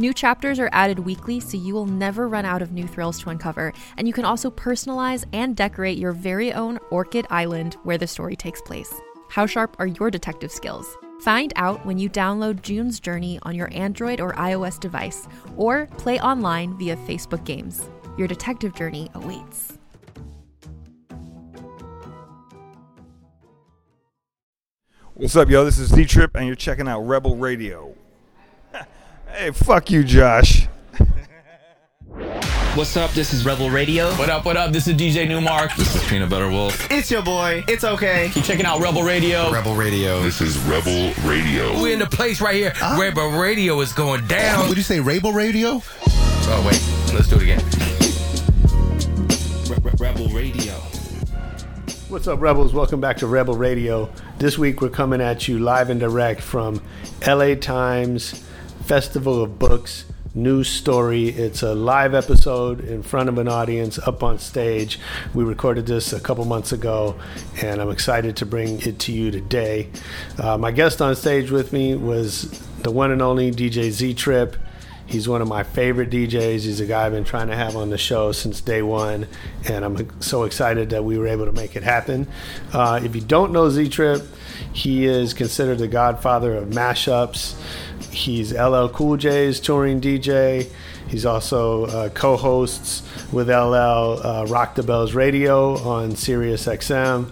New 0.00 0.14
chapters 0.14 0.58
are 0.58 0.70
added 0.72 0.98
weekly, 0.98 1.40
so 1.40 1.58
you 1.58 1.74
will 1.74 1.84
never 1.84 2.26
run 2.26 2.46
out 2.46 2.62
of 2.62 2.72
new 2.72 2.86
thrills 2.86 3.20
to 3.20 3.28
uncover, 3.28 3.70
and 3.98 4.08
you 4.08 4.14
can 4.14 4.24
also 4.24 4.50
personalize 4.50 5.26
and 5.34 5.54
decorate 5.54 5.98
your 5.98 6.12
very 6.12 6.54
own 6.54 6.78
Orchid 6.90 7.26
Island 7.28 7.74
where 7.82 7.98
the 7.98 8.06
story 8.06 8.34
takes 8.34 8.62
place. 8.62 8.90
How 9.28 9.44
sharp 9.44 9.76
are 9.78 9.88
your 9.88 10.10
detective 10.10 10.50
skills? 10.50 10.86
Find 11.20 11.52
out 11.56 11.84
when 11.84 11.98
you 11.98 12.08
download 12.08 12.62
June's 12.62 12.98
Journey 12.98 13.38
on 13.42 13.54
your 13.54 13.68
Android 13.74 14.22
or 14.22 14.32
iOS 14.36 14.80
device, 14.80 15.28
or 15.58 15.84
play 15.98 16.18
online 16.18 16.78
via 16.78 16.96
Facebook 16.96 17.44
Games. 17.44 17.90
Your 18.16 18.26
detective 18.26 18.74
journey 18.74 19.10
awaits. 19.12 19.76
What's 25.12 25.36
up, 25.36 25.50
yo? 25.50 25.62
This 25.66 25.78
is 25.78 25.90
Z 25.90 26.06
Trip, 26.06 26.34
and 26.36 26.46
you're 26.46 26.56
checking 26.56 26.88
out 26.88 27.02
Rebel 27.02 27.36
Radio. 27.36 27.94
Hey, 29.32 29.52
fuck 29.52 29.90
you, 29.90 30.02
Josh. 30.02 30.66
What's 32.74 32.96
up? 32.96 33.12
This 33.12 33.32
is 33.32 33.46
Rebel 33.46 33.70
Radio. 33.70 34.10
What 34.14 34.28
up, 34.28 34.44
what 34.44 34.56
up? 34.56 34.72
This 34.72 34.88
is 34.88 34.94
DJ 34.94 35.28
Nu-Mark. 35.28 35.74
This 35.76 35.94
is 35.94 36.02
Peanut 36.08 36.28
Butter 36.28 36.50
Wolf. 36.50 36.90
It's 36.90 37.10
your 37.10 37.22
boy. 37.22 37.62
It's 37.68 37.84
okay. 37.84 38.30
Keep 38.34 38.44
checking 38.44 38.66
out 38.66 38.80
Rebel 38.80 39.02
Radio. 39.02 39.50
Rebel 39.52 39.74
Radio. 39.76 40.20
This 40.22 40.40
is 40.40 40.58
Rebel 40.58 41.12
Radio. 41.24 41.80
We're 41.80 41.92
in 41.92 42.00
the 42.00 42.06
place 42.06 42.40
right 42.40 42.56
here. 42.56 42.72
Uh, 42.82 42.98
Rebel 43.00 43.30
Radio 43.30 43.80
is 43.80 43.92
going 43.92 44.26
down. 44.26 44.68
Would 44.68 44.76
you 44.76 44.82
say 44.82 44.98
Rebel 44.98 45.32
Radio? 45.32 45.80
Oh, 46.06 46.64
wait. 46.66 46.82
Let's 47.14 47.28
do 47.28 47.36
it 47.36 47.42
again. 47.42 47.60
Rebel 49.98 50.28
Radio. 50.28 50.74
What's 52.08 52.26
up, 52.26 52.40
Rebels? 52.40 52.74
Welcome 52.74 53.00
back 53.00 53.16
to 53.18 53.28
Rebel 53.28 53.56
Radio. 53.56 54.12
This 54.38 54.58
week 54.58 54.80
we're 54.80 54.88
coming 54.88 55.20
at 55.20 55.46
you 55.46 55.60
live 55.60 55.88
and 55.88 56.00
direct 56.00 56.40
from 56.40 56.82
LA 57.26 57.54
Times 57.54 58.44
Festival 58.90 59.40
of 59.40 59.56
Books 59.56 60.04
news 60.34 60.68
story. 60.68 61.28
It's 61.28 61.62
a 61.62 61.76
live 61.76 62.12
episode 62.12 62.80
in 62.80 63.04
front 63.04 63.28
of 63.28 63.38
an 63.38 63.46
audience 63.46 64.00
up 64.00 64.24
on 64.24 64.40
stage. 64.40 64.98
We 65.32 65.44
recorded 65.44 65.86
this 65.86 66.12
a 66.12 66.18
couple 66.18 66.44
months 66.44 66.72
ago, 66.72 67.14
and 67.62 67.80
I'm 67.80 67.90
excited 67.90 68.36
to 68.38 68.46
bring 68.46 68.80
it 68.80 68.98
to 68.98 69.12
you 69.12 69.30
today. 69.30 69.90
Uh, 70.36 70.58
my 70.58 70.72
guest 70.72 71.00
on 71.00 71.14
stage 71.14 71.52
with 71.52 71.72
me 71.72 71.94
was 71.94 72.50
the 72.82 72.90
one 72.90 73.12
and 73.12 73.22
only 73.22 73.52
DJ 73.52 73.90
Z 73.90 74.14
Trip. 74.14 74.56
He's 75.06 75.28
one 75.28 75.40
of 75.40 75.46
my 75.46 75.62
favorite 75.62 76.10
DJs. 76.10 76.64
He's 76.64 76.80
a 76.80 76.86
guy 76.86 77.06
I've 77.06 77.12
been 77.12 77.22
trying 77.22 77.46
to 77.46 77.56
have 77.56 77.76
on 77.76 77.90
the 77.90 77.98
show 77.98 78.32
since 78.32 78.60
day 78.60 78.82
one, 78.82 79.28
and 79.68 79.84
I'm 79.84 80.20
so 80.20 80.42
excited 80.42 80.90
that 80.90 81.04
we 81.04 81.16
were 81.16 81.28
able 81.28 81.46
to 81.46 81.52
make 81.52 81.76
it 81.76 81.84
happen. 81.84 82.26
Uh, 82.72 83.00
if 83.04 83.14
you 83.14 83.20
don't 83.20 83.52
know 83.52 83.70
Z 83.70 83.88
Trip, 83.90 84.22
he 84.72 85.06
is 85.06 85.32
considered 85.32 85.78
the 85.78 85.88
godfather 85.88 86.56
of 86.56 86.68
mashups. 86.70 87.54
He's 88.10 88.52
LL 88.52 88.88
Cool 88.88 89.16
J's 89.16 89.60
touring 89.60 90.00
DJ. 90.00 90.68
He's 91.08 91.26
also 91.26 91.86
uh, 91.86 92.08
co-hosts 92.10 93.02
with 93.32 93.48
LL 93.48 94.20
uh, 94.24 94.46
Rock 94.48 94.74
the 94.74 94.82
Bells 94.82 95.14
Radio 95.14 95.76
on 95.78 96.16
Sirius 96.16 96.66
XM. 96.66 97.30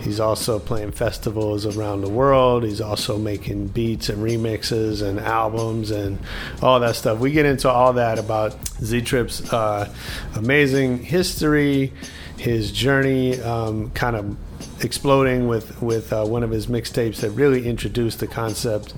He's 0.00 0.20
also 0.20 0.58
playing 0.58 0.92
festivals 0.92 1.66
around 1.66 2.02
the 2.02 2.08
world. 2.08 2.62
He's 2.62 2.80
also 2.80 3.18
making 3.18 3.68
beats 3.68 4.08
and 4.08 4.22
remixes 4.22 5.02
and 5.02 5.18
albums 5.18 5.90
and 5.90 6.18
all 6.62 6.78
that 6.80 6.94
stuff. 6.96 7.18
We 7.18 7.32
get 7.32 7.46
into 7.46 7.68
all 7.68 7.92
that 7.94 8.18
about 8.18 8.56
Z 8.80 9.02
Trip's 9.02 9.52
uh, 9.52 9.92
amazing 10.36 11.02
history, 11.02 11.92
his 12.36 12.70
journey, 12.70 13.40
um, 13.40 13.90
kind 13.90 14.14
of 14.14 14.36
exploding 14.80 15.48
with 15.48 15.80
with 15.82 16.12
uh, 16.12 16.24
one 16.24 16.42
of 16.42 16.50
his 16.50 16.66
mixtapes 16.66 17.16
that 17.20 17.30
really 17.30 17.66
introduced 17.66 18.20
the 18.20 18.26
concept 18.26 18.94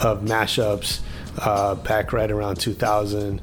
of 0.00 0.22
mashups 0.22 1.00
uh, 1.38 1.74
back 1.76 2.12
right 2.12 2.30
around 2.30 2.56
2000 2.56 3.40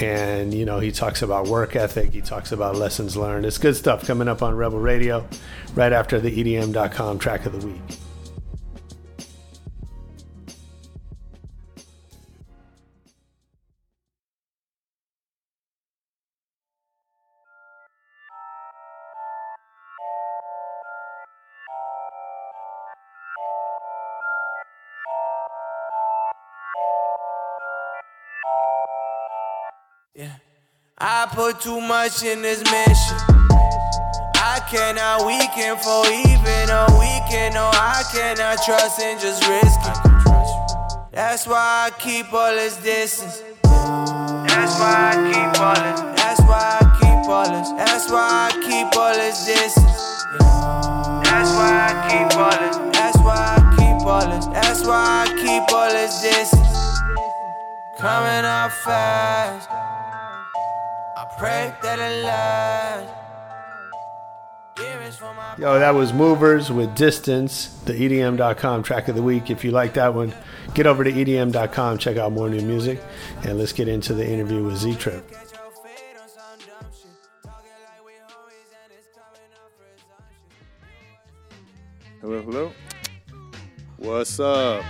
and 0.00 0.54
you 0.54 0.64
know 0.64 0.78
he 0.78 0.90
talks 0.92 1.22
about 1.22 1.48
work 1.48 1.74
ethic 1.76 2.12
he 2.12 2.20
talks 2.20 2.52
about 2.52 2.76
lessons 2.76 3.16
learned. 3.16 3.46
It's 3.46 3.58
good 3.58 3.76
stuff 3.76 4.06
coming 4.06 4.28
up 4.28 4.42
on 4.42 4.54
rebel 4.56 4.78
radio 4.78 5.26
right 5.74 5.92
after 5.92 6.20
the 6.20 6.30
edm.com 6.30 7.18
track 7.18 7.46
of 7.46 7.60
the 7.60 7.66
week 7.66 7.98
I 31.02 31.26
put 31.32 31.62
too 31.62 31.80
much 31.80 32.22
in 32.24 32.42
this 32.42 32.60
mission. 32.60 33.16
I 34.36 34.60
cannot 34.68 35.24
weaken 35.24 35.80
for 35.80 36.04
even 36.12 36.68
a 36.68 36.84
weekend. 37.00 37.54
No, 37.54 37.70
I 37.72 38.04
cannot 38.12 38.62
trust 38.62 39.00
and 39.00 39.18
just 39.18 39.48
risk 39.48 39.80
it. 39.80 39.96
That's 41.10 41.46
why 41.46 41.88
I 41.88 41.90
keep 41.98 42.30
all 42.34 42.52
this 42.52 42.76
distance. 42.76 43.40
That's 43.64 44.76
why 44.76 45.08
I 45.08 45.32
keep 45.32 45.60
all 45.60 45.74
this. 45.80 46.00
That's 46.20 46.40
why 46.42 46.78
I 46.80 46.98
keep 47.00 47.28
all 47.30 47.48
this. 47.48 47.70
That's 47.80 48.10
why 48.10 48.28
I 48.28 48.60
keep 48.60 48.94
all 48.94 49.14
this 49.14 49.46
distance. 49.46 50.24
That's 51.24 51.50
why 51.56 51.72
I 51.80 52.08
keep 52.12 52.36
all 52.36 52.50
this. 52.60 52.76
That's 52.92 53.16
why 53.24 53.56
I 53.56 53.76
keep 53.78 54.06
all 54.06 54.28
this. 54.28 54.46
That's 54.52 54.84
why 54.84 55.24
I 55.24 55.32
keep 55.40 55.74
all 55.74 55.88
this 55.88 56.20
distance. 56.20 57.00
Coming 57.96 58.44
up 58.44 58.70
fast. 58.84 59.79
Pray 61.40 61.74
that 61.80 61.98
it 61.98 62.22
lasts. 62.22 63.16
Yo, 65.58 65.78
that 65.78 65.94
was 65.94 66.12
Movers 66.12 66.70
with 66.70 66.94
Distance, 66.94 67.68
the 67.86 67.94
EDM.com 67.94 68.82
track 68.82 69.08
of 69.08 69.16
the 69.16 69.22
week. 69.22 69.50
If 69.50 69.64
you 69.64 69.70
like 69.70 69.94
that 69.94 70.12
one, 70.12 70.34
get 70.74 70.86
over 70.86 71.02
to 71.02 71.10
EDM.com, 71.10 71.96
check 71.96 72.18
out 72.18 72.32
more 72.32 72.50
new 72.50 72.60
music, 72.60 73.02
and 73.44 73.58
let's 73.58 73.72
get 73.72 73.88
into 73.88 74.12
the 74.12 74.28
interview 74.28 74.64
with 74.64 74.76
Z 74.76 74.96
Trip. 74.96 75.24
Hello, 82.20 82.42
hello. 82.42 82.72
What's 83.96 84.38
up? 84.40 84.84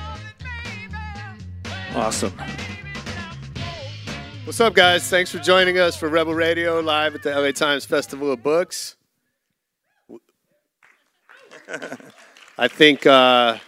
Awesome. 1.95 2.33
What's 4.51 4.61
up, 4.61 4.75
guys? 4.75 5.09
Thanks 5.09 5.31
for 5.31 5.39
joining 5.39 5.79
us 5.79 5.95
for 5.95 6.09
Rebel 6.09 6.35
Radio 6.35 6.81
live 6.81 7.15
at 7.15 7.23
the 7.23 7.31
LA 7.31 7.53
Times 7.53 7.85
Festival 7.85 8.33
of 8.33 8.43
Books. 8.43 8.97
I 12.59 12.67
think 12.67 13.07
uh, 13.07 13.59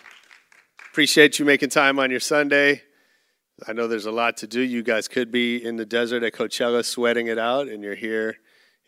appreciate 0.90 1.38
you 1.38 1.44
making 1.44 1.68
time 1.68 2.00
on 2.00 2.10
your 2.10 2.18
Sunday. 2.18 2.82
I 3.64 3.74
know 3.74 3.86
there's 3.86 4.06
a 4.06 4.10
lot 4.10 4.38
to 4.38 4.48
do. 4.48 4.60
You 4.60 4.82
guys 4.82 5.06
could 5.06 5.30
be 5.30 5.64
in 5.64 5.76
the 5.76 5.86
desert 5.86 6.24
at 6.24 6.32
Coachella 6.32 6.84
sweating 6.84 7.28
it 7.28 7.38
out, 7.38 7.68
and 7.68 7.84
you're 7.84 7.94
here 7.94 8.38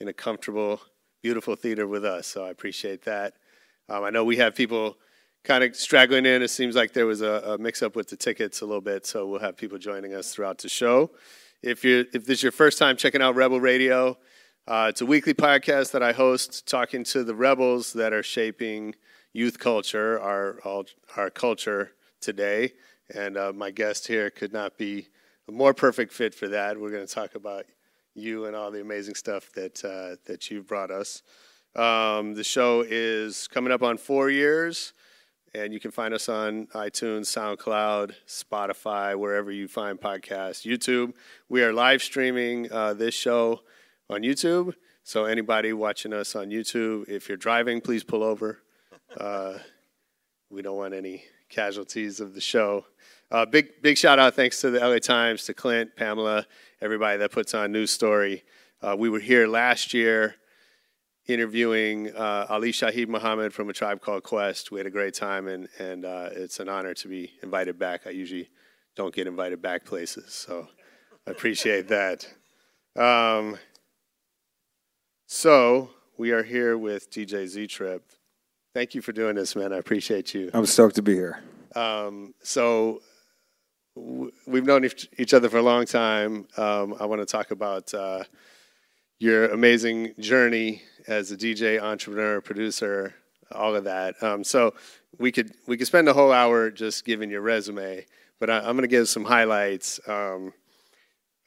in 0.00 0.08
a 0.08 0.12
comfortable, 0.12 0.80
beautiful 1.22 1.54
theater 1.54 1.86
with 1.86 2.04
us. 2.04 2.26
So 2.26 2.44
I 2.44 2.50
appreciate 2.50 3.04
that. 3.04 3.34
Um, 3.88 4.02
I 4.02 4.10
know 4.10 4.24
we 4.24 4.38
have 4.38 4.56
people 4.56 4.96
kind 5.44 5.62
of 5.62 5.76
straggling 5.76 6.26
in. 6.26 6.42
It 6.42 6.48
seems 6.48 6.74
like 6.74 6.92
there 6.92 7.06
was 7.06 7.22
a, 7.22 7.54
a 7.54 7.58
mix 7.58 7.84
up 7.84 7.94
with 7.94 8.08
the 8.08 8.16
tickets 8.16 8.62
a 8.62 8.66
little 8.66 8.80
bit, 8.80 9.06
so 9.06 9.28
we'll 9.28 9.38
have 9.38 9.56
people 9.56 9.78
joining 9.78 10.12
us 10.12 10.34
throughout 10.34 10.58
the 10.58 10.68
show. 10.68 11.12
If 11.66 11.82
you 11.82 12.04
if 12.12 12.26
this 12.26 12.40
is 12.40 12.42
your 12.42 12.52
first 12.52 12.78
time 12.78 12.94
checking 12.94 13.22
out 13.22 13.36
Rebel 13.36 13.58
Radio, 13.58 14.18
uh, 14.68 14.88
it's 14.90 15.00
a 15.00 15.06
weekly 15.06 15.32
podcast 15.32 15.92
that 15.92 16.02
I 16.02 16.12
host, 16.12 16.68
talking 16.68 17.04
to 17.04 17.24
the 17.24 17.34
rebels 17.34 17.94
that 17.94 18.12
are 18.12 18.22
shaping 18.22 18.94
youth 19.32 19.58
culture, 19.58 20.20
our 20.20 20.60
our 21.16 21.30
culture 21.30 21.92
today. 22.20 22.74
And 23.14 23.38
uh, 23.38 23.54
my 23.54 23.70
guest 23.70 24.06
here 24.06 24.28
could 24.28 24.52
not 24.52 24.76
be 24.76 25.08
a 25.48 25.52
more 25.52 25.72
perfect 25.72 26.12
fit 26.12 26.34
for 26.34 26.48
that. 26.48 26.78
We're 26.78 26.90
going 26.90 27.06
to 27.06 27.14
talk 27.14 27.34
about 27.34 27.64
you 28.14 28.44
and 28.44 28.54
all 28.54 28.70
the 28.70 28.82
amazing 28.82 29.14
stuff 29.14 29.50
that 29.52 29.82
uh, 29.82 30.16
that 30.26 30.50
you've 30.50 30.66
brought 30.66 30.90
us. 30.90 31.22
Um, 31.74 32.34
the 32.34 32.44
show 32.44 32.84
is 32.86 33.48
coming 33.48 33.72
up 33.72 33.82
on 33.82 33.96
four 33.96 34.28
years, 34.28 34.92
And 35.56 35.72
you 35.72 35.78
can 35.78 35.92
find 35.92 36.12
us 36.12 36.28
on 36.28 36.66
iTunes, 36.74 37.26
SoundCloud, 37.26 38.12
Spotify, 38.26 39.16
wherever 39.16 39.52
you 39.52 39.68
find 39.68 40.00
podcasts, 40.00 40.66
YouTube. 40.66 41.12
We 41.48 41.62
are 41.62 41.72
live 41.72 42.02
streaming 42.02 42.72
uh, 42.72 42.94
this 42.94 43.14
show 43.14 43.60
on 44.10 44.22
YouTube. 44.22 44.74
So, 45.04 45.26
anybody 45.26 45.72
watching 45.72 46.12
us 46.12 46.34
on 46.34 46.48
YouTube, 46.50 47.08
if 47.08 47.28
you're 47.28 47.36
driving, 47.36 47.80
please 47.80 48.02
pull 48.04 48.22
over. 48.22 48.60
Uh, 49.20 49.58
we 50.50 50.60
don't 50.60 50.76
want 50.76 50.92
any 50.92 51.22
casualties 51.48 52.18
of 52.18 52.34
the 52.34 52.40
show. 52.40 52.84
Uh, 53.30 53.46
big, 53.46 53.80
big 53.80 53.96
shout 53.96 54.18
out, 54.18 54.34
thanks 54.34 54.60
to 54.60 54.70
the 54.70 54.80
LA 54.80 54.98
Times, 54.98 55.44
to 55.44 55.54
Clint, 55.54 55.94
Pamela, 55.94 56.46
everybody 56.80 57.18
that 57.18 57.30
puts 57.30 57.54
on 57.54 57.70
News 57.70 57.92
Story. 57.92 58.42
Uh, 58.82 58.96
we 58.98 59.08
were 59.08 59.20
here 59.20 59.46
last 59.46 59.94
year 59.94 60.34
interviewing 61.26 62.14
uh, 62.14 62.46
Ali 62.48 62.72
Shaheed 62.72 63.08
Muhammad 63.08 63.52
from 63.52 63.70
a 63.70 63.72
tribe 63.72 64.00
called 64.00 64.22
Quest. 64.22 64.70
We 64.70 64.78
had 64.78 64.86
a 64.86 64.90
great 64.90 65.14
time, 65.14 65.48
and, 65.48 65.68
and 65.78 66.04
uh, 66.04 66.28
it's 66.32 66.60
an 66.60 66.68
honor 66.68 66.94
to 66.94 67.08
be 67.08 67.32
invited 67.42 67.78
back. 67.78 68.06
I 68.06 68.10
usually 68.10 68.48
don't 68.96 69.14
get 69.14 69.26
invited 69.26 69.62
back 69.62 69.84
places, 69.84 70.32
so 70.32 70.68
I 71.26 71.30
appreciate 71.30 71.88
that. 71.88 72.28
Um, 72.96 73.58
so 75.26 75.90
we 76.16 76.32
are 76.32 76.42
here 76.42 76.76
with 76.76 77.10
DJ 77.10 77.46
Z 77.46 77.66
Trip. 77.68 78.04
Thank 78.74 78.94
you 78.94 79.02
for 79.02 79.12
doing 79.12 79.34
this, 79.36 79.56
man. 79.56 79.72
I 79.72 79.78
appreciate 79.78 80.34
you. 80.34 80.50
I'm 80.52 80.66
stoked 80.66 80.96
to 80.96 81.02
be 81.02 81.14
here. 81.14 81.42
Um, 81.74 82.34
so 82.42 83.00
w- 83.96 84.30
we've 84.46 84.64
known 84.64 84.84
each, 84.84 85.08
each 85.16 85.32
other 85.32 85.48
for 85.48 85.58
a 85.58 85.62
long 85.62 85.86
time. 85.86 86.46
Um, 86.56 86.94
I 87.00 87.06
want 87.06 87.20
to 87.20 87.26
talk 87.26 87.50
about 87.50 87.92
uh, 87.94 88.24
your 89.18 89.46
amazing 89.46 90.14
journey 90.18 90.82
as 91.06 91.30
a 91.30 91.36
DJ, 91.36 91.80
entrepreneur, 91.80 92.40
producer, 92.40 93.14
all 93.52 93.74
of 93.74 93.84
that. 93.84 94.22
Um, 94.22 94.44
so 94.44 94.74
we 95.18 95.30
could 95.32 95.52
we 95.66 95.76
could 95.76 95.86
spend 95.86 96.08
a 96.08 96.12
whole 96.12 96.32
hour 96.32 96.70
just 96.70 97.04
giving 97.04 97.30
your 97.30 97.40
resume, 97.40 98.06
but 98.40 98.50
I, 98.50 98.58
I'm 98.58 98.76
going 98.76 98.82
to 98.82 98.88
give 98.88 99.08
some 99.08 99.24
highlights. 99.24 100.00
Um, 100.08 100.52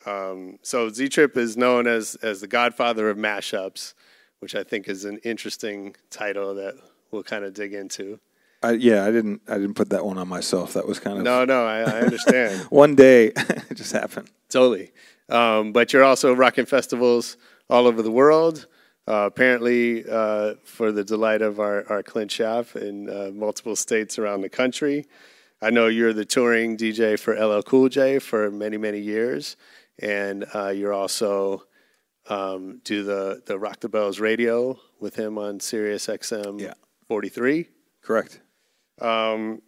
um, 0.05 0.59
so 0.61 0.89
Z 0.89 1.09
Trip 1.09 1.35
is 1.37 1.57
known 1.57 1.87
as 1.87 2.15
as 2.21 2.41
the 2.41 2.47
Godfather 2.47 3.09
of 3.09 3.17
mashups, 3.17 3.93
which 4.39 4.55
I 4.55 4.63
think 4.63 4.87
is 4.87 5.05
an 5.05 5.17
interesting 5.23 5.95
title 6.09 6.55
that 6.55 6.75
we'll 7.11 7.23
kind 7.23 7.43
of 7.43 7.53
dig 7.53 7.73
into. 7.73 8.19
I, 8.63 8.71
yeah, 8.71 9.05
I 9.05 9.11
didn't. 9.11 9.41
I 9.47 9.55
didn't 9.55 9.75
put 9.75 9.89
that 9.89 10.05
one 10.05 10.17
on 10.17 10.27
myself. 10.27 10.73
That 10.73 10.87
was 10.87 10.99
kind 10.99 11.17
of 11.17 11.23
No, 11.23 11.45
no, 11.45 11.65
I, 11.65 11.79
I 11.81 12.01
understand. 12.01 12.61
one 12.69 12.95
day. 12.95 13.27
it 13.35 13.75
just 13.75 13.91
happened. 13.91 14.29
Totally. 14.49 14.91
Um, 15.29 15.73
but 15.73 15.93
you're 15.93 16.03
also 16.03 16.33
rocking 16.33 16.65
festivals 16.65 17.37
all 17.69 17.85
over 17.85 18.01
the 18.01 18.11
world. 18.11 18.65
Uh, 19.07 19.25
apparently, 19.25 20.03
uh, 20.09 20.55
for 20.65 20.91
the 20.91 21.03
delight 21.03 21.41
of 21.41 21.59
our, 21.59 21.89
our 21.89 22.03
Clint 22.03 22.29
Schaff 22.29 22.75
in 22.75 23.09
uh, 23.09 23.31
multiple 23.33 23.75
states 23.75 24.19
around 24.19 24.41
the 24.41 24.49
country. 24.49 25.05
I 25.61 25.69
know 25.69 25.87
you're 25.87 26.13
the 26.13 26.25
touring 26.25 26.77
DJ 26.77 27.17
for 27.17 27.33
LL 27.33 27.61
Cool 27.61 27.89
J 27.89 28.19
for 28.19 28.51
many, 28.51 28.77
many 28.77 28.99
years. 28.99 29.55
And 29.99 30.45
uh, 30.53 30.69
you're 30.69 30.93
also 30.93 31.63
um, 32.29 32.81
do 32.83 33.03
the, 33.03 33.41
the 33.45 33.57
Rock 33.57 33.79
the 33.79 33.89
Bells 33.89 34.19
radio 34.19 34.77
with 34.99 35.15
him 35.15 35.37
on 35.37 35.59
Sirius 35.59 36.07
XM 36.07 36.59
Yeah. 36.59 36.73
43. 37.07 37.69
Correct. 38.03 38.41
Um, 39.01 39.61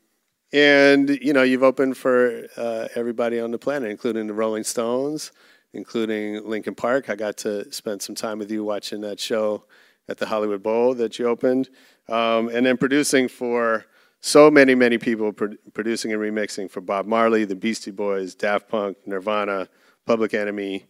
and 0.51 1.09
you 1.21 1.31
know 1.33 1.44
you've 1.44 1.62
opened 1.63 1.95
for 1.95 2.47
uh, 2.57 2.88
everybody 2.95 3.39
on 3.39 3.51
the 3.51 3.59
planet, 3.59 3.91
including 3.91 4.25
the 4.27 4.33
Rolling 4.33 4.63
Stones, 4.63 5.31
including 5.74 6.48
Linkin 6.48 6.75
Park. 6.75 7.10
I 7.10 7.16
got 7.16 7.38
to 7.38 7.71
spend 7.71 8.01
some 8.01 8.16
time 8.16 8.39
with 8.39 8.51
you 8.51 8.63
watching 8.63 9.01
that 9.01 9.19
show 9.19 9.66
at 10.07 10.18
the 10.18 10.25
Hollywood 10.25 10.63
Bowl 10.63 10.94
that 10.95 11.19
you 11.19 11.27
opened, 11.27 11.69
um, 12.07 12.50
and 12.50 12.66
then 12.66 12.77
producing 12.77 13.27
for 13.27 13.86
so 14.21 14.50
many, 14.51 14.75
many 14.75 14.98
people, 14.98 15.31
pro- 15.31 15.56
producing 15.74 16.12
and 16.12 16.21
remixing 16.21 16.69
for 16.69 16.81
Bob 16.81 17.06
Marley, 17.06 17.45
the 17.45 17.56
Beastie 17.56 17.92
Boys, 17.92 18.36
Daft 18.36 18.68
Punk, 18.68 18.98
Nirvana, 19.06 19.69
Public 20.06 20.33
Enemy, 20.33 20.86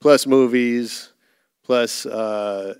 plus 0.00 0.26
movies, 0.26 1.12
plus 1.64 2.04
uh, 2.04 2.74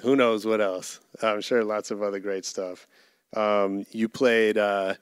who 0.00 0.16
knows 0.16 0.46
what 0.46 0.60
else. 0.60 1.00
I'm 1.22 1.40
sure 1.40 1.64
lots 1.64 1.90
of 1.90 2.02
other 2.02 2.20
great 2.20 2.44
stuff. 2.44 2.86
Um, 3.34 3.84
you 3.90 4.08
played, 4.08 4.56
uh, 4.56 4.94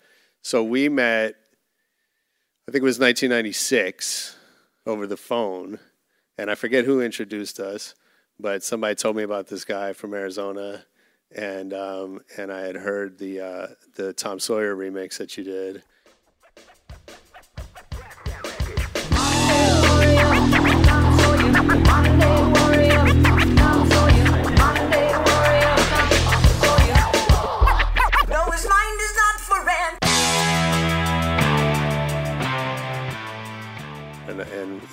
so 0.43 0.65
we 0.65 0.89
met, 0.89 1.35
I 2.67 2.73
think 2.73 2.83
it 2.83 2.87
was 2.87 2.99
1996 2.99 4.37
over 4.87 5.07
the 5.07 5.17
phone, 5.17 5.79
and 6.39 6.51
I 6.51 6.55
forget 6.55 6.85
who 6.85 7.01
introduced 7.01 7.61
us, 7.61 7.95
but 8.39 8.63
somebody 8.63 8.95
told 8.95 9.17
me 9.17 9.23
about 9.23 9.47
this 9.47 9.65
guy 9.65 9.93
from 9.93 10.15
Arizona, 10.15 10.85
and 11.35 11.73
um, 11.73 12.21
and 12.37 12.53
I 12.53 12.61
had 12.61 12.77
heard 12.77 13.19
the 13.19 13.41
uh, 13.41 13.67
the 13.97 14.13
Tom 14.13 14.39
Sawyer 14.39 14.75
remix 14.75 15.19
that 15.19 15.37
you 15.37 15.45
did. 15.45 15.83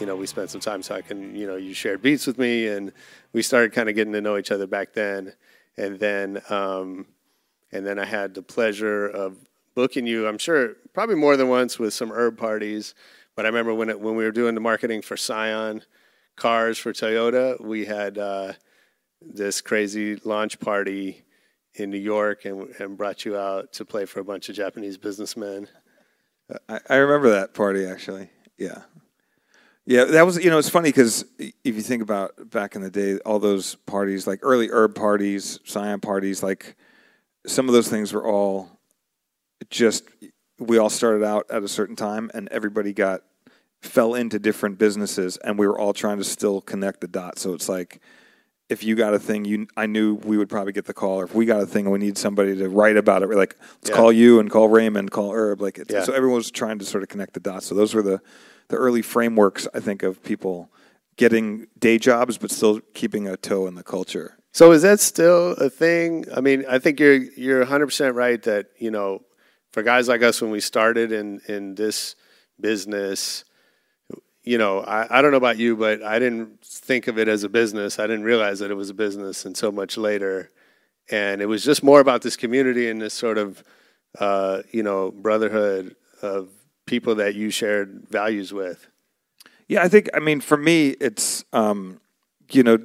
You 0.02 0.08
know 0.08 0.16
we 0.16 0.26
spent 0.26 0.50
some 0.50 0.60
time 0.60 0.82
talking. 0.82 1.36
You 1.36 1.46
know, 1.46 1.56
you 1.56 1.76
shared 1.76 2.02
beats 2.02 2.26
with 2.26 2.40
me, 2.40 2.68
and 2.68 2.92
we 3.34 3.44
started 3.44 3.72
kind 3.72 3.88
of 3.88 3.94
getting 3.94 4.14
to 4.14 4.22
know 4.22 4.36
each 4.38 4.52
other 4.52 4.66
back 4.66 4.94
then. 4.94 5.34
And 5.78 6.00
then 6.00 6.42
um, 6.50 7.06
and 7.72 7.86
then 7.86 8.00
I 8.00 8.06
had 8.06 8.34
the 8.34 8.42
pleasure 8.42 9.08
of 9.08 9.38
booking 9.76 10.08
you. 10.08 10.28
I'm 10.28 10.40
sure 10.40 10.74
probably 10.94 11.16
more 11.16 11.38
than 11.38 11.50
once 11.50 11.78
with 11.78 11.94
some 11.94 12.12
herb 12.12 12.38
parties. 12.38 12.96
But 13.36 13.46
I 13.46 13.50
remember 13.50 13.74
when 13.76 13.90
it, 13.90 14.02
when 14.02 14.16
we 14.16 14.26
were 14.26 14.32
doing 14.32 14.56
the 14.56 14.62
marketing 14.62 15.04
for 15.04 15.16
Scion 15.16 15.84
cars 16.36 16.80
for 16.80 16.92
Toyota, 16.92 17.62
we 17.64 17.86
had 17.86 18.18
uh, 18.18 18.54
this 19.22 19.62
crazy 19.62 20.16
launch 20.26 20.60
party 20.60 21.24
in 21.76 21.90
New 21.90 21.98
York, 21.98 22.44
and, 22.44 22.68
and 22.80 22.98
brought 22.98 23.24
you 23.24 23.38
out 23.38 23.72
to 23.74 23.86
play 23.86 24.06
for 24.06 24.20
a 24.20 24.24
bunch 24.24 24.50
of 24.50 24.56
Japanese 24.56 24.98
businessmen. 24.98 25.70
I, 26.68 26.80
I 26.90 26.96
remember 26.96 27.30
that 27.30 27.54
party 27.54 27.86
actually. 27.86 28.30
Yeah. 28.58 28.82
Yeah, 29.92 30.06
that 30.06 30.26
was 30.26 30.42
you 30.42 30.50
know 30.50 30.58
it's 30.58 30.70
funny 30.70 30.88
because 30.88 31.26
if 31.38 31.54
you 31.76 31.82
think 31.82 32.02
about 32.02 32.50
back 32.50 32.76
in 32.76 32.82
the 32.82 32.90
day, 32.90 33.18
all 33.26 33.40
those 33.40 33.76
parties 33.76 34.26
like 34.26 34.40
early 34.42 34.70
herb 34.72 34.96
parties, 34.96 35.60
Scion 35.66 36.00
parties, 36.00 36.42
like 36.42 36.78
some 37.46 37.68
of 37.68 37.74
those 37.74 37.90
things 37.90 38.14
were 38.14 38.26
all 38.26 38.80
just 39.70 40.06
we 40.60 40.78
all 40.78 40.90
started 40.90 41.26
out 41.26 41.46
at 41.50 41.62
a 41.64 41.68
certain 41.68 41.98
time 41.98 42.32
and 42.34 42.48
everybody 42.50 42.94
got 42.94 43.24
fell 43.82 44.14
into 44.16 44.40
different 44.40 44.78
businesses 44.78 45.36
and 45.38 45.60
we 45.60 45.68
were 45.68 45.78
all 45.78 45.92
trying 45.92 46.20
to 46.20 46.24
still 46.24 46.62
connect 46.62 47.02
the 47.02 47.08
dots. 47.10 47.42
So 47.42 47.54
it's 47.54 47.68
like 47.68 48.00
if 48.70 48.86
you 48.86 48.96
got 48.96 49.14
a 49.14 49.20
thing, 49.20 49.44
you 49.44 49.68
I 49.76 49.88
knew 49.88 50.14
we 50.16 50.38
would 50.38 50.48
probably 50.48 50.72
get 50.72 50.86
the 50.86 50.94
call, 50.94 51.20
or 51.20 51.26
if 51.26 51.36
we 51.36 51.46
got 51.46 51.60
a 51.62 51.66
thing 51.66 51.86
and 51.86 51.92
we 51.92 52.00
need 52.00 52.18
somebody 52.18 52.56
to 52.56 52.70
write 52.70 52.96
about 52.96 53.24
it, 53.24 53.28
we're 53.28 53.36
like, 53.36 53.58
let's 53.82 53.90
Yeah. 53.90 53.96
call 53.98 54.14
you 54.14 54.40
and 54.40 54.50
call 54.50 54.70
Raymond, 54.70 55.12
call 55.12 55.34
Herb. 55.34 55.60
Like, 55.60 55.78
it's, 55.80 55.94
Yeah. 55.94 56.04
so 56.04 56.14
everyone 56.14 56.38
was 56.38 56.50
trying 56.50 56.80
to 56.80 56.86
sort 56.86 57.04
of 57.04 57.10
connect 57.10 57.34
the 57.34 57.42
dots. 57.42 57.66
So 57.66 57.76
those 57.76 57.94
were 57.94 58.02
the 58.02 58.22
the 58.72 58.78
early 58.78 59.02
frameworks, 59.04 59.68
I 59.74 59.80
think, 59.80 60.02
of 60.02 60.24
people 60.24 60.72
getting 61.18 61.68
day 61.78 62.00
jobs 62.00 62.38
but 62.38 62.50
still 62.50 62.80
keeping 62.94 63.28
a 63.28 63.38
toe 63.38 63.68
in 63.68 63.76
the 63.76 63.84
culture. 63.84 64.38
So 64.54 64.72
is 64.72 64.82
that 64.82 65.00
still 65.00 65.52
a 65.52 65.70
thing? 65.70 66.26
I 66.36 66.42
mean, 66.42 66.66
I 66.68 66.80
think 66.80 67.00
you're 67.00 67.16
you're 67.16 67.60
100 67.60 67.86
percent 67.86 68.16
right 68.16 68.42
that 68.44 68.68
you 68.80 68.90
know, 68.90 69.22
for 69.72 69.84
guys 69.84 70.08
like 70.08 70.24
us 70.24 70.42
when 70.42 70.52
we 70.52 70.60
started 70.60 71.12
in 71.12 71.42
in 71.48 71.76
this 71.76 72.16
business, 72.60 73.46
you 74.44 74.58
know, 74.58 74.80
I, 74.80 75.20
I 75.20 75.22
don't 75.22 75.32
know 75.32 75.38
about 75.38 75.58
you, 75.58 75.76
but 75.76 76.02
I 76.02 76.18
didn't 76.20 76.62
think 76.64 77.08
of 77.08 77.20
it 77.20 77.28
as 77.28 77.44
a 77.44 77.50
business. 77.50 78.00
I 78.00 78.08
didn't 78.08 78.24
realize 78.24 78.60
that 78.60 78.72
it 78.72 78.76
was 78.76 78.90
a 78.90 78.96
business 78.96 79.46
until 79.46 79.72
much 79.72 79.98
later, 79.98 80.50
and 81.10 81.42
it 81.42 81.46
was 81.46 81.64
just 81.64 81.84
more 81.84 82.00
about 82.00 82.22
this 82.22 82.36
community 82.36 82.90
and 82.90 83.02
this 83.02 83.14
sort 83.14 83.38
of 83.38 83.64
uh, 84.20 84.64
you 84.72 84.84
know 84.84 85.12
brotherhood 85.12 85.96
of 86.22 86.50
people 86.86 87.16
that 87.16 87.36
you 87.36 87.50
shared 87.50 88.08
values 88.10 88.52
with. 88.54 88.88
Yeah, 89.68 89.84
I 89.84 89.88
think. 89.88 90.10
I 90.14 90.20
mean, 90.20 90.42
for 90.42 90.58
me, 90.58 90.90
it's 90.90 91.44
um, 91.54 92.00
you 92.52 92.64
know, 92.64 92.78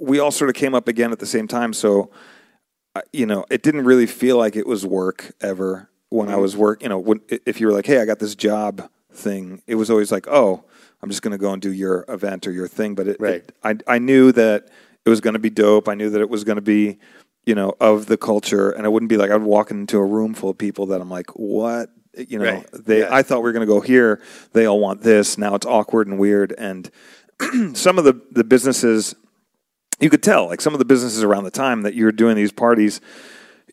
we 0.00 0.18
all 0.18 0.30
sort 0.30 0.48
of 0.50 0.56
came 0.56 0.74
up 0.74 0.88
again 0.88 1.12
at 1.12 1.18
the 1.20 1.26
same 1.26 1.46
time, 1.46 1.72
so 1.72 2.10
uh, 2.96 3.02
you 3.12 3.26
know, 3.26 3.44
it 3.50 3.62
didn't 3.62 3.84
really 3.84 4.06
feel 4.06 4.36
like 4.36 4.56
it 4.56 4.66
was 4.66 4.84
work 4.84 5.32
ever 5.40 5.88
when 6.10 6.28
I 6.28 6.32
Mm-hmm. 6.32 6.40
was 6.42 6.56
work. 6.56 6.82
You 6.82 6.88
know, 6.88 6.98
when, 6.98 7.20
if 7.46 7.60
you 7.60 7.66
were 7.68 7.72
like, 7.72 7.86
"Hey, 7.86 8.00
I 8.00 8.04
got 8.04 8.18
this 8.18 8.34
job 8.34 8.88
thing," 9.12 9.62
it 9.66 9.76
was 9.76 9.90
always 9.90 10.10
like, 10.10 10.26
"Oh, 10.26 10.64
I'm 11.02 11.08
just 11.10 11.22
going 11.22 11.32
to 11.32 11.38
go 11.38 11.52
and 11.52 11.62
do 11.62 11.72
your 11.72 12.04
event 12.08 12.46
or 12.48 12.50
your 12.52 12.66
thing." 12.66 12.94
But 12.96 13.06
it, 13.08 13.16
Right. 13.20 13.34
it- 13.34 13.52
I 13.62 13.76
I 13.86 13.98
knew 13.98 14.32
that 14.32 14.68
it 15.04 15.08
was 15.10 15.20
going 15.20 15.34
to 15.34 15.38
be 15.40 15.50
dope. 15.50 15.88
I 15.88 15.94
knew 15.94 16.10
that 16.10 16.20
it 16.20 16.28
was 16.30 16.42
going 16.42 16.56
to 16.56 16.62
be, 16.62 16.98
you 17.46 17.54
know, 17.54 17.74
of 17.80 18.06
the 18.06 18.16
culture, 18.16 18.70
and 18.70 18.84
it 18.84 18.90
wouldn't 18.90 19.08
be 19.10 19.16
like 19.16 19.30
I'd 19.30 19.42
walk 19.42 19.70
into 19.70 19.98
a 19.98 20.04
room 20.04 20.34
full 20.34 20.50
of 20.50 20.58
people 20.58 20.86
that 20.86 21.00
I'm 21.00 21.10
like, 21.10 21.30
"What?" 21.36 21.90
You 22.18 22.38
know, 22.38 22.44
Right. 22.44 22.66
they. 22.72 23.00
Yeah. 23.00 23.08
I 23.14 23.22
thought 23.22 23.38
we 23.38 23.44
were 23.44 23.52
going 23.52 23.66
to 23.66 23.72
go 23.72 23.80
here. 23.80 24.20
They 24.52 24.66
all 24.66 24.80
want 24.80 25.02
this. 25.02 25.38
Now 25.38 25.54
it's 25.54 25.66
awkward 25.66 26.06
and 26.08 26.18
weird. 26.18 26.52
And 26.58 26.90
some 27.74 27.98
of 27.98 28.04
the 28.04 28.20
the 28.32 28.44
businesses, 28.44 29.14
you 30.00 30.10
could 30.10 30.22
tell, 30.22 30.46
like 30.46 30.60
some 30.60 30.72
of 30.72 30.78
the 30.78 30.84
businesses 30.84 31.22
around 31.22 31.44
the 31.44 31.50
time 31.50 31.82
that 31.82 31.94
you 31.94 32.04
were 32.04 32.12
doing 32.12 32.36
these 32.36 32.52
parties, 32.52 33.00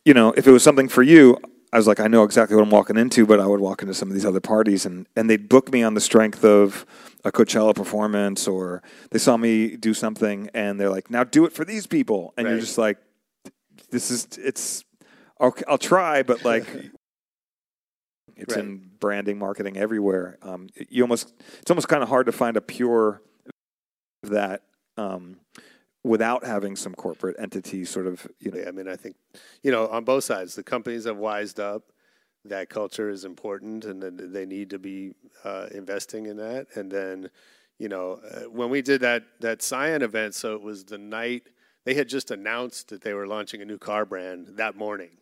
you 0.04 0.14
know, 0.14 0.32
if 0.36 0.46
it 0.46 0.52
was 0.52 0.62
something 0.62 0.88
for 0.88 1.02
you, 1.02 1.36
I 1.72 1.76
was 1.78 1.86
like, 1.86 1.98
I 2.00 2.06
know 2.06 2.22
exactly 2.22 2.54
what 2.56 2.62
I'm 2.62 2.70
walking 2.70 2.96
into, 2.96 3.26
but 3.26 3.40
I 3.40 3.46
would 3.46 3.60
walk 3.60 3.82
into 3.82 3.92
some 3.94 4.08
of 4.08 4.14
these 4.14 4.24
other 4.24 4.40
parties, 4.40 4.86
and 4.86 5.06
and 5.16 5.28
they'd 5.28 5.48
book 5.48 5.72
me 5.72 5.82
on 5.82 5.94
the 5.94 6.00
strength 6.00 6.44
of 6.44 6.86
a 7.24 7.32
Coachella 7.32 7.74
performance, 7.74 8.46
or 8.46 8.82
they 9.10 9.18
saw 9.18 9.36
me 9.36 9.76
do 9.76 9.92
something, 9.92 10.48
and 10.54 10.80
they're 10.80 10.90
like, 10.90 11.10
now 11.10 11.24
do 11.24 11.44
it 11.44 11.52
for 11.52 11.64
these 11.64 11.86
people, 11.88 12.32
and 12.36 12.46
you're 12.46 12.60
just 12.60 12.78
like, 12.78 12.98
this 13.90 14.10
is 14.10 14.28
it's. 14.38 14.84
I'll, 15.40 15.54
I'll 15.68 15.78
try, 15.78 16.22
but 16.22 16.44
like. 16.44 16.66
It's 18.36 18.54
Right. 18.54 18.64
in 18.64 18.90
branding, 18.98 19.38
marketing, 19.38 19.76
everywhere. 19.76 20.38
Um, 20.42 20.68
you 20.88 21.02
almost, 21.02 21.34
it's 21.60 21.70
almost 21.70 21.88
kind 21.88 22.02
of 22.02 22.08
hard 22.08 22.26
to 22.26 22.32
find 22.32 22.56
a 22.56 22.60
pure 22.60 23.22
that 24.22 24.62
um, 24.96 25.40
without 26.02 26.44
having 26.44 26.76
some 26.76 26.94
corporate 26.94 27.36
entity 27.38 27.84
sort 27.84 28.06
of, 28.06 28.26
you 28.40 28.50
know, 28.50 28.58
Yeah, 28.58 28.68
I 28.68 28.70
mean, 28.72 28.88
I 28.88 28.96
think, 28.96 29.16
you 29.62 29.70
know, 29.70 29.86
on 29.88 30.04
both 30.04 30.24
sides, 30.24 30.54
the 30.54 30.62
companies 30.62 31.04
have 31.04 31.16
wised 31.16 31.60
up 31.60 31.92
that 32.44 32.68
culture 32.68 33.10
is 33.10 33.24
important 33.24 33.84
and 33.84 34.02
that 34.02 34.32
they 34.32 34.46
need 34.46 34.70
to 34.70 34.78
be 34.78 35.14
uh, 35.44 35.66
investing 35.72 36.26
in 36.26 36.36
that. 36.36 36.66
And 36.76 36.90
then, 36.90 37.30
you 37.78 37.88
know, 37.88 38.20
uh, 38.30 38.40
when 38.50 38.70
we 38.70 38.82
did 38.82 39.00
that 39.00 39.24
that 39.40 39.62
Scion 39.62 40.02
event, 40.02 40.34
so 40.34 40.54
it 40.54 40.62
was 40.62 40.84
the 40.84 40.98
night 40.98 41.48
they 41.84 41.94
had 41.94 42.08
just 42.08 42.30
announced 42.30 42.88
that 42.88 43.02
they 43.02 43.14
were 43.14 43.26
launching 43.26 43.62
a 43.62 43.64
new 43.64 43.78
car 43.78 44.04
brand 44.04 44.46
that 44.56 44.76
morning, 44.76 45.18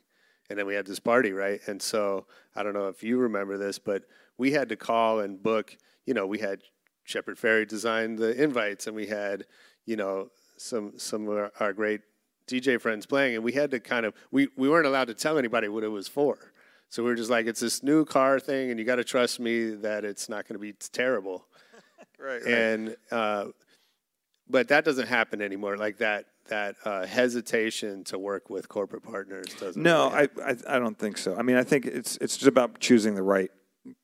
and 0.50 0.58
then 0.58 0.66
we 0.66 0.74
had 0.74 0.86
this 0.86 1.00
party, 1.00 1.32
right? 1.32 1.60
And 1.66 1.80
so 1.80 2.26
I 2.54 2.62
don't 2.62 2.74
know 2.74 2.88
if 2.88 3.02
you 3.02 3.18
remember 3.18 3.56
this, 3.56 3.78
but 3.78 4.04
we 4.36 4.52
had 4.52 4.68
to 4.68 4.76
call 4.76 5.20
and 5.20 5.42
book. 5.42 5.76
You 6.06 6.14
know, 6.14 6.26
we 6.26 6.38
had 6.38 6.62
Shepard 7.04 7.38
Fairey 7.38 7.66
design 7.66 8.16
the 8.16 8.40
invites, 8.42 8.86
and 8.86 8.94
we 8.94 9.06
had, 9.06 9.44
you 9.86 9.96
know, 9.96 10.30
some 10.56 10.92
some 10.98 11.28
of 11.28 11.36
our, 11.36 11.52
our 11.60 11.72
great 11.72 12.00
DJ 12.46 12.80
friends 12.80 13.06
playing, 13.06 13.36
and 13.36 13.44
we 13.44 13.52
had 13.52 13.70
to 13.70 13.80
kind 13.80 14.06
of 14.06 14.14
we 14.30 14.48
we 14.56 14.68
weren't 14.68 14.86
allowed 14.86 15.08
to 15.08 15.14
tell 15.14 15.38
anybody 15.38 15.68
what 15.68 15.84
it 15.84 15.88
was 15.88 16.08
for. 16.08 16.52
So 16.90 17.02
we 17.02 17.08
were 17.08 17.16
just 17.16 17.30
like, 17.30 17.46
it's 17.46 17.60
this 17.60 17.82
new 17.82 18.04
car 18.04 18.38
thing, 18.38 18.70
and 18.70 18.78
you 18.78 18.84
got 18.84 18.96
to 18.96 19.04
trust 19.04 19.40
me 19.40 19.70
that 19.70 20.04
it's 20.04 20.28
not 20.28 20.46
going 20.46 20.54
to 20.54 20.60
be 20.60 20.74
terrible. 20.92 21.46
right, 22.18 22.42
And 22.42 22.96
uh, 23.10 23.46
but 24.48 24.68
that 24.68 24.84
doesn't 24.84 25.08
happen 25.08 25.40
anymore. 25.40 25.76
Like 25.76 25.98
that 25.98 26.26
that 26.48 26.76
uh, 26.84 27.06
hesitation 27.06 28.04
to 28.04 28.18
work 28.18 28.50
with 28.50 28.68
corporate 28.68 29.02
partners 29.02 29.46
doesn't. 29.58 29.82
No, 29.82 30.10
really 30.10 30.28
I, 30.42 30.50
I 30.50 30.76
I 30.76 30.78
don't 30.78 30.98
think 30.98 31.18
so. 31.18 31.36
I 31.36 31.42
mean, 31.42 31.56
I 31.56 31.64
think 31.64 31.86
it's 31.86 32.16
it's 32.18 32.36
just 32.36 32.48
about 32.48 32.80
choosing 32.80 33.14
the 33.14 33.22
right 33.22 33.50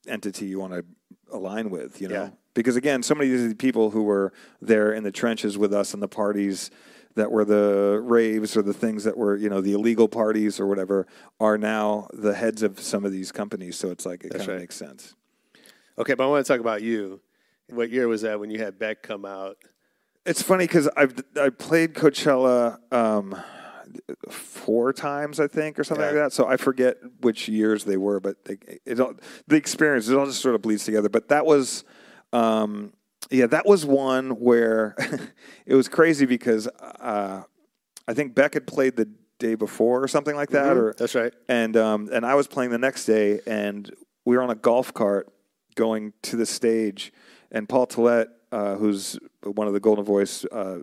entity 0.07 0.47
you 0.47 0.59
want 0.59 0.73
to 0.73 0.85
align 1.33 1.71
with. 1.71 2.01
You 2.01 2.09
know, 2.09 2.15
Yeah. 2.15 2.31
because 2.55 2.77
again, 2.77 3.03
so 3.03 3.15
many 3.15 3.33
of 3.33 3.41
these 3.41 3.55
people 3.55 3.91
who 3.91 4.03
were 4.03 4.33
there 4.61 4.93
in 4.93 5.03
the 5.05 5.13
trenches 5.13 5.59
with 5.59 5.73
us 5.73 5.95
in 5.95 6.01
the 6.01 6.09
parties 6.09 6.71
that 7.15 7.31
were 7.31 7.45
the 7.45 8.01
raves 8.03 8.57
or 8.57 8.63
the 8.63 8.73
things 8.73 9.05
that 9.05 9.17
were 9.17 9.37
you 9.37 9.51
know 9.51 9.61
the 9.61 9.73
illegal 9.73 10.09
parties 10.09 10.59
or 10.61 10.67
whatever 10.67 11.07
are 11.41 11.59
now 11.59 12.09
the 12.13 12.35
heads 12.35 12.63
of 12.63 12.81
some 12.81 13.05
of 13.05 13.13
these 13.13 13.33
companies. 13.33 13.77
So 13.77 13.91
it's 13.91 14.07
like 14.07 14.25
it 14.25 14.31
kind 14.31 14.43
of 14.43 14.49
right. 14.49 14.59
makes 14.61 14.77
sense. 14.77 15.15
Okay, 15.99 16.15
but 16.15 16.25
I 16.25 16.27
want 16.29 16.47
to 16.47 16.51
talk 16.51 16.61
about 16.61 16.83
you. 16.83 17.21
What 17.69 17.91
year 17.91 18.09
was 18.09 18.23
that 18.23 18.41
when 18.41 18.51
you 18.51 18.59
had 18.59 18.79
Beck 18.79 19.03
come 19.03 19.25
out? 19.25 19.59
It's 20.31 20.43
funny 20.43 20.65
because 20.65 20.89
I've 20.97 21.15
I 21.41 21.51
played 21.51 21.95
Coachella 21.95 22.79
um, 22.93 23.37
four 24.29 24.93
times, 24.93 25.41
I 25.41 25.49
think, 25.49 25.77
or 25.79 25.85
something 25.85 26.03
Yeah. 26.05 26.13
like 26.13 26.17
that. 26.27 26.33
So 26.33 26.47
I 26.47 26.57
forget 26.57 26.99
which 27.21 27.49
years 27.49 27.85
they 27.85 27.97
were, 27.97 28.21
but 28.21 28.45
they, 28.45 28.59
it 28.87 29.01
all, 29.01 29.15
the 29.49 29.57
experience 29.57 30.09
it 30.09 30.17
all 30.17 30.27
just 30.27 30.41
sort 30.41 30.55
of 30.55 30.63
bleeds 30.63 30.85
together. 30.85 31.09
But 31.09 31.29
that 31.29 31.47
was, 31.47 31.85
um, 32.33 32.93
yeah, 33.31 33.47
that 33.47 33.67
was 33.67 33.85
one 33.85 34.31
where 34.39 34.95
it 35.67 35.75
was 35.75 35.89
crazy 35.89 36.27
because 36.27 36.69
uh, 36.69 37.43
I 38.07 38.15
think 38.15 38.35
Beck 38.37 38.55
had 38.55 38.67
played 38.69 38.95
the 38.97 39.09
day 39.41 39.57
before 39.57 40.01
or 40.03 40.07
something 40.09 40.37
like 40.37 40.51
that, 40.51 40.77
or 40.77 40.95
That's 40.97 41.15
right. 41.17 41.33
and 41.49 41.77
um, 41.77 42.09
and 42.13 42.25
I 42.25 42.37
was 42.37 42.47
playing 42.47 42.71
the 42.71 42.79
next 42.79 43.05
day, 43.05 43.41
and 43.47 43.91
we 44.25 44.37
were 44.37 44.43
on 44.43 44.51
a 44.51 44.55
golf 44.55 44.95
cart 44.95 45.29
going 45.75 46.13
to 46.23 46.37
the 46.37 46.47
stage, 46.47 47.13
and 47.51 47.69
Paul 47.69 47.87
Tollett, 47.89 48.27
uh, 48.53 48.77
who's 48.77 49.19
one 49.43 49.67
of 49.67 49.73
the 49.73 49.81
Golden 49.81 50.05
Voice 50.05 50.45
uh, 50.47 50.81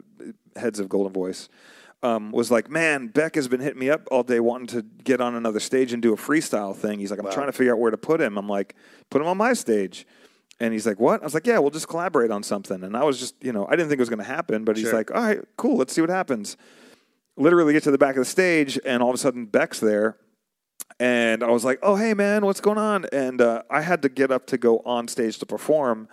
heads 0.55 0.79
of 0.79 0.89
Golden 0.89 1.13
Voice, 1.13 1.49
um, 2.03 2.31
was 2.31 2.51
like, 2.51 2.69
"Man, 2.69 3.07
Beck 3.07 3.35
has 3.35 3.47
been 3.47 3.59
hitting 3.59 3.79
me 3.79 3.89
up 3.89 4.07
all 4.11 4.23
day, 4.23 4.39
wanting 4.39 4.67
to 4.67 4.81
get 5.03 5.21
on 5.21 5.35
another 5.35 5.59
stage 5.59 5.93
and 5.93 6.01
do 6.01 6.13
a 6.13 6.17
freestyle 6.17 6.75
thing." 6.75 6.99
He's 6.99 7.11
like, 7.11 7.19
"I'm 7.19 7.31
trying 7.31 7.47
to 7.47 7.53
figure 7.53 7.73
out 7.73 7.79
where 7.79 7.91
to 7.91 7.97
put 7.97 8.21
him." 8.21 8.37
I'm 8.37 8.47
like, 8.47 8.75
"Put 9.09 9.21
him 9.21 9.27
on 9.27 9.37
my 9.37 9.53
stage." 9.53 10.05
And 10.59 10.73
he's 10.73 10.87
like, 10.87 10.99
"What?" 10.99 11.21
I 11.21 11.23
was 11.23 11.33
like, 11.33 11.47
"Yeah, 11.47 11.59
we'll 11.59 11.71
just 11.71 11.87
collaborate 11.87 12.31
on 12.31 12.43
something." 12.43 12.83
And 12.83 12.95
I 12.95 13.03
was 13.03 13.19
just, 13.19 13.35
you 13.43 13.51
know, 13.51 13.65
I 13.67 13.71
didn't 13.71 13.89
think 13.89 13.99
it 13.99 14.01
was 14.01 14.09
going 14.09 14.19
to 14.19 14.25
happen, 14.25 14.63
but 14.63 14.75
he's 14.77 14.87
like, 14.93 15.11
"All 15.11 15.21
right, 15.21 15.39
cool, 15.57 15.77
let's 15.77 15.93
see 15.93 16.01
what 16.01 16.09
happens." 16.09 16.57
Literally 17.35 17.73
get 17.73 17.83
to 17.83 17.91
the 17.91 17.99
back 17.99 18.15
of 18.15 18.21
the 18.21 18.25
stage, 18.25 18.79
and 18.85 19.03
all 19.03 19.09
of 19.09 19.15
a 19.15 19.19
sudden 19.19 19.45
Beck's 19.45 19.79
there, 19.79 20.17
and 20.99 21.43
I 21.43 21.51
was 21.51 21.63
like, 21.63 21.79
"Oh, 21.83 21.95
hey, 21.95 22.13
man, 22.13 22.45
what's 22.45 22.61
going 22.61 22.79
on?" 22.79 23.05
And 23.11 23.41
uh, 23.41 23.63
I 23.69 23.81
had 23.81 24.01
to 24.03 24.09
get 24.09 24.31
up 24.31 24.47
to 24.47 24.57
go 24.57 24.79
on 24.85 25.07
stage 25.07 25.37
to 25.39 25.45
perform, 25.45 26.07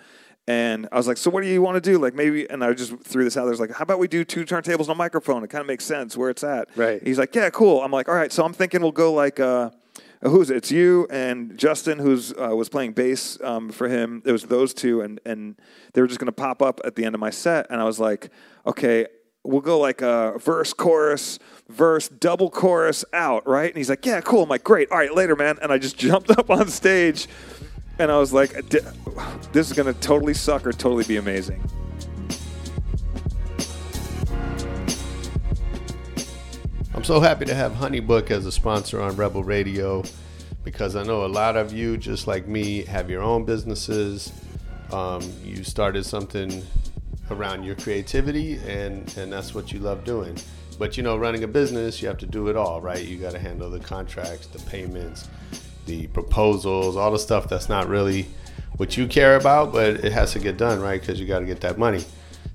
and 0.46 0.88
I 0.92 0.96
was 0.96 1.06
like, 1.06 1.16
"So 1.16 1.30
what 1.30 1.42
do 1.42 1.48
you 1.48 1.62
want 1.62 1.76
to 1.76 1.80
do?" 1.80 1.98
Like 1.98 2.14
maybe, 2.14 2.48
and 2.48 2.62
I 2.62 2.72
just 2.72 2.96
threw 2.98 3.24
this 3.24 3.36
out 3.36 3.42
there. 3.42 3.48
I 3.48 3.50
was 3.50 3.60
like, 3.60 3.72
"How 3.72 3.82
about 3.82 3.98
we 3.98 4.08
do 4.08 4.24
two 4.24 4.44
turntables 4.44 4.80
and 4.80 4.90
a 4.90 4.94
microphone? 4.94 5.42
It 5.44 5.50
kind 5.50 5.60
of 5.60 5.66
makes 5.66 5.84
sense 5.84 6.16
where 6.16 6.30
it's 6.30 6.44
at." 6.44 6.68
Right. 6.76 7.02
He's 7.02 7.18
like, 7.18 7.34
"Yeah, 7.34 7.50
cool." 7.50 7.82
I'm 7.82 7.90
like, 7.90 8.08
"All 8.08 8.14
right." 8.14 8.32
So 8.32 8.44
I'm 8.44 8.52
thinking 8.52 8.82
we'll 8.82 8.92
go 8.92 9.12
like. 9.12 9.40
Uh, 9.40 9.70
Who's 10.22 10.48
it? 10.48 10.56
It's 10.56 10.70
you 10.70 11.06
and 11.10 11.54
Justin, 11.58 11.98
who's 11.98 12.32
uh, 12.32 12.56
was 12.56 12.70
playing 12.70 12.92
bass 12.92 13.38
um, 13.42 13.68
for 13.68 13.88
him. 13.90 14.22
It 14.24 14.32
was 14.32 14.44
those 14.44 14.72
two, 14.72 15.02
and 15.02 15.20
and 15.26 15.56
they 15.92 16.00
were 16.00 16.06
just 16.06 16.18
going 16.18 16.26
to 16.26 16.32
pop 16.32 16.62
up 16.62 16.80
at 16.82 16.96
the 16.96 17.04
end 17.04 17.14
of 17.14 17.20
my 17.20 17.28
set. 17.28 17.66
And 17.68 17.78
I 17.78 17.84
was 17.84 18.00
like, 18.00 18.30
okay, 18.66 19.06
we'll 19.44 19.60
go 19.60 19.78
like 19.78 20.00
a 20.00 20.38
verse, 20.38 20.72
chorus, 20.72 21.38
verse, 21.68 22.08
double 22.08 22.50
chorus, 22.50 23.04
out, 23.12 23.46
right? 23.46 23.68
And 23.68 23.76
he's 23.76 23.90
like, 23.90 24.06
yeah, 24.06 24.20
cool. 24.22 24.42
I'm 24.42 24.48
like, 24.48 24.64
great. 24.64 24.90
All 24.90 24.98
right, 24.98 25.14
later, 25.14 25.36
man. 25.36 25.58
And 25.62 25.70
I 25.70 25.78
just 25.78 25.98
jumped 25.98 26.30
up 26.30 26.50
on 26.50 26.68
stage, 26.68 27.28
and 27.98 28.10
I 28.10 28.18
was 28.18 28.32
like, 28.32 28.52
this 28.70 29.70
is 29.70 29.72
going 29.72 29.92
to 29.92 30.00
totally 30.00 30.34
suck 30.34 30.66
or 30.66 30.72
totally 30.72 31.04
be 31.04 31.16
amazing. 31.16 31.62
I'm 36.94 37.04
so 37.04 37.20
happy 37.20 37.44
to 37.46 37.54
have 37.54 37.72
Honeybook 37.72 38.30
as 38.30 38.46
a 38.46 38.52
sponsor 38.52 39.00
on 39.00 39.16
Rebel 39.16 39.44
Radio 39.44 40.04
because 40.64 40.96
I 40.96 41.02
know 41.02 41.24
a 41.24 41.28
lot 41.28 41.56
of 41.56 41.72
you, 41.72 41.96
just 41.96 42.26
like 42.26 42.48
me, 42.48 42.84
have 42.84 43.10
your 43.10 43.22
own 43.22 43.44
businesses. 43.44 44.32
Um, 44.90 45.22
you 45.44 45.64
started 45.64 46.06
something 46.06 46.62
around 47.30 47.64
your 47.64 47.74
creativity, 47.76 48.58
and, 48.66 49.14
and 49.16 49.32
that's 49.32 49.54
what 49.54 49.72
you 49.72 49.80
love 49.80 50.04
doing. 50.04 50.36
But 50.78 50.96
you 50.96 51.02
know, 51.02 51.16
running 51.16 51.44
a 51.44 51.48
business, 51.48 52.00
you 52.00 52.08
have 52.08 52.18
to 52.18 52.26
do 52.26 52.48
it 52.48 52.56
all, 52.56 52.80
right? 52.80 53.04
You 53.04 53.18
got 53.18 53.32
to 53.32 53.38
handle 53.38 53.70
the 53.70 53.80
contracts, 53.80 54.46
the 54.46 54.58
payments, 54.60 55.28
the 55.86 56.06
proposals, 56.08 56.96
all 56.96 57.10
the 57.10 57.18
stuff 57.18 57.48
that's 57.48 57.68
not 57.68 57.88
really 57.88 58.26
what 58.76 58.96
you 58.96 59.06
care 59.06 59.36
about, 59.36 59.72
but 59.72 60.04
it 60.04 60.12
has 60.12 60.32
to 60.32 60.38
get 60.38 60.56
done, 60.56 60.80
right? 60.80 61.00
Because 61.00 61.20
you 61.20 61.26
got 61.26 61.40
to 61.40 61.46
get 61.46 61.60
that 61.60 61.78
money. 61.78 62.04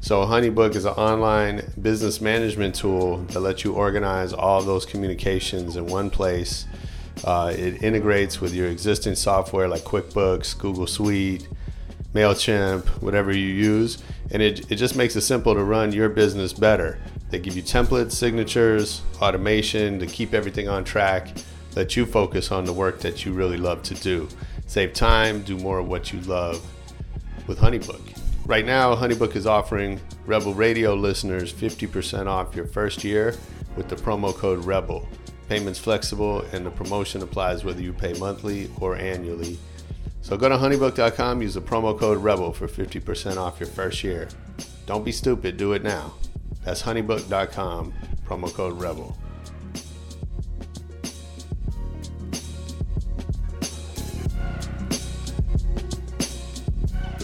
So 0.01 0.25
HoneyBook 0.25 0.75
is 0.75 0.85
an 0.85 0.93
online 0.93 1.73
business 1.81 2.21
management 2.21 2.75
tool 2.75 3.17
that 3.17 3.41
lets 3.41 3.63
you 3.63 3.73
organize 3.73 4.31
all 4.31 4.61
those 4.61 4.85
communications 4.85 5.75
in 5.75 5.87
one 5.87 6.09
place. 6.09 6.65
Uh, 7.25 7.53
it 7.53 7.83
integrates 7.83 8.39
with 8.39 8.53
your 8.53 8.69
existing 8.69 9.15
software 9.15 9.67
like 9.67 9.81
QuickBooks, 9.81 10.57
Google 10.57 10.87
Suite, 10.87 11.47
MailChimp, 12.13 12.85
whatever 13.01 13.31
you 13.31 13.47
use. 13.47 14.01
And 14.31 14.41
it, 14.41 14.71
it 14.71 14.75
just 14.75 14.95
makes 14.95 15.15
it 15.15 15.21
simple 15.21 15.53
to 15.53 15.63
run 15.63 15.91
your 15.91 16.07
business 16.07 16.53
better. 16.53 16.97
They 17.29 17.39
give 17.39 17.55
you 17.55 17.63
templates, 17.63 18.13
signatures, 18.13 19.01
automation 19.21 19.99
to 19.99 20.07
keep 20.07 20.33
everything 20.33 20.69
on 20.69 20.83
track. 20.83 21.29
Let 21.75 21.95
you 21.95 22.05
focus 22.05 22.51
on 22.51 22.65
the 22.65 22.73
work 22.73 22.99
that 23.01 23.25
you 23.25 23.33
really 23.33 23.57
love 23.57 23.83
to 23.83 23.95
do. 23.95 24.27
Save 24.65 24.93
time, 24.93 25.41
do 25.43 25.57
more 25.57 25.79
of 25.79 25.87
what 25.87 26.11
you 26.13 26.19
love 26.21 26.65
with 27.47 27.59
HoneyBook. 27.59 28.17
Right 28.45 28.65
now, 28.65 28.95
HoneyBook 28.95 29.35
is 29.35 29.45
offering 29.45 29.99
Rebel 30.25 30.53
Radio 30.53 30.95
listeners 30.95 31.53
50% 31.53 32.27
off 32.27 32.55
your 32.55 32.65
first 32.65 33.03
year 33.03 33.35
with 33.75 33.89
the 33.89 33.95
promo 33.95 34.33
code 34.33 34.65
REBEL. 34.65 35.07
Payments 35.47 35.79
flexible 35.79 36.41
and 36.51 36.65
the 36.65 36.71
promotion 36.71 37.21
applies 37.21 37.63
whether 37.63 37.81
you 37.81 37.93
pay 37.93 38.13
monthly 38.13 38.69
or 38.79 38.95
annually. 38.95 39.57
So 40.21 40.37
go 40.37 40.49
to 40.49 40.55
honeybook.com, 40.55 41.41
use 41.41 41.53
the 41.53 41.61
promo 41.61 41.97
code 41.97 42.19
REBEL 42.19 42.53
for 42.53 42.67
50% 42.67 43.37
off 43.37 43.59
your 43.59 43.69
first 43.69 44.03
year. 44.03 44.27
Don't 44.85 45.05
be 45.05 45.11
stupid, 45.11 45.57
do 45.57 45.73
it 45.73 45.83
now. 45.83 46.13
That's 46.63 46.81
honeybook.com, 46.81 47.93
promo 48.27 48.53
code 48.53 48.79
REBEL. 48.79 49.15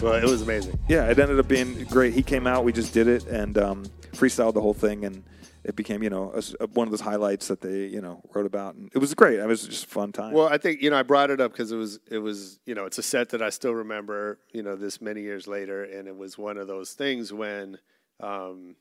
Well, 0.02 0.14
it 0.14 0.24
was 0.24 0.42
amazing. 0.42 0.78
Yeah, 0.88 1.10
it 1.10 1.18
ended 1.18 1.38
up 1.38 1.48
being 1.48 1.84
great. 1.84 2.12
He 2.12 2.22
came 2.22 2.46
out, 2.46 2.64
we 2.64 2.72
just 2.72 2.92
did 2.92 3.08
it, 3.08 3.26
and 3.26 3.56
um, 3.56 3.86
freestyled 4.12 4.54
the 4.54 4.60
whole 4.60 4.74
thing, 4.74 5.04
and 5.04 5.24
it 5.64 5.74
became, 5.74 6.02
you 6.02 6.10
know, 6.10 6.32
a 6.60 6.66
one 6.68 6.86
of 6.86 6.92
those 6.92 7.00
highlights 7.00 7.48
that 7.48 7.60
they, 7.60 7.86
you 7.86 8.00
know, 8.00 8.22
wrote 8.32 8.46
about, 8.46 8.76
and 8.76 8.90
it 8.94 8.98
was 8.98 9.14
great. 9.14 9.38
It 9.38 9.46
was 9.46 9.66
just 9.66 9.86
a 9.86 9.88
fun 9.88 10.12
time. 10.12 10.32
Well, 10.32 10.48
I 10.48 10.58
think 10.58 10.80
you 10.80 10.90
know 10.90 10.98
I 10.98 11.02
brought 11.02 11.30
it 11.30 11.40
up 11.40 11.50
because 11.52 11.72
it 11.72 11.76
was 11.76 11.98
it 12.08 12.18
was 12.18 12.60
you 12.66 12.74
know 12.74 12.84
it's 12.84 12.98
a 12.98 13.02
set 13.02 13.30
that 13.30 13.42
I 13.42 13.50
still 13.50 13.74
remember 13.74 14.38
you 14.52 14.62
know 14.62 14.76
this 14.76 15.00
many 15.00 15.22
years 15.22 15.48
later, 15.48 15.82
and 15.82 16.06
it 16.06 16.16
was 16.16 16.38
one 16.38 16.56
of 16.56 16.68
those 16.68 16.92
things 16.92 17.32
when, 17.32 17.78
um, 18.20 18.76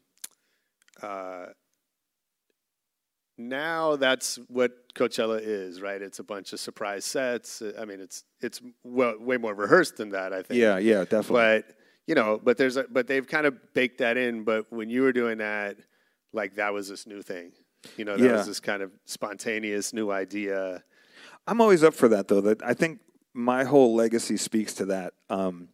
uh, 1.01 1.47
now 3.37 3.95
that's 3.95 4.37
what 4.47 4.93
Coachella 4.93 5.39
is, 5.41 5.81
right? 5.81 6.01
It's 6.01 6.19
a 6.19 6.23
bunch 6.23 6.53
of 6.53 6.59
surprise 6.59 7.05
sets. 7.05 7.61
I 7.79 7.85
mean, 7.85 7.99
it's 7.99 8.23
it's 8.41 8.61
well, 8.83 9.15
way 9.19 9.37
more 9.37 9.53
rehearsed 9.53 9.97
than 9.97 10.09
that, 10.11 10.33
I 10.33 10.41
think. 10.41 10.59
Yeah, 10.59 10.77
yeah, 10.77 11.03
definitely. 11.03 11.33
But 11.63 11.65
you 12.07 12.15
know, 12.15 12.39
but 12.41 12.57
there's 12.57 12.77
a, 12.77 12.85
but 12.89 13.07
they've 13.07 13.27
kind 13.27 13.45
of 13.45 13.73
baked 13.73 13.97
that 13.99 14.17
in. 14.17 14.43
But 14.43 14.71
when 14.71 14.89
you 14.89 15.01
were 15.01 15.13
doing 15.13 15.39
that, 15.39 15.77
like 16.33 16.55
that 16.55 16.73
was 16.73 16.87
this 16.87 17.05
new 17.07 17.21
thing. 17.21 17.51
You 17.97 18.05
know, 18.05 18.17
that 18.17 18.23
Yeah. 18.25 18.33
was 18.33 18.47
this 18.47 18.59
kind 18.59 18.81
of 18.81 18.91
spontaneous 19.05 19.93
new 19.93 20.11
idea. 20.11 20.83
I'm 21.47 21.61
always 21.61 21.83
up 21.83 21.93
for 21.93 22.07
that 22.09 22.27
though. 22.27 22.41
That 22.41 22.63
I 22.63 22.73
think 22.73 22.99
my 23.33 23.63
whole 23.65 23.93
legacy 23.95 24.37
speaks 24.37 24.73
to 24.75 24.85
that. 24.85 25.13
Um, 25.29 25.69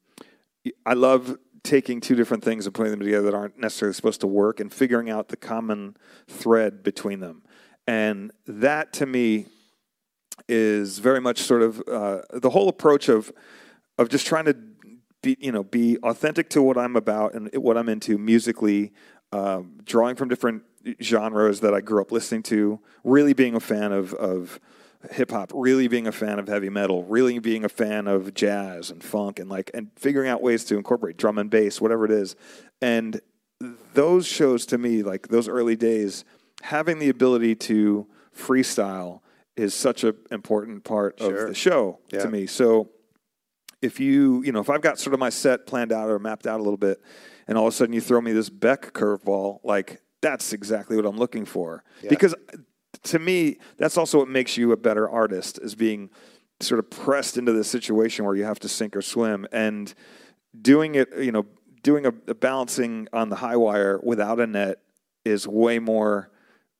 I 0.85 0.93
love 0.93 1.37
taking 1.63 2.01
two 2.01 2.15
different 2.15 2.43
things 2.43 2.65
and 2.65 2.73
putting 2.73 2.91
them 2.91 3.01
together 3.01 3.23
that 3.29 3.35
aren't 3.35 3.59
necessarily 3.59 3.93
supposed 3.93 4.19
to 4.21 4.27
work 4.27 4.59
and 4.59 4.73
figuring 4.73 5.09
out 5.11 5.27
the 5.29 5.37
common 5.37 5.95
thread 6.27 6.81
between 6.81 7.19
them. 7.19 7.43
And 7.91 8.31
that 8.47 8.93
to 8.93 9.05
me 9.05 9.47
is 10.47 10.99
very 10.99 11.19
much 11.19 11.39
sort 11.39 11.61
of 11.61 11.83
uh, 11.91 12.21
the 12.31 12.49
whole 12.49 12.69
approach 12.69 13.09
of 13.09 13.33
of 13.97 14.07
just 14.07 14.25
trying 14.25 14.45
to 14.45 14.55
be 15.21 15.35
you 15.41 15.51
know 15.51 15.65
be 15.65 15.97
authentic 15.97 16.49
to 16.51 16.61
what 16.61 16.77
I'm 16.77 16.95
about 16.95 17.33
and 17.33 17.49
what 17.53 17.77
I'm 17.77 17.89
into 17.89 18.17
musically, 18.17 18.93
um, 19.33 19.77
drawing 19.83 20.15
from 20.15 20.29
different 20.29 20.63
genres 21.01 21.59
that 21.59 21.73
I 21.73 21.81
grew 21.81 22.01
up 22.01 22.13
listening 22.13 22.43
to, 22.43 22.79
really 23.03 23.33
being 23.33 23.55
a 23.55 23.59
fan 23.59 23.91
of 23.91 24.13
of 24.13 24.61
hip 25.11 25.31
hop, 25.31 25.51
really 25.53 25.89
being 25.89 26.07
a 26.07 26.13
fan 26.13 26.39
of 26.39 26.47
heavy 26.47 26.69
metal, 26.69 27.03
really 27.03 27.39
being 27.39 27.65
a 27.65 27.69
fan 27.69 28.07
of 28.07 28.33
jazz 28.33 28.89
and 28.89 29.03
funk 29.03 29.37
and 29.37 29.49
like 29.49 29.69
and 29.73 29.89
figuring 29.97 30.29
out 30.29 30.41
ways 30.41 30.63
to 30.63 30.77
incorporate 30.77 31.17
drum 31.17 31.37
and 31.37 31.49
bass, 31.49 31.81
whatever 31.81 32.05
it 32.05 32.11
is. 32.11 32.37
And 32.81 33.19
those 33.93 34.25
shows 34.25 34.65
to 34.67 34.77
me, 34.77 35.03
like 35.03 35.27
those 35.27 35.49
early 35.49 35.75
days, 35.75 36.23
having 36.61 36.99
the 36.99 37.09
ability 37.09 37.55
to 37.55 38.07
freestyle 38.35 39.21
is 39.57 39.73
such 39.73 40.03
an 40.03 40.15
important 40.31 40.83
part 40.83 41.19
Sure. 41.19 41.43
of 41.43 41.47
the 41.49 41.53
show 41.55 41.99
Yeah. 42.11 42.19
to 42.23 42.29
me. 42.29 42.47
So 42.47 42.89
if 43.81 43.99
you, 43.99 44.43
you 44.43 44.51
know, 44.51 44.59
if 44.61 44.69
I've 44.69 44.81
got 44.81 44.99
sort 44.99 45.13
of 45.13 45.19
my 45.19 45.29
set 45.29 45.65
planned 45.65 45.91
out 45.91 46.09
or 46.09 46.19
mapped 46.19 46.47
out 46.47 46.59
a 46.59 46.63
little 46.63 46.77
bit, 46.77 47.01
and 47.47 47.57
all 47.57 47.67
of 47.67 47.73
a 47.73 47.75
sudden 47.75 47.93
you 47.93 48.01
throw 48.01 48.21
me 48.21 48.31
this 48.31 48.49
Beck 48.49 48.93
curveball, 48.93 49.59
like 49.63 50.01
that's 50.21 50.53
exactly 50.53 50.95
what 50.95 51.05
I'm 51.05 51.17
looking 51.17 51.45
for. 51.45 51.83
Because 52.07 52.35
to 53.03 53.19
me, 53.19 53.57
that's 53.77 53.97
also 53.97 54.19
what 54.19 54.29
makes 54.29 54.55
you 54.57 54.71
a 54.71 54.77
better 54.77 55.09
artist 55.09 55.59
is 55.61 55.73
being 55.75 56.09
sort 56.59 56.77
of 56.79 56.89
pressed 56.91 57.37
into 57.37 57.51
this 57.51 57.67
situation 57.67 58.23
where 58.23 58.35
you 58.35 58.43
have 58.43 58.59
to 58.59 58.69
sink 58.69 58.95
or 58.95 59.01
swim 59.01 59.47
and 59.51 59.93
doing 60.61 60.93
it, 60.95 61.09
you 61.17 61.31
know, 61.31 61.45
doing 61.81 62.05
a, 62.05 62.13
a 62.27 62.35
balancing 62.35 63.07
on 63.11 63.29
the 63.29 63.37
high 63.37 63.55
wire 63.55 63.99
without 64.03 64.39
a 64.39 64.45
net 64.45 64.79
is 65.25 65.47
way 65.47 65.79
more 65.79 66.29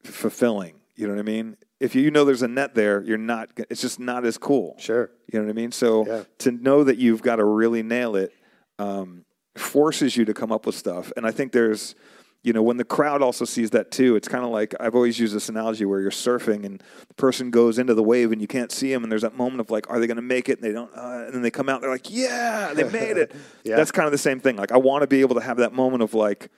fulfilling. 0.03 0.75
You 0.96 1.08
know 1.08 1.13
what 1.13 1.20
I 1.20 1.24
mean? 1.24 1.58
If 1.79 1.96
you 1.96 2.12
know 2.12 2.25
there's 2.25 2.43
a 2.43 2.48
net 2.48 2.75
there, 2.75 3.01
you're 3.01 3.17
not. 3.17 3.50
It's 3.70 3.81
just 3.81 4.00
not 4.00 4.24
as 4.25 4.38
cool. 4.38 4.75
Sure. 4.77 5.10
You 5.31 5.39
know 5.39 5.46
what 5.46 5.51
I 5.51 5.55
mean? 5.55 5.72
So 5.72 6.05
Yeah. 6.05 6.24
to 6.39 6.51
know 6.51 6.84
that 6.84 6.98
you've 6.98 7.22
got 7.24 7.38
to 7.38 7.46
really 7.46 7.81
nail 7.81 8.15
it 8.15 8.34
um, 8.77 9.25
forces 9.55 10.15
you 10.15 10.25
to 10.25 10.34
come 10.34 10.51
up 10.51 10.65
with 10.65 10.75
stuff. 10.75 11.12
And 11.17 11.25
I 11.25 11.31
think 11.31 11.51
there's, 11.53 11.96
you 12.43 12.53
know, 12.53 12.62
when 12.62 12.77
the 12.77 12.84
crowd 12.84 13.22
also 13.22 13.46
sees 13.46 13.72
that 13.72 13.89
too, 13.91 14.15
it's 14.15 14.27
kind 14.27 14.43
of 14.43 14.51
like 14.51 14.75
I've 14.79 14.93
always 14.96 15.20
used 15.20 15.36
this 15.36 15.50
analogy 15.50 15.86
where 15.86 16.01
you're 16.01 16.12
surfing 16.12 16.65
and 16.65 16.84
the 17.08 17.13
person 17.15 17.50
goes 17.51 17.79
into 17.79 17.93
the 17.96 18.03
wave 18.03 18.31
and 18.31 18.41
you 18.41 18.48
can't 18.48 18.72
see 18.72 18.91
them, 18.91 19.03
and 19.03 19.12
there's 19.12 19.22
that 19.24 19.36
moment 19.36 19.62
of 19.62 19.70
like, 19.72 19.89
are 19.89 20.00
they 20.00 20.08
going 20.08 20.15
to 20.17 20.22
make 20.24 20.50
it? 20.50 20.60
And 20.60 20.63
they 20.67 20.72
don't, 20.74 20.91
uh, 20.96 21.24
and 21.25 21.34
then 21.34 21.41
they 21.41 21.51
come 21.51 21.70
out, 21.70 21.75
and 21.75 21.84
they're 21.84 21.91
like, 21.91 22.10
yeah, 22.12 22.74
they 22.75 22.84
made 22.89 23.17
it. 23.17 23.34
Yeah. 23.63 23.75
That's 23.75 23.91
kind 23.91 24.05
of 24.08 24.12
the 24.12 24.17
same 24.17 24.39
thing. 24.39 24.55
Like 24.55 24.72
I 24.72 24.77
want 24.77 25.01
to 25.03 25.08
be 25.08 25.22
able 25.22 25.36
to 25.36 25.41
have 25.41 25.58
that 25.58 25.74
moment 25.74 26.01
of 26.03 26.13
like, 26.15 26.50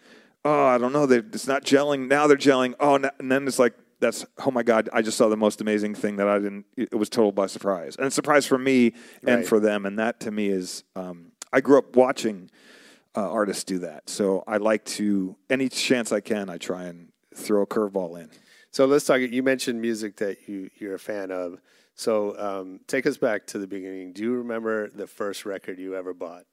oh, 0.45 0.65
I 0.65 0.77
don't 0.77 0.93
know, 0.93 1.05
they, 1.05 1.17
it's 1.17 1.47
not 1.47 1.63
gelling. 1.63 2.07
Now 2.07 2.27
they're 2.27 2.38
gelling. 2.38 2.73
Oh, 2.79 2.95
and 2.95 3.31
then 3.31 3.47
it's 3.47 3.59
like. 3.59 3.73
That's 4.00 4.25
oh 4.45 4.51
my 4.51 4.63
god! 4.63 4.89
I 4.91 5.01
just 5.01 5.17
saw 5.17 5.29
the 5.29 5.38
most 5.38 5.62
amazing 5.62 5.95
thing 5.95 6.17
that 6.17 6.27
I 6.27 6.38
didn't. 6.38 6.65
It 6.75 6.93
was 6.93 7.07
total 7.07 7.31
by 7.31 7.45
surprise, 7.45 7.95
and 7.95 8.05
it's 8.05 8.15
surprise 8.15 8.45
for 8.45 8.57
me 8.57 8.95
and 9.25 9.38
Right. 9.38 9.47
for 9.47 9.62
them. 9.62 9.85
And 9.85 9.97
that 9.97 10.19
to 10.21 10.31
me 10.31 10.50
is, 10.50 10.83
um, 10.97 11.31
I 11.53 11.62
grew 11.62 11.77
up 11.77 11.95
watching 11.95 12.50
uh, 13.15 13.31
artists 13.31 13.63
do 13.63 13.79
that. 13.79 14.09
So 14.09 14.44
I 14.46 14.57
like 14.57 14.83
to 15.00 15.37
any 15.50 15.70
chance 15.70 16.11
I 16.11 16.20
can, 16.20 16.50
I 16.50 16.57
try 16.57 16.83
and 16.83 17.13
throw 17.33 17.61
a 17.61 17.65
curveball 17.65 18.20
in. 18.20 18.29
So 18.72 18.83
let's 18.87 19.05
talk. 19.05 19.22
You 19.22 19.41
mentioned 19.41 19.79
music 19.79 20.18
that 20.18 20.50
you 20.50 20.70
you're 20.75 20.96
a 20.96 21.00
fan 21.00 21.31
of. 21.31 21.61
So 21.96 22.37
um, 22.37 22.81
take 22.87 23.07
us 23.07 23.15
back 23.18 23.48
to 23.48 23.57
the 23.57 23.68
beginning. 23.68 24.11
Do 24.11 24.24
you 24.24 24.33
remember 24.33 24.89
the 24.89 25.07
first 25.07 25.46
record 25.46 25.79
you 25.79 25.96
ever 25.96 26.13
bought? 26.13 26.44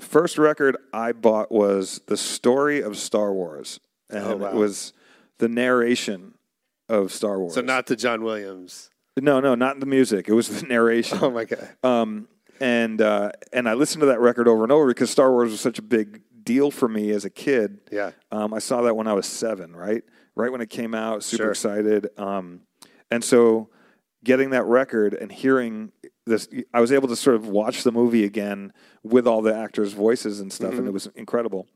First 0.00 0.38
record 0.38 0.76
I 0.92 1.12
bought 1.12 1.52
was 1.52 2.00
the 2.06 2.16
story 2.16 2.82
of 2.82 2.96
Star 2.96 3.32
Wars, 3.32 3.80
and 4.08 4.24
Oh, 4.24 4.36
wow. 4.36 4.48
it 4.48 4.54
was 4.54 4.92
the 5.38 5.48
narration 5.48 6.34
of 6.88 7.12
Star 7.12 7.38
Wars. 7.38 7.54
So 7.54 7.60
not 7.60 7.86
the 7.86 7.96
John 7.96 8.22
Williams. 8.22 8.90
no, 9.20 9.38
no, 9.40 9.54
not 9.54 9.78
the 9.80 9.86
music. 9.86 10.28
It 10.28 10.32
was 10.34 10.48
the 10.60 10.66
narration. 10.66 11.18
Oh 11.22 11.30
my 11.30 11.44
god. 11.44 11.68
Um, 11.84 12.28
and 12.60 13.00
uh, 13.00 13.32
and 13.52 13.68
I 13.68 13.74
listened 13.74 14.00
to 14.00 14.06
that 14.06 14.20
record 14.20 14.48
over 14.48 14.62
and 14.64 14.72
over 14.72 14.86
because 14.88 15.10
Star 15.10 15.30
Wars 15.30 15.50
was 15.50 15.60
such 15.60 15.78
a 15.78 15.82
big 15.82 16.22
deal 16.42 16.70
for 16.70 16.88
me 16.88 17.10
as 17.10 17.24
a 17.24 17.30
kid. 17.30 17.78
Yeah. 17.92 18.12
Um, 18.32 18.52
I 18.54 18.58
saw 18.58 18.82
that 18.82 18.96
when 18.96 19.06
I 19.06 19.12
was 19.12 19.26
seven, 19.26 19.74
right? 19.76 20.02
Right 20.34 20.50
when 20.50 20.60
it 20.60 20.70
came 20.70 20.94
out, 20.94 21.22
super 21.22 21.42
Sure. 21.44 21.50
excited. 21.50 22.08
Um, 22.18 22.62
and 23.10 23.22
so 23.22 23.68
getting 24.24 24.50
that 24.50 24.64
record 24.64 25.14
and 25.14 25.30
hearing 25.30 25.92
this, 26.30 26.48
I 26.72 26.80
was 26.80 26.92
able 26.92 27.08
to 27.08 27.16
sort 27.16 27.36
of 27.36 27.48
watch 27.48 27.82
the 27.82 27.92
movie 27.92 28.24
again 28.24 28.72
with 29.02 29.26
all 29.26 29.42
the 29.42 29.54
actors' 29.54 29.92
voices 29.92 30.40
and 30.40 30.52
stuff, 30.52 30.70
and 30.70 30.80
mm-hmm. 30.80 30.88
it 30.88 30.92
was 30.92 31.06
incredible. 31.14 31.66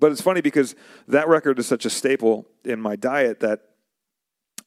But 0.00 0.12
it's 0.12 0.20
funny 0.20 0.40
because 0.40 0.74
that 1.08 1.28
record 1.28 1.58
is 1.58 1.66
such 1.66 1.84
a 1.84 1.90
staple 1.90 2.46
in 2.64 2.80
my 2.80 2.96
diet 2.96 3.40
that 3.40 3.60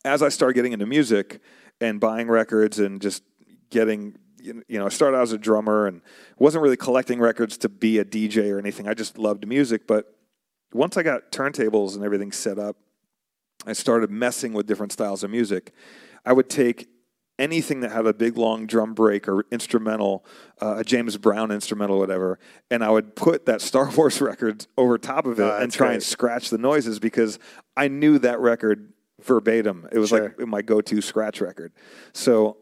as 0.04 0.22
I 0.22 0.30
started 0.30 0.54
getting 0.54 0.74
into 0.74 0.86
music 0.86 1.42
and 1.82 2.00
buying 2.00 2.28
records 2.28 2.80
and 2.80 3.02
just 3.02 3.24
getting, 3.70 4.16
you 4.42 4.64
know, 4.70 4.86
I 4.86 4.90
started 4.90 5.18
out 5.18 5.24
as 5.24 5.32
a 5.32 5.38
drummer 5.38 5.88
and 5.88 6.02
wasn't 6.38 6.62
really 6.62 6.78
collecting 6.78 7.20
records 7.20 7.58
to 7.60 7.70
be 7.70 7.98
a 7.98 8.06
DJ 8.06 8.52
or 8.52 8.60
anything. 8.60 8.88
I 8.88 8.94
just 8.94 9.18
loved 9.18 9.48
music. 9.48 9.88
But 9.88 10.16
once 10.74 10.96
I 10.96 11.04
got 11.04 11.32
turntables 11.32 11.96
and 11.96 12.04
everything 12.04 12.32
set 12.32 12.60
up, 12.60 12.78
I 13.66 13.74
started 13.74 14.12
messing 14.12 14.54
with 14.54 14.68
different 14.68 14.92
styles 14.92 15.24
of 15.24 15.32
music. 15.32 15.74
I 16.24 16.34
would 16.34 16.50
take 16.50 16.88
anything 17.38 17.82
that 17.82 17.92
had 17.92 18.06
a 18.06 18.14
big 18.14 18.38
long 18.38 18.66
drum 18.66 18.94
break 18.94 19.28
or 19.28 19.46
instrumental, 19.52 20.26
uh, 20.62 20.76
a 20.78 20.84
James 20.84 21.18
Brown 21.18 21.52
instrumental, 21.52 22.00
whatever, 22.00 22.40
and 22.72 22.84
I 22.84 22.90
would 22.90 23.16
put 23.16 23.46
that 23.46 23.62
Star 23.70 23.90
Wars 23.92 24.22
record 24.22 24.66
over 24.78 24.98
top 24.98 25.26
of 25.26 25.40
it 25.40 25.44
Oh, 25.44 25.58
and 25.58 25.72
try 25.72 25.94
and 25.94 26.04
scratch 26.04 26.50
the 26.50 26.58
noises 26.58 27.00
because 27.00 27.40
I 27.76 27.88
knew 27.88 28.20
that 28.20 28.40
record 28.40 28.94
verbatim. 29.22 29.88
It 29.92 30.00
was 30.00 30.10
Sure. 30.10 30.36
like 30.38 30.48
my 30.48 30.62
go-to 30.62 31.02
scratch 31.02 31.42
record. 31.42 31.74
So 32.14 32.58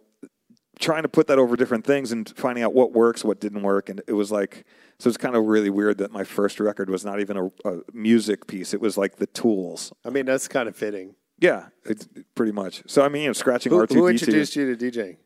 trying 0.79 1.03
to 1.03 1.09
put 1.09 1.27
that 1.27 1.37
over 1.37 1.55
different 1.55 1.85
things 1.85 2.11
and 2.11 2.31
finding 2.35 2.63
out 2.63 2.73
what 2.73 2.93
works, 2.93 3.23
what 3.23 3.39
didn't 3.39 3.61
work, 3.61 3.89
and 3.89 4.01
it 4.07 4.13
was 4.13 4.31
like 4.31 4.65
so. 4.99 5.07
It's 5.07 5.17
kind 5.17 5.35
of 5.35 5.45
really 5.45 5.69
weird 5.69 5.99
that 5.99 6.11
my 6.11 6.23
first 6.23 6.59
record 6.59 6.89
was 6.89 7.05
not 7.05 7.19
even 7.19 7.37
a, 7.37 7.45
a 7.69 7.81
music 7.93 8.47
piece; 8.47 8.73
it 8.73 8.81
was 8.81 8.97
like 8.97 9.17
the 9.17 9.27
tools. 9.27 9.93
I 10.03 10.09
mean, 10.09 10.25
that's 10.25 10.47
kind 10.47 10.67
of 10.67 10.75
fitting. 10.75 11.15
Yeah, 11.39 11.67
it's 11.85 12.07
pretty 12.35 12.51
much. 12.51 12.83
So 12.87 13.03
I 13.03 13.09
mean, 13.09 13.23
you 13.23 13.29
know, 13.29 13.33
scratching 13.33 13.71
Who, 13.71 13.79
R 13.79 13.87
two 13.87 14.05
who 14.05 14.11
D 14.11 14.17
two. 14.17 14.25
introduced 14.25 14.55
you 14.55 14.75
to 14.75 14.91
DJing? 14.91 15.17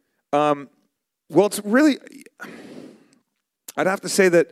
Well, 1.30 1.48
it's 1.48 1.60
really. 1.64 1.98
I'd 3.76 3.88
have 3.88 4.02
to 4.02 4.10
say 4.10 4.30
that 4.30 4.52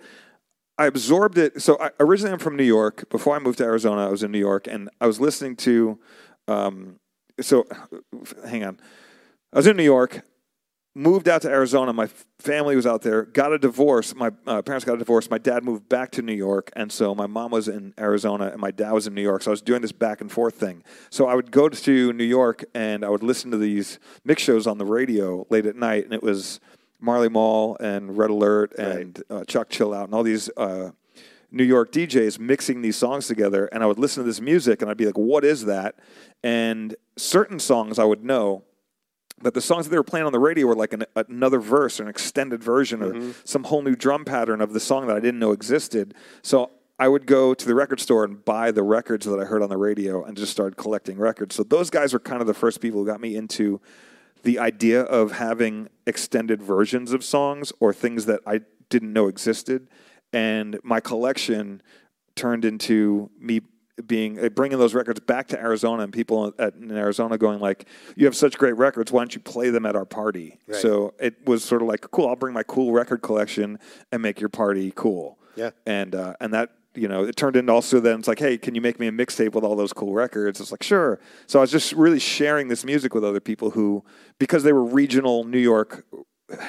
I 0.78 0.86
absorbed 0.86 1.38
it. 1.38 1.62
So 1.62 1.80
I, 1.80 1.92
originally, 2.00 2.34
I'm 2.34 2.40
from 2.40 2.56
New 2.56 2.64
York. 2.64 3.10
Before 3.10 3.36
I 3.36 3.40
moved 3.40 3.58
to 3.60 3.64
Arizona, 3.64 4.06
I 4.06 4.10
was 4.10 4.24
in 4.24 4.32
New 4.32 4.40
York, 4.40 4.68
and 4.68 4.90
I 5.00 5.08
was 5.08 5.20
listening 5.20 5.56
to. 5.58 6.00
Um, 6.48 7.00
so, 7.42 7.66
hang 8.46 8.64
on. 8.64 8.80
I 9.52 9.58
was 9.58 9.68
in 9.68 9.78
New 9.78 9.84
York. 9.84 10.22
Moved 10.98 11.28
out 11.28 11.42
to 11.42 11.50
Arizona. 11.50 11.92
My 11.92 12.08
family 12.40 12.76
was 12.76 12.88
out 12.88 13.02
there. 13.02 13.24
Got 13.24 13.52
a 13.52 13.60
divorce. 13.60 14.16
My 14.16 14.32
uh, 14.48 14.62
parents 14.62 14.86
got 14.86 14.94
a 14.94 14.98
divorce. 14.98 15.30
My 15.30 15.38
dad 15.38 15.66
moved 15.66 15.90
back 15.90 16.10
to 16.12 16.22
New 16.22 16.34
York, 16.34 16.72
and 16.74 16.90
so 16.90 17.14
my 17.14 17.28
mom 17.28 17.52
was 17.52 17.68
in 17.68 17.94
Arizona, 18.00 18.48
and 18.48 18.62
my 18.62 18.72
dad 18.72 18.94
was 18.94 19.06
in 19.06 19.14
New 19.14 19.22
York. 19.22 19.42
So 19.44 19.52
I 19.52 19.54
was 19.54 19.62
doing 19.62 19.82
this 19.82 19.92
back 19.92 20.22
and 20.22 20.32
forth 20.32 20.56
thing. 20.56 20.84
So 21.10 21.28
I 21.28 21.36
would 21.36 21.52
go 21.52 21.68
to 21.68 22.14
New 22.14 22.24
York, 22.24 22.64
and 22.74 23.04
I 23.04 23.10
would 23.10 23.24
listen 23.24 23.52
to 23.52 23.58
these 23.58 24.00
mix 24.24 24.42
shows 24.42 24.68
on 24.68 24.78
the 24.78 24.86
radio 24.86 25.46
late 25.50 25.66
at 25.66 25.76
night, 25.76 26.06
and 26.06 26.14
it 26.14 26.24
was 26.24 26.62
Marley 27.02 27.30
Marl 27.30 27.76
and 27.80 28.18
Red 28.18 28.30
Alert 28.30 28.74
and 28.78 29.22
uh, 29.30 29.44
Chuck 29.44 29.70
Chill 29.70 29.94
Out 29.94 30.06
and 30.06 30.14
all 30.14 30.24
these 30.24 30.50
uh, 30.56 30.92
New 31.52 31.64
York 31.64 31.92
DJs 31.92 32.40
mixing 32.40 32.82
these 32.82 32.98
songs 32.98 33.28
together. 33.28 33.68
And 33.68 33.84
I 33.84 33.86
would 33.86 34.00
listen 34.00 34.24
to 34.24 34.28
this 34.28 34.42
music 34.42 34.82
and 34.82 34.90
I'd 34.90 34.98
be 34.98 35.06
like, 35.06 35.18
what 35.18 35.46
is 35.46 35.66
that? 35.66 35.96
And 36.44 36.96
certain 37.18 37.60
songs 37.60 38.00
I 38.00 38.04
would 38.04 38.24
know, 38.24 38.64
but 39.42 39.54
the 39.54 39.62
songs 39.62 39.86
that 39.86 39.92
they 39.92 39.98
were 39.98 40.04
playing 40.04 40.26
on 40.26 40.32
the 40.32 40.40
radio 40.40 40.66
were 40.66 40.76
like 40.76 40.94
an, 40.94 41.04
another 41.16 41.60
verse 41.60 42.00
or 42.00 42.04
an 42.04 42.10
extended 42.10 42.64
version 42.64 43.04
or 43.04 43.14
mm-hmm. 43.14 43.32
some 43.44 43.66
whole 43.66 43.82
new 43.82 43.96
drum 43.96 44.26
pattern 44.26 44.62
of 44.62 44.74
the 44.74 44.80
song 44.80 45.08
that 45.08 45.16
I 45.16 45.20
didn't 45.20 45.40
know 45.40 45.52
existed. 45.52 46.14
So 46.42 46.72
I 46.98 47.10
would 47.10 47.26
go 47.26 47.54
to 47.54 47.66
the 47.66 47.76
record 47.76 48.00
store 48.00 48.24
and 48.24 48.44
buy 48.44 48.72
the 48.72 48.84
records 48.84 49.26
that 49.26 49.40
I 49.40 49.44
heard 49.44 49.62
on 49.62 49.70
the 49.70 49.78
radio 49.78 50.24
and 50.24 50.38
just 50.38 50.52
started 50.52 50.78
collecting 50.78 51.18
records. 51.18 51.56
So 51.56 51.64
those 51.64 51.90
guys 51.90 52.14
were 52.14 52.20
kind 52.20 52.40
of 52.40 52.48
the 52.48 52.54
first 52.54 52.80
people 52.80 53.02
who 53.02 53.06
got 53.06 53.20
me 53.20 53.36
into 53.36 53.82
the 54.44 54.60
idea 54.60 55.02
of 55.02 55.34
having 55.34 55.90
extended 56.08 56.62
versions 56.62 57.12
of 57.12 57.24
songs 57.24 57.74
or 57.80 57.92
things 57.92 58.26
that 58.28 58.40
I 58.46 58.62
didn't 58.90 59.12
know 59.12 59.28
existed. 59.28 59.90
And 60.32 60.80
my 60.84 61.00
collection 61.02 61.82
turned 62.36 62.64
into 62.64 63.30
me 63.40 63.62
being 64.06 64.44
uh, 64.44 64.50
bringing 64.50 64.78
those 64.78 64.94
records 64.94 65.20
back 65.22 65.48
to 65.48 65.60
Arizona 65.60 66.04
and 66.04 66.12
people 66.12 66.54
at, 66.60 66.76
in 66.76 66.92
Arizona 66.92 67.38
going 67.38 67.60
like, 67.60 67.86
"You 68.16 68.26
have 68.26 68.36
such 68.36 68.58
great 68.58 68.76
records. 68.76 69.12
Why 69.12 69.22
don't 69.22 69.34
you 69.34 69.42
play 69.42 69.70
them 69.70 69.86
at 69.86 69.96
our 69.96 70.06
party?" 70.06 70.60
Right. 70.68 70.82
So 70.82 71.14
it 71.20 71.46
was 71.46 71.64
sort 71.64 71.82
of 71.82 71.88
like, 71.88 72.02
"Cool, 72.12 72.28
I'll 72.28 72.36
bring 72.36 72.54
my 72.54 72.64
cool 72.64 72.92
record 72.92 73.22
collection 73.22 73.80
and 74.12 74.22
make 74.22 74.40
your 74.40 74.50
party 74.50 74.92
cool." 74.96 75.40
Yeah. 75.56 75.70
and 75.86 76.14
uh, 76.14 76.36
and 76.42 76.54
that 76.54 76.72
you 76.96 77.08
know 77.08 77.24
it 77.24 77.38
turned 77.38 77.56
into 77.56 77.72
also 77.72 78.00
then 78.00 78.20
it's 78.20 78.28
like, 78.28 78.40
"Hey, 78.40 78.58
can 78.58 78.76
you 78.76 78.82
make 78.82 79.00
me 79.00 79.08
a 79.08 79.12
mixtape 79.12 79.54
with 79.54 79.64
all 79.64 79.76
those 79.76 79.94
cool 79.94 80.14
records?" 80.14 80.60
It's 80.60 80.72
like, 80.72 80.84
"Sure." 80.84 81.20
So 81.48 81.60
I 81.60 81.62
was 81.62 81.72
just 81.72 81.94
really 81.94 82.20
sharing 82.20 82.68
this 82.68 82.84
music 82.84 83.14
with 83.14 83.24
other 83.24 83.40
people 83.40 83.72
who, 83.72 84.04
because 84.40 84.64
they 84.64 84.74
were 84.74 84.84
regional 84.84 85.46
New 85.46 85.60
York 85.60 86.06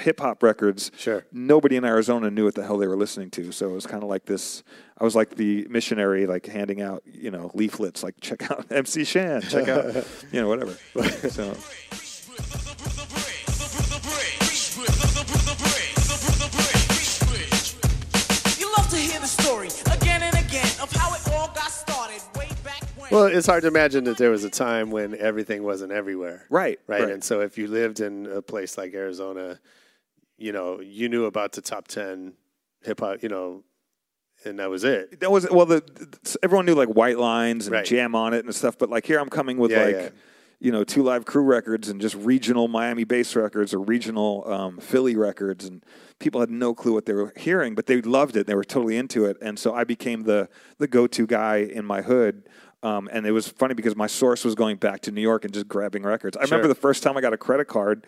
hip 0.00 0.20
hop 0.20 0.42
records, 0.42 0.90
Sure. 0.96 1.24
nobody 1.32 1.76
in 1.76 1.84
Arizona 1.84 2.30
knew 2.30 2.44
what 2.44 2.54
the 2.54 2.64
hell 2.64 2.78
they 2.78 2.86
were 2.86 2.96
listening 2.96 3.30
to. 3.32 3.52
So 3.52 3.68
it 3.70 3.72
was 3.74 3.86
kind 3.86 4.02
of 4.02 4.08
like 4.08 4.24
this. 4.24 4.62
I 4.98 5.04
was 5.04 5.14
like 5.14 5.36
the 5.36 5.66
missionary, 5.68 6.26
like 6.26 6.46
handing 6.46 6.80
out, 6.80 7.02
you 7.04 7.30
know, 7.30 7.50
leaflets, 7.54 8.02
like 8.02 8.14
check 8.20 8.50
out 8.50 8.66
MC 8.70 9.04
Shan, 9.04 9.42
check 9.42 9.68
out, 9.68 9.94
you 10.32 10.40
know, 10.40 10.48
whatever. 10.48 10.76
So 11.28 11.54
Well, 23.16 23.26
it's 23.26 23.46
hard 23.46 23.62
to 23.62 23.68
imagine 23.68 24.04
that 24.04 24.18
there 24.18 24.30
was 24.30 24.44
a 24.44 24.50
time 24.50 24.90
when 24.90 25.14
everything 25.16 25.62
wasn't 25.62 25.90
everywhere. 25.92 26.44
Right, 26.50 26.78
Right. 26.86 27.02
right. 27.02 27.10
And 27.12 27.24
so 27.24 27.40
if 27.40 27.56
you 27.56 27.66
lived 27.66 28.00
in 28.00 28.26
a 28.26 28.42
place 28.42 28.76
like 28.76 28.92
Arizona, 28.94 29.58
you 30.36 30.52
know, 30.52 30.80
you 30.80 31.08
knew 31.08 31.24
about 31.24 31.52
the 31.52 31.62
top 31.62 31.88
10 31.88 32.34
hip 32.84 33.00
hop, 33.00 33.22
you 33.22 33.28
know, 33.30 33.64
and 34.44 34.58
that 34.58 34.68
was 34.68 34.84
it. 34.84 35.20
that 35.20 35.30
was 35.30 35.48
well, 35.50 35.64
the, 35.66 35.80
the- 35.80 36.36
everyone 36.42 36.66
knew 36.66 36.74
like 36.74 36.90
White 36.90 37.18
Lines 37.18 37.66
and 37.66 37.72
Right. 37.74 37.86
Jam 37.86 38.14
on 38.14 38.34
it 38.34 38.44
and 38.44 38.54
stuff. 38.54 38.76
But 38.78 38.90
like 38.90 39.06
here, 39.06 39.18
I'm 39.18 39.30
coming 39.30 39.56
with 39.56 39.70
Yeah, 39.70 39.84
like. 39.84 39.94
yeah. 39.94 40.08
You 40.58 40.72
know, 40.72 40.84
two 40.84 41.02
live 41.02 41.26
crew 41.26 41.42
records 41.42 41.90
and 41.90 42.00
just 42.00 42.14
regional 42.14 42.66
Miami 42.66 43.04
bass 43.04 43.36
records 43.36 43.74
or 43.74 43.78
regional 43.78 44.42
um, 44.50 44.78
Philly 44.78 45.14
records, 45.14 45.66
and 45.66 45.84
people 46.18 46.40
had 46.40 46.48
no 46.48 46.72
clue 46.74 46.94
what 46.94 47.04
they 47.04 47.12
were 47.12 47.30
hearing, 47.36 47.74
but 47.74 47.84
they 47.84 48.00
loved 48.00 48.38
it. 48.38 48.46
They 48.46 48.54
were 48.54 48.64
totally 48.64 48.96
into 48.96 49.26
it, 49.26 49.36
and 49.42 49.58
so 49.58 49.74
I 49.74 49.84
became 49.84 50.22
the 50.22 50.48
the 50.78 50.86
go 50.88 51.06
to 51.08 51.26
guy 51.26 51.56
in 51.58 51.84
my 51.84 52.00
hood. 52.00 52.48
Um, 52.82 53.08
and 53.12 53.26
it 53.26 53.32
was 53.32 53.48
funny 53.48 53.74
because 53.74 53.96
my 53.96 54.06
source 54.06 54.44
was 54.44 54.54
going 54.54 54.76
back 54.76 55.00
to 55.02 55.10
New 55.10 55.22
York 55.22 55.44
and 55.44 55.52
just 55.52 55.66
grabbing 55.66 56.02
records. 56.02 56.36
I 56.36 56.42
remember 56.42 56.68
the 56.68 56.74
first 56.74 57.02
time 57.02 57.16
I 57.16 57.20
got 57.20 57.32
a 57.32 57.38
credit 57.38 57.66
card, 57.66 58.06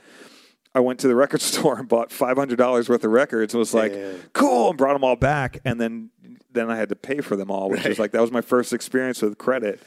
I 0.74 0.80
went 0.80 1.00
to 1.00 1.08
the 1.08 1.14
record 1.16 1.40
store 1.52 1.78
and 1.78 1.88
bought 1.88 2.12
five 2.12 2.36
hundred 2.36 2.58
dollars 2.58 2.88
worth 2.88 3.02
of 3.04 3.10
records. 3.10 3.54
and 3.54 3.58
was 3.58 3.74
like, 3.74 3.92
Yeah. 3.92 4.12
cool, 4.34 4.68
and 4.68 4.78
brought 4.78 4.92
them 4.92 5.04
all 5.04 5.16
back. 5.16 5.58
And 5.64 5.80
then 5.80 6.10
then 6.52 6.70
I 6.70 6.76
had 6.76 6.88
to 6.90 6.96
pay 6.96 7.20
for 7.20 7.36
them 7.36 7.50
all, 7.50 7.68
which 7.70 7.84
was 7.84 7.98
like 7.98 8.12
that 8.12 8.20
was 8.20 8.30
my 8.32 8.40
first 8.42 8.72
experience 8.72 9.20
with 9.22 9.36
credit. 9.38 9.80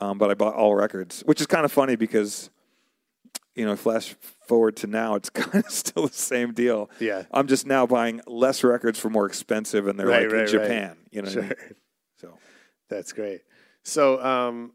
Um, 0.00 0.16
but 0.18 0.30
I 0.30 0.34
bought 0.34 0.54
all 0.54 0.74
records, 0.76 1.22
which 1.26 1.40
is 1.40 1.46
kind 1.48 1.64
of 1.64 1.72
funny 1.72 1.96
because 1.96 2.50
you 3.56 3.66
know, 3.66 3.74
flash 3.74 4.14
forward 4.46 4.76
to 4.76 4.86
now, 4.86 5.16
it's 5.16 5.30
kind 5.30 5.64
of 5.64 5.70
still 5.72 6.06
the 6.06 6.12
same 6.14 6.54
deal. 6.54 6.88
Yeah. 7.00 7.24
I'm 7.32 7.48
just 7.48 7.66
now 7.66 7.86
buying 7.88 8.20
less 8.28 8.62
records 8.62 9.00
for 9.00 9.10
more 9.10 9.26
expensive, 9.26 9.88
and 9.88 9.98
they're 9.98 10.06
Right, 10.06 10.22
like 10.22 10.32
right, 10.32 10.48
in 10.48 10.56
right. 10.58 10.64
Japan. 10.68 10.96
You 11.10 11.22
know, 11.22 11.28
what 11.28 11.38
I 11.38 11.40
mean? 11.40 11.54
so 12.18 12.38
That's 12.88 13.12
great. 13.12 13.40
So, 13.88 14.22
um, 14.22 14.72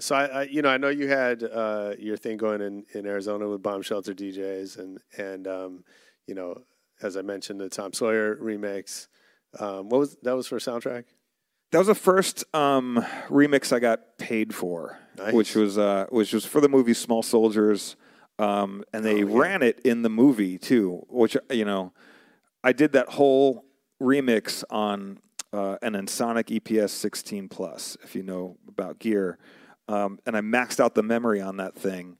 so 0.00 0.14
I, 0.14 0.24
I, 0.26 0.42
you 0.44 0.62
know, 0.62 0.68
I 0.68 0.76
know 0.76 0.88
you 0.88 1.08
had 1.08 1.42
uh, 1.42 1.94
your 1.98 2.16
thing 2.16 2.36
going 2.36 2.60
in, 2.60 2.84
in 2.94 3.06
Arizona 3.06 3.48
with 3.48 3.62
Bomb 3.62 3.82
Shelter 3.82 4.14
DJs, 4.14 4.78
and 4.78 4.98
and 5.18 5.46
um, 5.48 5.84
you 6.26 6.34
know, 6.34 6.62
as 7.02 7.16
I 7.16 7.22
mentioned, 7.22 7.60
the 7.60 7.68
Tom 7.68 7.92
Sawyer 7.92 8.36
remix. 8.36 9.08
Um, 9.58 9.88
what 9.88 9.98
was 9.98 10.16
that 10.22 10.34
was 10.36 10.46
for 10.46 10.58
soundtrack? 10.58 11.04
That 11.72 11.78
was 11.78 11.86
the 11.88 11.94
first 11.94 12.44
um, 12.54 13.04
remix 13.28 13.72
I 13.72 13.80
got 13.80 14.18
paid 14.18 14.54
for, 14.54 14.98
Nice. 15.18 15.32
which 15.32 15.54
was 15.56 15.76
uh, 15.78 16.06
which 16.10 16.32
was 16.32 16.44
for 16.46 16.60
the 16.60 16.68
movie 16.68 16.94
Small 16.94 17.22
Soldiers, 17.22 17.96
um, 18.38 18.84
and 18.92 19.04
they 19.04 19.24
Oh, 19.24 19.28
yeah. 19.28 19.38
ran 19.38 19.62
it 19.62 19.80
in 19.84 20.02
the 20.02 20.10
movie 20.10 20.58
too. 20.58 21.04
Which 21.08 21.36
you 21.50 21.64
know, 21.64 21.92
I 22.62 22.72
did 22.72 22.92
that 22.92 23.08
whole 23.10 23.64
remix 24.00 24.62
on 24.70 25.18
uh, 25.54 25.76
an 25.82 25.92
Ensoniq 25.94 26.60
EPS 26.60 26.90
16 26.90 27.48
Plus, 27.48 27.96
if 28.02 28.14
you 28.14 28.22
know 28.22 28.56
about 28.68 28.98
gear, 28.98 29.38
um, 29.88 30.18
and 30.26 30.36
I 30.36 30.40
maxed 30.40 30.80
out 30.80 30.94
the 30.94 31.02
memory 31.02 31.40
on 31.40 31.58
that 31.58 31.74
thing, 31.74 32.16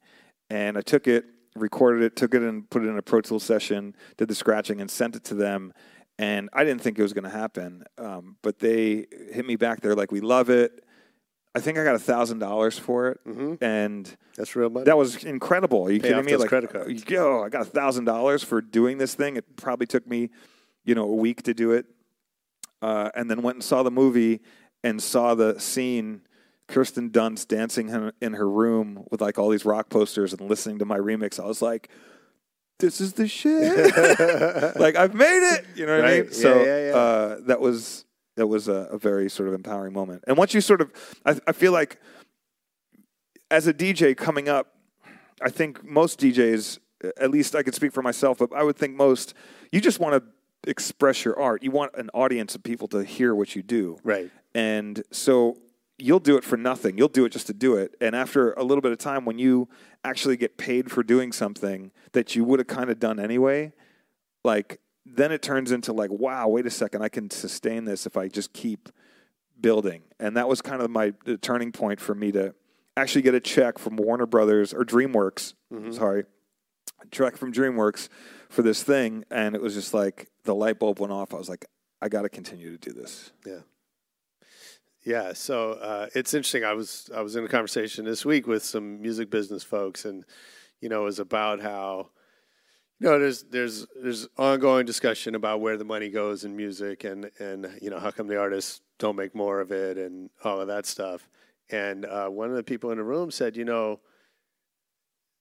and 0.50 0.78
I 0.78 0.82
took 0.82 1.06
it, 1.08 1.24
recorded 1.56 2.02
it, 2.02 2.16
took 2.16 2.34
it 2.34 2.42
and 2.42 2.68
put 2.70 2.82
it 2.84 2.88
in 2.88 2.96
a 2.96 3.02
Pro 3.02 3.20
Tool 3.20 3.40
session, 3.40 3.96
did 4.16 4.28
the 4.28 4.34
scratching, 4.34 4.80
and 4.80 4.90
sent 4.90 5.16
it 5.16 5.24
to 5.24 5.34
them. 5.34 5.72
And 6.16 6.48
I 6.52 6.62
didn't 6.62 6.80
think 6.82 6.96
it 6.98 7.02
was 7.02 7.12
going 7.12 7.24
to 7.24 7.30
happen, 7.30 7.82
um, 7.98 8.36
but 8.42 8.60
they 8.60 9.06
hit 9.32 9.44
me 9.44 9.56
back. 9.56 9.80
They're 9.80 9.96
like, 9.96 10.12
"We 10.12 10.20
love 10.20 10.48
it." 10.48 10.84
I 11.56 11.60
think 11.60 11.76
I 11.78 11.84
got 11.84 11.94
a 11.96 12.00
thousand 12.00 12.38
dollars 12.40 12.78
for 12.78 13.08
it, 13.10 13.20
and 13.60 14.16
That's 14.36 14.54
real 14.54 14.70
money. 14.70 14.84
that 14.84 14.96
was 14.96 15.24
incredible. 15.24 15.84
Are 15.86 15.90
you 15.90 16.00
Pay 16.00 16.10
kidding 16.10 16.24
me? 16.24 16.36
like, 16.36 16.48
credit 16.48 16.70
cards. 16.72 17.04
yo, 17.08 17.42
I 17.42 17.48
got 17.48 17.62
a 17.62 17.64
thousand 17.64 18.04
dollars 18.04 18.44
for 18.44 18.60
doing 18.60 18.98
this 18.98 19.14
thing. 19.14 19.36
It 19.36 19.56
probably 19.56 19.86
took 19.86 20.06
me, 20.06 20.30
you 20.84 20.94
know, 20.94 21.04
a 21.04 21.14
week 21.14 21.42
to 21.44 21.54
do 21.54 21.72
it, 21.72 21.86
uh, 22.84 23.10
and 23.14 23.30
then 23.30 23.40
went 23.40 23.56
and 23.56 23.64
saw 23.64 23.82
the 23.82 23.90
movie 23.90 24.40
and 24.82 25.02
saw 25.02 25.34
the 25.34 25.58
scene. 25.58 26.20
Kirsten 26.66 27.10
Dunst 27.10 27.48
dancing 27.48 28.12
in, 28.22 28.32
her 28.34 28.48
room 28.48 29.04
with 29.10 29.20
like 29.20 29.38
all 29.38 29.50
these 29.50 29.66
rock 29.66 29.90
posters 29.90 30.32
and 30.32 30.48
listening 30.48 30.78
to 30.78 30.86
my 30.86 30.98
remix. 30.98 31.38
I 31.38 31.46
was 31.46 31.60
like, 31.60 31.90
"This 32.78 33.02
is 33.02 33.14
the 33.14 33.28
shit! 33.28 34.76
like 34.76 34.96
I've 34.96 35.14
made 35.14 35.54
it!" 35.54 35.66
You 35.76 35.84
know 35.84 35.96
what 35.96 36.06
I 36.06 36.16
mean? 36.16 36.24
Yeah, 36.24 36.32
so 36.32 36.62
yeah, 36.62 36.86
yeah. 36.86 36.96
Uh, 36.96 37.36
that 37.46 37.60
was 37.60 38.06
that 38.36 38.46
was 38.46 38.68
a, 38.68 38.88
a 38.90 38.98
very 38.98 39.28
sort 39.28 39.48
of 39.48 39.54
empowering 39.54 39.92
moment. 39.92 40.24
And 40.26 40.38
once 40.38 40.54
you 40.54 40.62
sort 40.62 40.80
of, 40.80 40.90
I, 41.24 41.38
I 41.46 41.52
feel 41.52 41.72
like 41.72 41.98
as 43.50 43.66
a 43.66 43.74
DJ 43.74 44.16
coming 44.16 44.48
up, 44.48 44.74
I 45.42 45.50
think 45.50 45.84
most 45.84 46.18
DJs, 46.20 46.78
at 47.18 47.30
least 47.30 47.54
I 47.54 47.62
can 47.62 47.72
speak 47.72 47.92
for 47.92 48.02
myself, 48.02 48.38
but 48.38 48.54
I 48.54 48.62
would 48.62 48.76
think 48.76 48.96
most, 48.96 49.34
you 49.70 49.80
just 49.80 50.00
want 50.00 50.14
to 50.14 50.30
express 50.66 51.24
your 51.24 51.38
art. 51.38 51.62
You 51.62 51.70
want 51.70 51.94
an 51.96 52.10
audience 52.14 52.54
of 52.54 52.62
people 52.62 52.88
to 52.88 53.04
hear 53.04 53.34
what 53.34 53.54
you 53.54 53.62
do. 53.62 53.98
Right. 54.02 54.30
And 54.54 55.02
so 55.10 55.58
you'll 55.98 56.20
do 56.20 56.36
it 56.36 56.44
for 56.44 56.56
nothing. 56.56 56.98
You'll 56.98 57.08
do 57.08 57.24
it 57.24 57.30
just 57.30 57.46
to 57.48 57.52
do 57.52 57.76
it. 57.76 57.94
And 58.00 58.14
after 58.16 58.52
a 58.52 58.62
little 58.62 58.82
bit 58.82 58.92
of 58.92 58.98
time, 58.98 59.24
when 59.24 59.38
you 59.38 59.68
actually 60.04 60.36
get 60.36 60.56
paid 60.56 60.90
for 60.90 61.02
doing 61.02 61.32
something 61.32 61.92
that 62.12 62.34
you 62.34 62.44
would 62.44 62.58
have 62.60 62.66
kind 62.66 62.90
of 62.90 62.98
done 62.98 63.18
anyway, 63.18 63.72
like 64.44 64.80
then 65.06 65.32
it 65.32 65.42
turns 65.42 65.70
into 65.70 65.92
like, 65.92 66.10
wow, 66.10 66.48
wait 66.48 66.66
a 66.66 66.70
second, 66.70 67.02
I 67.02 67.08
can 67.08 67.30
sustain 67.30 67.84
this 67.84 68.06
if 68.06 68.16
I 68.16 68.28
just 68.28 68.52
keep 68.52 68.88
building. 69.60 70.02
And 70.18 70.36
that 70.36 70.48
was 70.48 70.62
kind 70.62 70.82
of 70.82 70.90
my 70.90 71.14
the 71.24 71.36
turning 71.36 71.72
point 71.72 72.00
for 72.00 72.14
me 72.14 72.32
to 72.32 72.54
actually 72.96 73.22
get 73.22 73.34
a 73.34 73.40
check 73.40 73.78
from 73.78 73.96
Warner 73.96 74.26
Brothers 74.26 74.72
or 74.72 74.84
DreamWorks. 74.84 75.54
Mm-hmm. 75.72 75.92
Sorry, 75.92 76.24
a 77.02 77.06
check 77.10 77.36
from 77.36 77.52
DreamWorks 77.52 78.08
for 78.54 78.62
this 78.62 78.82
thing, 78.82 79.24
and 79.30 79.54
it 79.54 79.60
was 79.60 79.74
just 79.74 79.92
like 79.92 80.28
the 80.44 80.54
light 80.54 80.78
bulb 80.78 81.00
went 81.00 81.12
off. 81.12 81.34
I 81.34 81.36
was 81.36 81.48
like, 81.48 81.66
I 82.00 82.08
got 82.08 82.22
to 82.22 82.28
continue 82.28 82.70
to 82.70 82.78
do 82.78 82.92
this. 82.92 83.32
Yeah. 83.44 83.60
Yeah, 85.04 85.34
so 85.34 85.72
uh, 85.72 86.06
it's 86.14 86.32
interesting. 86.32 86.64
I 86.64 86.72
was 86.72 87.10
I 87.14 87.20
was 87.20 87.36
in 87.36 87.44
a 87.44 87.48
conversation 87.48 88.06
this 88.06 88.24
week 88.24 88.46
with 88.46 88.64
some 88.64 89.02
music 89.02 89.28
business 89.28 89.62
folks, 89.62 90.06
and 90.06 90.24
you 90.80 90.88
know, 90.88 91.02
it 91.02 91.04
was 91.04 91.18
about 91.18 91.60
how 91.60 92.08
you 93.00 93.10
know 93.10 93.18
there's 93.18 93.42
there's 93.42 93.86
there's 94.02 94.28
ongoing 94.38 94.86
discussion 94.86 95.34
about 95.34 95.60
where 95.60 95.76
the 95.76 95.84
money 95.84 96.08
goes 96.08 96.44
in 96.44 96.56
music, 96.56 97.04
and 97.04 97.30
and 97.38 97.68
you 97.82 97.90
know 97.90 97.98
how 97.98 98.10
come 98.10 98.28
the 98.28 98.38
artists 98.38 98.80
don't 98.98 99.16
make 99.16 99.34
more 99.34 99.60
of 99.60 99.72
it, 99.72 99.98
and 99.98 100.30
all 100.42 100.58
of 100.58 100.68
that 100.68 100.86
stuff. 100.86 101.28
And 101.68 102.06
uh, 102.06 102.28
one 102.28 102.48
of 102.48 102.56
the 102.56 102.62
people 102.62 102.90
in 102.90 102.96
the 102.96 103.04
room 103.04 103.30
said, 103.30 103.58
you 103.58 103.66
know, 103.66 104.00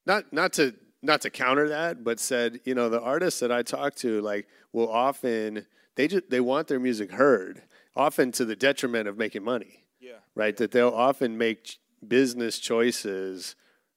not 0.06 0.34
not 0.34 0.52
to 0.54 0.76
not 1.04 1.22
to 1.22 1.30
counter 1.30 1.70
that, 1.70 2.04
but 2.04 2.20
said, 2.20 2.62
you 2.64 2.74
know, 2.74 2.90
the 2.90 3.02
artists 3.02 3.42
that 3.42 3.52
I 3.52 3.62
talk 3.62 3.94
to, 3.96 4.22
like, 4.22 4.48
will 4.72 4.90
often 4.90 5.68
they 5.96 6.08
just 6.08 6.30
they 6.30 6.40
want 6.40 6.68
their 6.68 6.80
music 6.80 7.12
heard, 7.12 7.62
often 7.96 8.32
to 8.34 8.46
the 8.46 8.56
detriment 8.56 9.08
of 9.08 9.18
making 9.18 9.44
money. 9.44 9.84
Yeah. 10.00 10.20
Right. 10.34 10.56
That 10.58 10.72
they'll 10.72 10.90
often 10.90 11.38
make 11.38 11.78
business 12.06 12.58
choices 12.58 13.56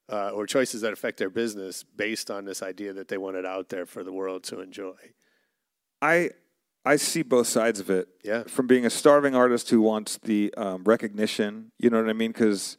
uh, 0.09 0.29
or 0.29 0.45
choices 0.45 0.81
that 0.81 0.93
affect 0.93 1.17
their 1.17 1.29
business 1.29 1.83
based 1.83 2.29
on 2.29 2.45
this 2.45 2.61
idea 2.61 2.93
that 2.93 3.07
they 3.07 3.17
want 3.17 3.35
it 3.35 3.45
out 3.45 3.69
there 3.69 3.85
for 3.85 4.03
the 4.03 4.13
world 4.13 4.43
to 4.43 4.61
enjoy. 4.61 4.95
I 6.01 6.31
I 6.85 6.95
see 6.97 7.21
both 7.21 7.47
sides 7.47 7.79
of 7.79 7.89
it. 7.89 8.07
Yeah. 8.23 8.43
From 8.43 8.67
being 8.67 8.85
a 8.85 8.89
starving 8.89 9.35
artist 9.35 9.69
who 9.69 9.81
wants 9.81 10.17
the 10.17 10.53
um, 10.55 10.83
recognition, 10.83 11.71
you 11.79 11.89
know 11.89 12.01
what 12.01 12.09
I 12.09 12.13
mean? 12.13 12.31
Because 12.31 12.77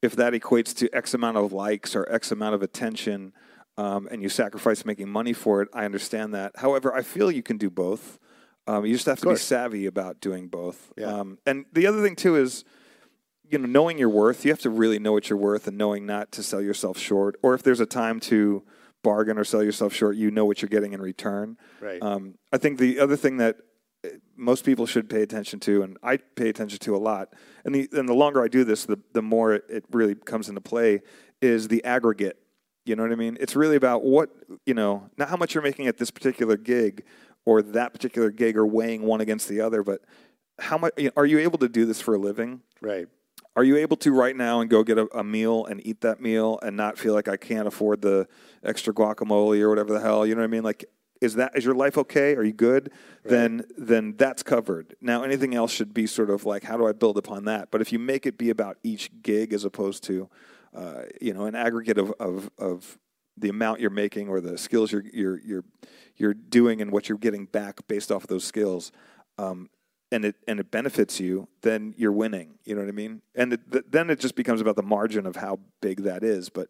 if 0.00 0.14
that 0.16 0.32
equates 0.32 0.74
to 0.76 0.88
X 0.94 1.14
amount 1.14 1.36
of 1.36 1.52
likes 1.52 1.96
or 1.96 2.06
X 2.12 2.30
amount 2.30 2.54
of 2.54 2.62
attention, 2.62 3.32
um, 3.78 4.08
and 4.10 4.20
you 4.20 4.28
sacrifice 4.28 4.84
making 4.84 5.08
money 5.08 5.32
for 5.32 5.62
it, 5.62 5.68
I 5.72 5.84
understand 5.84 6.34
that. 6.34 6.52
However, 6.56 6.92
I 6.92 7.02
feel 7.02 7.30
you 7.30 7.44
can 7.44 7.56
do 7.56 7.70
both. 7.70 8.18
Um, 8.66 8.84
you 8.84 8.92
just 8.92 9.06
have 9.06 9.20
to 9.20 9.30
be 9.30 9.36
savvy 9.36 9.86
about 9.86 10.20
doing 10.20 10.48
both. 10.48 10.92
Yeah. 10.96 11.06
Um, 11.06 11.38
and 11.46 11.64
the 11.72 11.86
other 11.86 12.02
thing 12.02 12.16
too 12.16 12.36
is, 12.36 12.64
you 13.48 13.56
know, 13.56 13.66
knowing 13.66 13.96
your 13.96 14.08
worth. 14.10 14.44
You 14.44 14.50
have 14.50 14.60
to 14.62 14.70
really 14.70 14.98
know 14.98 15.12
what 15.12 15.30
you're 15.30 15.38
worth, 15.38 15.68
and 15.68 15.78
knowing 15.78 16.04
not 16.04 16.32
to 16.32 16.42
sell 16.42 16.60
yourself 16.60 16.98
short. 16.98 17.36
Or 17.40 17.54
if 17.54 17.62
there's 17.62 17.80
a 17.80 17.86
time 17.86 18.18
to 18.20 18.64
bargain 19.02 19.38
or 19.38 19.44
sell 19.44 19.62
yourself 19.62 19.94
short, 19.94 20.16
you 20.16 20.30
know 20.32 20.44
what 20.44 20.60
you're 20.60 20.68
getting 20.68 20.92
in 20.92 21.00
return. 21.00 21.56
Right. 21.80 22.02
Um, 22.02 22.34
I 22.52 22.58
think 22.58 22.78
the 22.78 22.98
other 22.98 23.16
thing 23.16 23.36
that 23.36 23.58
uh, 24.04 24.08
most 24.36 24.64
people 24.64 24.86
should 24.86 25.08
pay 25.08 25.22
attention 25.22 25.60
to, 25.60 25.82
and 25.82 25.96
I 26.02 26.16
pay 26.16 26.48
attention 26.48 26.80
to 26.80 26.96
a 26.96 26.98
lot. 26.98 27.32
And 27.64 27.74
the 27.74 27.88
and 27.92 28.08
the 28.08 28.14
longer 28.14 28.42
I 28.42 28.48
do 28.48 28.64
this, 28.64 28.84
the 28.86 28.98
the 29.12 29.22
more 29.22 29.54
it 29.54 29.84
really 29.92 30.16
comes 30.16 30.48
into 30.48 30.60
play 30.60 31.00
is 31.40 31.68
the 31.68 31.82
aggregate. 31.84 32.42
You 32.88 32.96
know 32.96 33.02
what 33.02 33.12
I 33.12 33.16
mean? 33.16 33.36
It's 33.40 33.54
really 33.54 33.76
about 33.76 34.02
what 34.02 34.30
you 34.66 34.74
know, 34.74 35.10
not 35.16 35.28
how 35.28 35.36
much 35.36 35.54
you're 35.54 35.62
making 35.62 35.86
at 35.86 35.98
this 35.98 36.10
particular 36.10 36.56
gig 36.56 37.04
or 37.44 37.62
that 37.62 37.92
particular 37.92 38.30
gig, 38.30 38.56
or 38.56 38.66
weighing 38.66 39.02
one 39.02 39.22
against 39.22 39.48
the 39.48 39.60
other, 39.60 39.82
but 39.82 40.02
how 40.58 40.76
much 40.76 40.92
are 41.16 41.24
you 41.24 41.38
able 41.38 41.58
to 41.58 41.68
do 41.68 41.86
this 41.86 42.00
for 42.00 42.14
a 42.14 42.18
living? 42.18 42.60
Right. 42.80 43.08
Are 43.56 43.64
you 43.64 43.76
able 43.76 43.96
to 43.98 44.12
right 44.12 44.36
now 44.36 44.60
and 44.60 44.68
go 44.68 44.84
get 44.84 44.98
a, 44.98 45.06
a, 45.16 45.24
meal 45.24 45.64
and 45.64 45.84
eat 45.84 46.02
that 46.02 46.20
meal 46.20 46.60
and 46.62 46.76
not 46.76 46.98
feel 46.98 47.14
like 47.14 47.26
I 47.26 47.36
can't 47.36 47.66
afford 47.66 48.02
the 48.02 48.28
extra 48.62 48.92
guacamole 48.92 49.60
or 49.60 49.68
whatever 49.68 49.92
the 49.92 50.00
hell? 50.00 50.26
You 50.26 50.34
know 50.34 50.42
what 50.42 50.48
I 50.48 50.50
mean? 50.50 50.62
Like, 50.62 50.84
is 51.20 51.34
that 51.34 51.56
is 51.56 51.64
your 51.64 51.74
life 51.74 51.98
okay? 51.98 52.36
Are 52.36 52.44
you 52.44 52.52
good? 52.52 52.92
Right. 53.24 53.30
Then 53.30 53.64
then 53.76 54.14
that's 54.16 54.42
covered. 54.42 54.94
Now 55.00 55.22
anything 55.22 55.54
else 55.54 55.72
should 55.72 55.92
be 55.92 56.06
sort 56.06 56.30
of 56.30 56.44
like 56.44 56.64
how 56.64 56.76
do 56.76 56.86
I 56.86 56.92
build 56.92 57.18
upon 57.18 57.46
that? 57.46 57.70
But 57.70 57.80
if 57.80 57.92
you 57.92 57.98
make 57.98 58.26
it 58.26 58.38
be 58.38 58.50
about 58.50 58.76
each 58.84 59.10
gig 59.22 59.52
as 59.52 59.64
opposed 59.64 60.04
to, 60.04 60.28
uh, 60.74 61.02
you 61.20 61.32
know, 61.32 61.46
an 61.46 61.54
aggregate 61.54 61.98
of, 61.98 62.12
of 62.20 62.50
of 62.58 62.98
the 63.36 63.48
amount 63.48 63.80
you're 63.80 63.90
making 63.90 64.28
or 64.28 64.40
the 64.40 64.58
skills 64.58 64.92
you're 64.92 65.04
you're 65.12 65.40
you're 65.40 65.64
you're 66.16 66.34
doing 66.34 66.80
and 66.80 66.90
what 66.90 67.08
you're 67.08 67.18
getting 67.18 67.46
back 67.46 67.86
based 67.86 68.10
off 68.10 68.24
of 68.24 68.28
those 68.28 68.44
skills, 68.44 68.92
um, 69.38 69.70
and 70.10 70.24
it 70.24 70.36
and 70.46 70.60
it 70.60 70.70
benefits 70.70 71.20
you, 71.20 71.48
then 71.62 71.94
you're 71.96 72.12
winning. 72.12 72.58
You 72.64 72.74
know 72.74 72.82
what 72.82 72.88
I 72.88 72.92
mean? 72.92 73.22
And 73.34 73.54
it, 73.54 73.92
then 73.92 74.10
it 74.10 74.20
just 74.20 74.34
becomes 74.34 74.60
about 74.60 74.76
the 74.76 74.82
margin 74.82 75.26
of 75.26 75.36
how 75.36 75.60
big 75.80 76.02
that 76.02 76.22
is. 76.22 76.48
But 76.48 76.68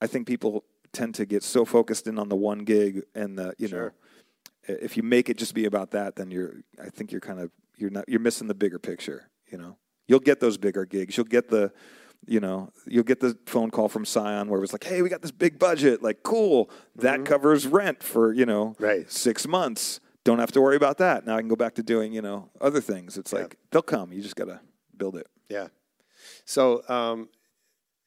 I 0.00 0.06
think 0.06 0.26
people 0.26 0.64
tend 0.92 1.14
to 1.14 1.26
get 1.26 1.42
so 1.42 1.64
focused 1.64 2.06
in 2.06 2.18
on 2.18 2.28
the 2.28 2.36
one 2.36 2.60
gig 2.60 3.02
and 3.14 3.38
the 3.38 3.54
you 3.58 3.68
sure. 3.68 3.94
know, 4.68 4.76
if 4.82 4.96
you 4.96 5.02
make 5.02 5.28
it 5.28 5.36
just 5.36 5.54
be 5.54 5.64
about 5.64 5.92
that, 5.92 6.16
then 6.16 6.30
you're 6.30 6.62
I 6.82 6.90
think 6.90 7.12
you're 7.12 7.20
kind 7.20 7.40
of 7.40 7.50
you're 7.76 7.90
not 7.90 8.08
you're 8.08 8.20
missing 8.20 8.48
the 8.48 8.54
bigger 8.54 8.78
picture. 8.78 9.28
You 9.50 9.58
know, 9.58 9.76
you'll 10.06 10.20
get 10.20 10.40
those 10.40 10.58
bigger 10.58 10.84
gigs. 10.84 11.16
You'll 11.16 11.26
get 11.26 11.48
the 11.48 11.72
you 12.26 12.40
know, 12.40 12.70
you'll 12.86 13.04
get 13.04 13.20
the 13.20 13.36
phone 13.46 13.70
call 13.70 13.88
from 13.88 14.04
Scion 14.04 14.48
where 14.48 14.58
it 14.58 14.60
was 14.60 14.72
like, 14.72 14.84
"Hey, 14.84 15.02
we 15.02 15.08
got 15.08 15.22
this 15.22 15.30
big 15.30 15.58
budget. 15.58 16.02
Like, 16.02 16.22
cool. 16.22 16.70
That 16.96 17.16
mm-hmm. 17.16 17.24
covers 17.24 17.66
rent 17.66 18.02
for 18.02 18.32
you 18.32 18.46
know, 18.46 18.76
right. 18.78 19.10
six 19.10 19.46
months. 19.46 20.00
Don't 20.22 20.38
have 20.38 20.52
to 20.52 20.60
worry 20.60 20.76
about 20.76 20.98
that. 20.98 21.26
Now 21.26 21.36
I 21.36 21.40
can 21.40 21.48
go 21.48 21.56
back 21.56 21.74
to 21.76 21.82
doing 21.82 22.12
you 22.12 22.22
know 22.22 22.50
other 22.60 22.80
things. 22.80 23.16
It's 23.16 23.32
yeah. 23.32 23.40
like 23.40 23.56
they'll 23.70 23.82
come. 23.82 24.12
You 24.12 24.22
just 24.22 24.36
got 24.36 24.46
to 24.46 24.60
build 24.96 25.16
it. 25.16 25.26
Yeah. 25.48 25.68
So 26.44 26.82
um, 26.88 27.28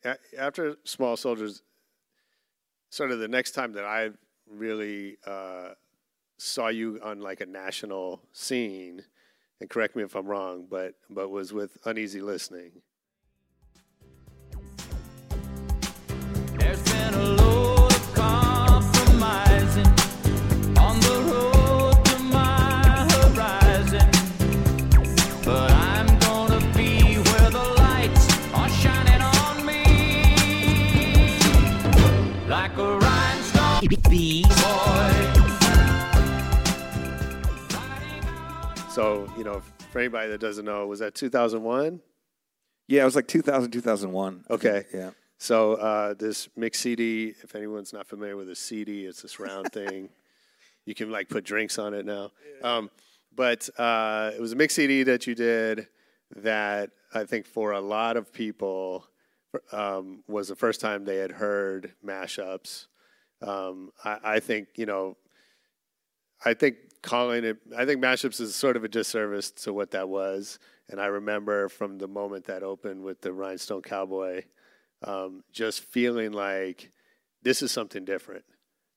a- 0.06 0.18
after 0.38 0.76
Small 0.84 1.18
Soldiers, 1.18 1.64
sort 2.90 3.12
of 3.12 3.20
the 3.20 3.28
next 3.28 3.52
time 3.52 3.74
that 3.74 3.86
I 3.86 4.12
really 4.48 5.18
uh, 5.26 5.70
saw 6.38 6.68
you 6.68 7.00
on 7.04 7.20
like 7.20 7.42
a 7.42 7.46
national 7.46 8.22
scene, 8.32 9.04
and 9.60 9.70
correct 9.70 9.96
me 9.96 10.04
if 10.04 10.16
I'm 10.16 10.28
wrong, 10.28 10.68
but 10.70 10.94
but 11.10 11.30
was 11.30 11.52
with 11.52 11.78
Uneasy 11.86 12.22
Listening. 12.22 12.82
So, 38.94 39.28
you 39.36 39.44
know, 39.44 39.64
for 39.92 40.00
anybody 40.00 40.30
that 40.30 40.40
doesn't 40.40 40.66
know, 40.66 40.86
was 40.86 41.00
that 41.00 41.16
2001? 41.16 42.00
Yeah, 42.88 43.02
it 43.02 43.06
was 43.06 43.16
like 43.16 43.28
2000, 43.28 43.72
2001. 43.72 44.46
Okay. 44.52 44.86
Yeah. 44.94 45.10
So 45.44 45.74
uh, 45.74 46.14
this 46.14 46.48
mix 46.56 46.80
CD, 46.80 47.36
if 47.44 47.54
anyone's 47.54 47.92
not 47.92 48.08
familiar 48.08 48.38
with 48.38 48.50
a 48.50 48.56
CD, 48.56 49.04
it's 49.04 49.24
this 49.24 49.42
round 49.42 49.70
thing. 49.74 50.08
You 50.86 50.96
can 50.96 51.12
like 51.12 51.28
put 51.28 51.44
drinks 51.44 51.78
on 51.78 51.94
it 51.94 52.06
now. 52.06 52.32
Um, 52.64 52.90
but 53.36 53.68
uh, 53.78 54.32
it 54.34 54.40
was 54.40 54.54
a 54.54 54.56
mix 54.56 54.76
CD 54.76 55.04
that 55.04 55.28
you 55.28 55.36
did 55.36 55.90
that 56.38 56.92
I 57.14 57.26
think 57.26 57.46
for 57.46 57.74
a 57.74 57.82
lot 57.82 58.16
of 58.16 58.32
people 58.32 59.06
um, 59.74 60.24
was 60.30 60.48
the 60.48 60.56
first 60.56 60.80
time 60.80 61.04
they 61.04 61.18
had 61.18 61.32
heard 61.32 61.94
mashups. 62.06 62.88
Um, 63.42 63.92
I, 64.02 64.20
I 64.24 64.40
think 64.40 64.70
you 64.78 64.86
know, 64.86 65.18
I 66.46 66.54
think 66.54 66.78
calling 67.02 67.44
it, 67.44 67.58
I 67.78 67.86
think 67.86 68.02
mashups 68.02 68.40
is 68.40 68.56
sort 68.56 68.78
of 68.78 68.86
a 68.86 68.88
disservice 68.88 69.52
to 69.52 69.74
what 69.74 69.92
that 69.92 70.08
was. 70.08 70.58
And 70.88 71.02
I 71.02 71.08
remember 71.08 71.68
from 71.68 71.98
the 71.98 72.08
moment 72.08 72.46
that 72.46 72.64
opened 72.64 73.04
with 73.04 73.20
the 73.20 73.34
Rhinestone 73.34 73.82
Cowboy, 73.82 74.44
um, 75.04 75.44
just 75.52 75.82
feeling 75.82 76.32
like 76.32 76.92
this 77.42 77.62
is 77.62 77.72
something 77.72 78.06
different 78.06 78.46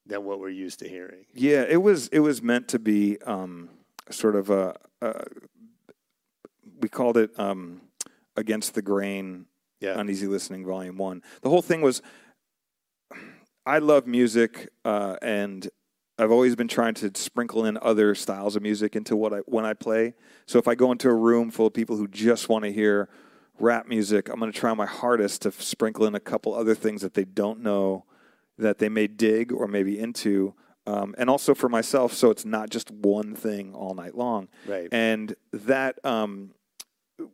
than 0.06 0.24
what 0.24 0.40
we're 0.40 0.48
used 0.48 0.78
to 0.80 0.88
hearing. 0.88 1.26
Yeah, 1.34 1.64
it 1.68 1.82
was 1.82 2.08
it 2.08 2.20
was 2.20 2.42
meant 2.42 2.68
to 2.68 2.78
be 2.78 3.18
um, 3.22 3.68
sort 4.10 4.36
of 4.36 4.50
a, 4.50 4.76
a, 5.02 5.24
we 6.80 6.88
called 6.88 7.16
it 7.16 7.30
um, 7.38 7.80
against 8.36 8.74
the 8.74 8.82
grain. 8.82 9.46
Yeah. 9.80 10.00
Uneasy 10.00 10.26
Listening 10.26 10.64
Volume 10.64 10.96
One. 10.96 11.22
The 11.42 11.50
whole 11.50 11.60
thing 11.60 11.82
was, 11.82 12.00
I 13.66 13.78
love 13.78 14.06
music, 14.06 14.70
uh, 14.86 15.16
and 15.20 15.68
I've 16.18 16.30
always 16.30 16.56
been 16.56 16.68
trying 16.68 16.94
to 16.94 17.10
sprinkle 17.14 17.66
in 17.66 17.76
other 17.82 18.14
styles 18.14 18.56
of 18.56 18.62
music 18.62 18.96
into 18.96 19.16
what 19.16 19.34
I 19.34 19.38
when 19.40 19.66
I 19.66 19.74
play. 19.74 20.14
So 20.46 20.58
if 20.58 20.66
I 20.66 20.74
go 20.74 20.92
into 20.92 21.10
a 21.10 21.14
room 21.14 21.50
full 21.50 21.66
of 21.66 21.74
people 21.74 21.96
who 21.96 22.08
just 22.08 22.48
want 22.48 22.64
to 22.64 22.72
hear 22.72 23.10
rap 23.58 23.86
music, 23.86 24.28
I'm 24.28 24.38
going 24.38 24.52
to 24.52 24.58
try 24.58 24.72
my 24.74 24.86
hardest 24.86 25.42
to 25.42 25.52
sprinkle 25.52 26.06
in 26.06 26.14
a 26.14 26.20
couple 26.20 26.54
other 26.54 26.74
things 26.74 27.02
that 27.02 27.14
they 27.14 27.24
don't 27.24 27.60
know 27.62 28.04
that 28.58 28.78
they 28.78 28.88
may 28.88 29.06
dig 29.06 29.52
or 29.52 29.66
maybe 29.66 29.98
into. 29.98 30.54
Um, 30.86 31.14
and 31.18 31.28
also 31.28 31.54
for 31.54 31.68
myself, 31.68 32.12
so 32.12 32.30
it's 32.30 32.44
not 32.44 32.70
just 32.70 32.90
one 32.90 33.34
thing 33.34 33.74
all 33.74 33.94
night 33.94 34.16
long. 34.16 34.48
Right. 34.66 34.88
And 34.92 35.34
that 35.52 35.98
um, 36.04 36.52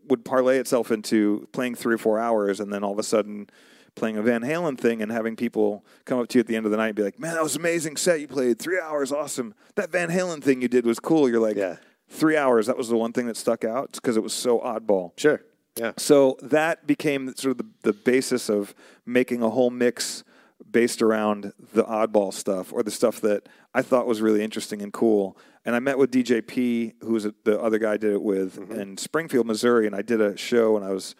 would 0.08 0.24
parlay 0.24 0.58
itself 0.58 0.90
into 0.90 1.48
playing 1.52 1.74
three 1.74 1.94
or 1.94 1.98
four 1.98 2.18
hours, 2.18 2.61
and 2.61 2.72
then 2.72 2.82
all 2.82 2.92
of 2.92 2.98
a 2.98 3.02
sudden 3.02 3.48
playing 3.94 4.16
a 4.16 4.22
Van 4.22 4.40
Halen 4.40 4.78
thing 4.78 5.02
and 5.02 5.12
having 5.12 5.37
people 5.37 5.85
come 6.06 6.18
up 6.18 6.28
to 6.28 6.38
you 6.38 6.40
at 6.40 6.46
the 6.46 6.56
end 6.56 6.64
of 6.64 6.72
the 6.72 6.78
night 6.78 6.88
and 6.88 6.96
be 6.96 7.02
like, 7.02 7.18
"Man, 7.18 7.35
that 7.35 7.42
was 7.42 7.56
amazing 7.56 7.96
set 7.96 8.20
you 8.20 8.28
played. 8.28 8.58
Three 8.58 8.80
hours, 8.80 9.12
awesome. 9.12 9.54
That 9.74 9.90
Van 9.90 10.08
Halen 10.08 10.42
thing 10.42 10.62
you 10.62 10.68
did 10.68 10.87
was 10.87 10.98
cool." 10.98 11.28
You're 11.28 11.40
like, 11.40 11.56
"Yeah." 11.56 11.76
Three 12.08 12.37
hours. 12.37 12.66
That 12.66 12.76
was 12.76 12.88
the 12.88 12.96
one 12.96 13.12
thing 13.12 13.26
that 13.26 13.37
stuck 13.37 13.64
out 13.64 13.92
because 13.92 14.16
it 14.16 14.22
was 14.22 14.35
so 14.35 14.58
oddball. 14.61 15.12
Sure. 15.18 15.42
Yeah. 15.76 15.92
So 15.96 16.37
that 16.42 16.87
became 16.87 17.35
sort 17.35 17.52
of 17.52 17.58
the, 17.58 17.66
the 17.82 17.92
basis 17.92 18.48
of 18.48 18.74
making 19.06 19.42
a 19.42 19.50
whole 19.50 19.70
mix 19.70 20.22
based 20.70 21.02
around 21.02 21.52
the 21.72 21.85
oddball 21.85 22.32
stuff 22.32 22.72
or 22.72 22.82
the 22.82 22.90
stuff 22.90 23.20
that 23.22 23.48
I 23.74 23.82
thought 23.82 24.06
was 24.06 24.20
really 24.20 24.42
interesting 24.42 24.82
and 24.82 24.92
cool. 24.92 25.37
And 25.64 25.74
I 25.74 25.80
met 25.80 25.98
with 25.98 26.11
DJ 26.11 26.46
P, 26.46 26.94
who 27.00 27.12
was 27.12 27.24
the 27.44 27.61
other 27.61 27.78
guy 27.78 27.92
I 27.92 27.96
did 27.96 28.12
it 28.12 28.22
with 28.22 28.58
mm-hmm. 28.58 28.80
in 28.80 28.96
Springfield, 28.96 29.46
Missouri, 29.46 29.87
and 29.87 29.94
I 29.94 30.02
did 30.02 30.20
a 30.20 30.37
show 30.37 30.76
and 30.76 30.85
I 30.85 30.92
was 30.92 31.14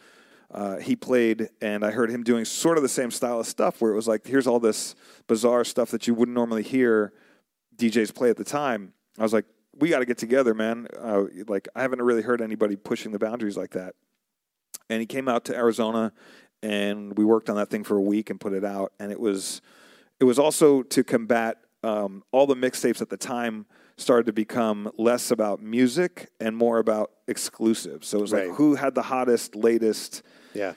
uh, 0.52 0.76
he 0.76 0.94
played, 0.94 1.48
and 1.62 1.82
I 1.82 1.90
heard 1.90 2.10
him 2.10 2.22
doing 2.22 2.44
sort 2.44 2.76
of 2.76 2.82
the 2.82 2.88
same 2.88 3.10
style 3.10 3.40
of 3.40 3.46
stuff 3.46 3.80
where 3.80 3.90
it 3.90 3.96
was 3.96 4.06
like, 4.06 4.26
here's 4.26 4.46
all 4.46 4.60
this 4.60 4.94
bizarre 5.26 5.64
stuff 5.64 5.90
that 5.92 6.06
you 6.06 6.14
wouldn't 6.14 6.34
normally 6.34 6.62
hear 6.62 7.14
DJs 7.76 8.14
play 8.14 8.28
at 8.28 8.36
the 8.36 8.44
time. 8.44 8.92
I 9.18 9.22
was 9.22 9.32
like, 9.32 9.46
we 9.74 9.88
got 9.88 10.00
to 10.00 10.04
get 10.04 10.18
together, 10.18 10.52
man. 10.52 10.88
Uh, 10.98 11.24
like, 11.48 11.68
I 11.74 11.80
haven't 11.80 12.02
really 12.02 12.20
heard 12.20 12.42
anybody 12.42 12.76
pushing 12.76 13.12
the 13.12 13.18
boundaries 13.18 13.56
like 13.56 13.70
that. 13.70 13.94
And 14.88 15.01
he 15.01 15.07
came 15.07 15.29
out 15.29 15.45
to 15.47 15.57
Arizona, 15.57 16.12
and 16.62 17.16
we 17.16 17.25
worked 17.25 17.49
on 17.51 17.57
that 17.57 17.71
thing 17.71 17.85
for 17.85 17.97
a 17.97 18.03
week 18.03 18.31
and 18.31 18.40
put 18.40 18.53
it 18.53 18.64
out. 18.64 18.92
And 18.99 19.11
it 19.11 19.21
was, 19.21 19.61
it 20.21 20.25
was 20.25 20.38
also 20.38 20.83
to 20.83 21.05
combat 21.05 21.59
um, 21.83 22.23
all 22.33 22.47
the 22.47 22.55
mixtapes 22.55 23.01
at 23.01 23.09
the 23.09 23.16
time 23.16 23.66
started 23.97 24.27
to 24.27 24.33
become 24.33 24.90
less 24.97 25.31
about 25.31 25.61
music 25.62 26.31
and 26.40 26.57
more 26.57 26.79
about 26.79 27.11
exclusive. 27.29 28.05
So 28.05 28.18
it 28.18 28.21
was 28.21 28.33
right. 28.33 28.49
like 28.49 28.57
who 28.57 28.75
had 28.75 28.95
the 28.95 29.03
hottest, 29.03 29.55
latest 29.55 30.23
yeah. 30.55 30.75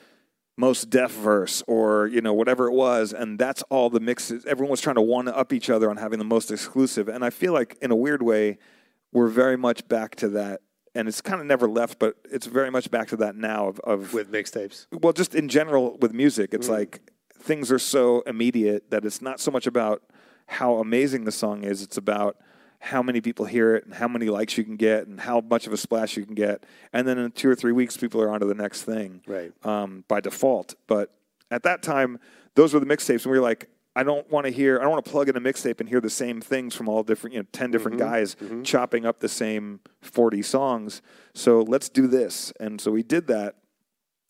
Most 0.57 0.89
deaf 0.89 1.11
verse 1.11 1.61
or, 1.67 2.07
you 2.07 2.21
know, 2.21 2.33
whatever 2.33 2.67
it 2.67 2.73
was. 2.73 3.11
And 3.11 3.37
that's 3.37 3.61
all 3.63 3.89
the 3.89 3.99
mixes. 3.99 4.45
Everyone 4.45 4.71
was 4.71 4.79
trying 4.79 4.95
to 4.95 5.01
one 5.01 5.27
up 5.27 5.51
each 5.51 5.69
other 5.69 5.89
on 5.89 5.97
having 5.97 6.17
the 6.17 6.23
most 6.23 6.49
exclusive. 6.49 7.09
And 7.09 7.25
I 7.25 7.29
feel 7.29 7.51
like, 7.51 7.77
in 7.81 7.91
a 7.91 7.95
weird 7.95 8.21
way, 8.21 8.57
we're 9.11 9.27
very 9.27 9.57
much 9.57 9.85
back 9.89 10.15
to 10.15 10.29
that 10.29 10.61
and 10.95 11.07
it's 11.07 11.21
kind 11.21 11.41
of 11.41 11.45
never 11.45 11.67
left, 11.67 11.99
but 11.99 12.15
it's 12.31 12.47
very 12.47 12.71
much 12.71 12.89
back 12.89 13.09
to 13.09 13.17
that 13.17 13.35
now 13.35 13.67
of, 13.67 13.79
of 13.81 14.13
with 14.13 14.31
mixtapes. 14.31 14.87
Well, 14.91 15.13
just 15.13 15.35
in 15.35 15.49
general 15.49 15.97
with 15.99 16.13
music, 16.13 16.53
it's 16.53 16.67
mm. 16.67 16.71
like 16.71 17.11
things 17.37 17.71
are 17.71 17.79
so 17.79 18.21
immediate 18.21 18.89
that 18.89 19.05
it's 19.05 19.21
not 19.21 19.39
so 19.39 19.51
much 19.51 19.67
about 19.67 20.01
how 20.47 20.75
amazing 20.75 21.25
the 21.25 21.31
song 21.31 21.63
is; 21.63 21.81
it's 21.81 21.97
about 21.97 22.37
how 22.79 23.01
many 23.01 23.19
people 23.19 23.45
hear 23.45 23.75
it 23.75 23.85
and 23.85 23.95
how 23.95 24.07
many 24.07 24.27
likes 24.27 24.57
you 24.57 24.63
can 24.63 24.75
get 24.75 25.07
and 25.07 25.19
how 25.19 25.41
much 25.41 25.65
of 25.65 25.73
a 25.73 25.77
splash 25.77 26.15
you 26.17 26.25
can 26.25 26.35
get. 26.35 26.65
And 26.93 27.07
then 27.07 27.17
in 27.17 27.31
two 27.31 27.49
or 27.49 27.55
three 27.55 27.71
weeks, 27.71 27.97
people 27.97 28.21
are 28.21 28.29
on 28.29 28.39
to 28.41 28.45
the 28.45 28.53
next 28.53 28.83
thing 28.83 29.21
right. 29.25 29.51
um, 29.65 30.03
by 30.07 30.19
default. 30.19 30.75
But 30.85 31.11
at 31.49 31.63
that 31.63 31.81
time, 31.81 32.19
those 32.53 32.73
were 32.73 32.79
the 32.79 32.85
mixtapes. 32.85 33.23
And 33.23 33.31
we 33.31 33.39
were 33.39 33.43
like, 33.43 33.69
I 33.95 34.03
don't 34.03 34.29
want 34.29 34.45
to 34.45 34.51
hear. 34.51 34.77
I 34.77 34.81
don't 34.83 34.91
want 34.91 35.05
to 35.05 35.11
plug 35.11 35.29
in 35.29 35.37
a 35.37 35.41
mixtape 35.41 35.79
and 35.79 35.87
hear 35.87 36.01
the 36.01 36.09
same 36.09 36.41
things 36.41 36.75
from 36.75 36.89
all 36.89 37.01
different, 37.03 37.33
you 37.33 37.39
know, 37.39 37.45
ten 37.51 37.71
different 37.71 37.97
guys 37.97 38.35
chopping 38.63 39.05
up 39.05 39.19
the 39.19 39.29
same 39.29 39.79
forty 40.01 40.41
songs. 40.41 41.01
So 41.33 41.61
let's 41.61 41.87
do 41.89 42.07
this. 42.07 42.51
And 42.59 42.81
so 42.81 42.91
we 42.91 43.03
did 43.03 43.27
that, 43.27 43.55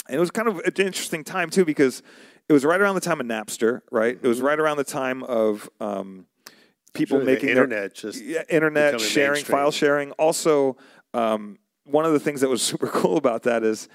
and 0.08 0.18
it 0.18 0.20
was 0.20 0.32
kind 0.32 0.48
of 0.48 0.60
an 0.60 0.74
interesting 0.78 1.24
time 1.24 1.50
too 1.50 1.66
because 1.66 2.04
it 2.48 2.54
was 2.54 2.64
right 2.64 2.80
around 2.80 2.94
the 2.96 3.02
time 3.02 3.20
of 3.20 3.26
Napster, 3.26 3.82
right? 3.92 4.18
It 4.22 4.28
was 4.28 4.40
right 4.40 4.60
around 4.60 4.78
the 4.78 4.84
time 4.84 5.24
of 5.24 5.68
um, 5.80 6.28
people 6.94 7.18
the 7.20 7.26
making 7.26 7.48
their- 7.48 7.64
internet 7.64 7.96
just 7.96 8.22
yeah, 8.24 8.44
internet 8.50 9.02
sharing, 9.02 9.32
mainstream. 9.34 9.58
file 9.58 9.72
sharing. 9.72 10.12
Also, 10.12 10.78
um, 11.16 11.58
one 11.86 12.06
of 12.06 12.14
the 12.14 12.20
things 12.20 12.42
that 12.42 12.50
was 12.50 12.62
super 12.72 12.88
cool 12.88 13.18
about 13.18 13.44
that 13.44 13.64
is 13.64 13.90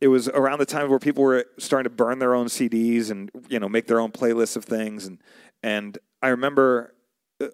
it 0.00 0.08
was 0.08 0.28
around 0.28 0.58
the 0.58 0.66
time 0.66 0.90
where 0.90 0.98
people 0.98 1.24
were 1.24 1.46
starting 1.58 1.90
to 1.90 1.94
burn 1.94 2.18
their 2.18 2.34
own 2.34 2.46
CDs 2.46 3.10
and 3.10 3.30
you 3.48 3.58
know 3.58 3.68
make 3.68 3.86
their 3.86 4.00
own 4.00 4.12
playlists 4.12 4.56
of 4.56 4.64
things 4.64 5.06
and 5.06 5.18
and 5.62 5.98
I 6.22 6.28
remember 6.28 6.94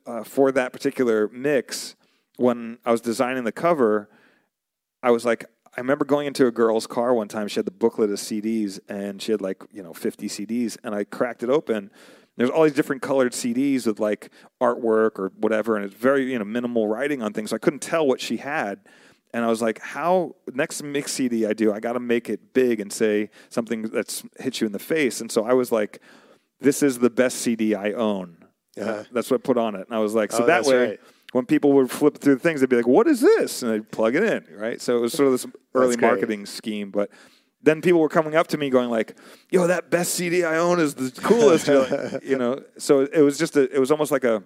uh, 0.07 0.25
for 0.25 0.53
that 0.53 0.73
particular 0.73 1.29
mix 1.29 1.97
when 2.37 2.79
I 2.85 2.93
was 2.93 3.01
designing 3.01 3.45
the 3.45 3.53
cover, 3.53 4.09
I 5.03 5.11
was 5.11 5.25
like. 5.25 5.47
I 5.75 5.81
remember 5.81 6.05
going 6.05 6.27
into 6.27 6.47
a 6.47 6.51
girl's 6.51 6.87
car 6.87 7.15
one 7.15 7.29
time. 7.29 7.49
She 7.49 7.55
had 7.55 7.65
the 7.65 7.71
booklet 7.71 8.11
of 8.11 8.19
CDs, 8.19 8.79
and 8.91 9.23
she 9.23 9.33
had 9.33 9.41
like 9.41 9.63
you 9.73 9.83
know 9.83 9.95
50 9.95 10.29
CDs. 10.29 10.77
And 10.85 10.95
I 10.95 11.05
cracked 11.05 11.43
it 11.43 11.49
open. 11.49 11.91
There's 12.37 12.51
all 12.51 12.65
these 12.65 12.75
different 12.75 13.01
colored 13.01 13.33
CDs 13.33 13.87
with 13.87 13.99
like 13.99 14.31
artwork 14.61 15.19
or 15.19 15.33
whatever, 15.39 15.75
and 15.75 15.87
it's 15.87 15.95
very 15.95 16.31
you 16.31 16.39
know 16.39 16.45
minimal 16.45 16.89
writing 16.89 17.23
on 17.23 17.33
things. 17.33 17.51
So 17.51 17.57
I 17.57 17.59
couldn't 17.59 17.81
tell 17.81 18.07
what 18.07 18.21
she 18.21 18.37
had, 18.37 18.81
and 19.33 19.45
I 19.45 19.49
was 19.49 19.63
like, 19.63 19.81
"How 19.81 20.35
next 20.53 20.83
mix 20.83 21.13
CD 21.13 21.47
I 21.47 21.53
do, 21.53 21.73
I 21.73 21.81
got 21.81 21.95
to 21.95 22.01
make 22.01 22.29
it 22.29 22.53
big 22.53 22.81
and 22.81 22.93
say 22.93 23.31
something 23.49 23.83
that's 23.83 24.23
hits 24.39 24.61
you 24.61 24.67
in 24.67 24.73
the 24.73 24.79
face." 24.79 25.21
And 25.21 25.31
so 25.31 25.45
I 25.45 25.53
was 25.55 25.73
like, 25.73 26.01
"This 26.61 26.83
is 26.83 26.99
the 26.99 27.11
best 27.11 27.39
CD 27.39 27.75
I 27.75 27.93
own." 27.93 28.37
Uh-huh. 28.81 29.05
That's 29.13 29.31
what 29.31 29.41
I 29.41 29.43
put 29.43 29.59
on 29.59 29.75
it, 29.75 29.87
and 29.87 29.95
I 29.97 30.01
was 30.01 30.15
like, 30.15 30.33
"So 30.33 30.45
Oh, 30.45 30.47
that 30.47 30.65
way." 30.65 30.89
right. 30.91 31.01
When 31.33 31.47
people 31.47 31.73
would 31.73 31.91
flip 31.91 32.19
through 32.19 32.35
the 32.35 32.41
things, 32.41 32.61
they'd 32.61 32.69
be 32.69 32.77
like, 32.77 32.87
"What 32.87 33.07
is 33.07 33.21
this?" 33.21 33.63
and 33.63 33.73
they'd 33.73 33.91
plug 33.91 34.15
it 34.15 34.23
in, 34.23 34.45
right? 34.55 34.81
So 34.81 34.97
it 34.99 35.01
was 35.01 35.13
sort 35.15 35.29
of 35.29 35.33
this 35.33 35.47
early 35.75 35.97
marketing 35.97 36.45
scheme. 36.47 36.91
But 36.91 37.11
then 37.63 37.81
people 37.81 38.01
were 38.01 38.09
coming 38.11 38.35
up 38.35 38.49
to 38.49 38.59
me, 38.59 38.69
going 38.71 38.91
like, 38.91 39.17
"Yo, 39.51 39.67
that 39.67 39.91
best 39.91 40.15
CD 40.15 40.45
I 40.45 40.59
own 40.59 40.79
is 40.79 40.95
the 40.95 41.11
coolest," 41.23 41.69
like, 41.69 42.23
you 42.25 42.37
know. 42.37 42.63
So 42.77 43.01
it 43.01 43.23
was 43.23 43.39
just 43.39 43.57
a, 43.57 43.63
it 43.75 43.79
was 43.79 43.91
almost 43.91 44.11
like 44.13 44.25
a 44.25 44.43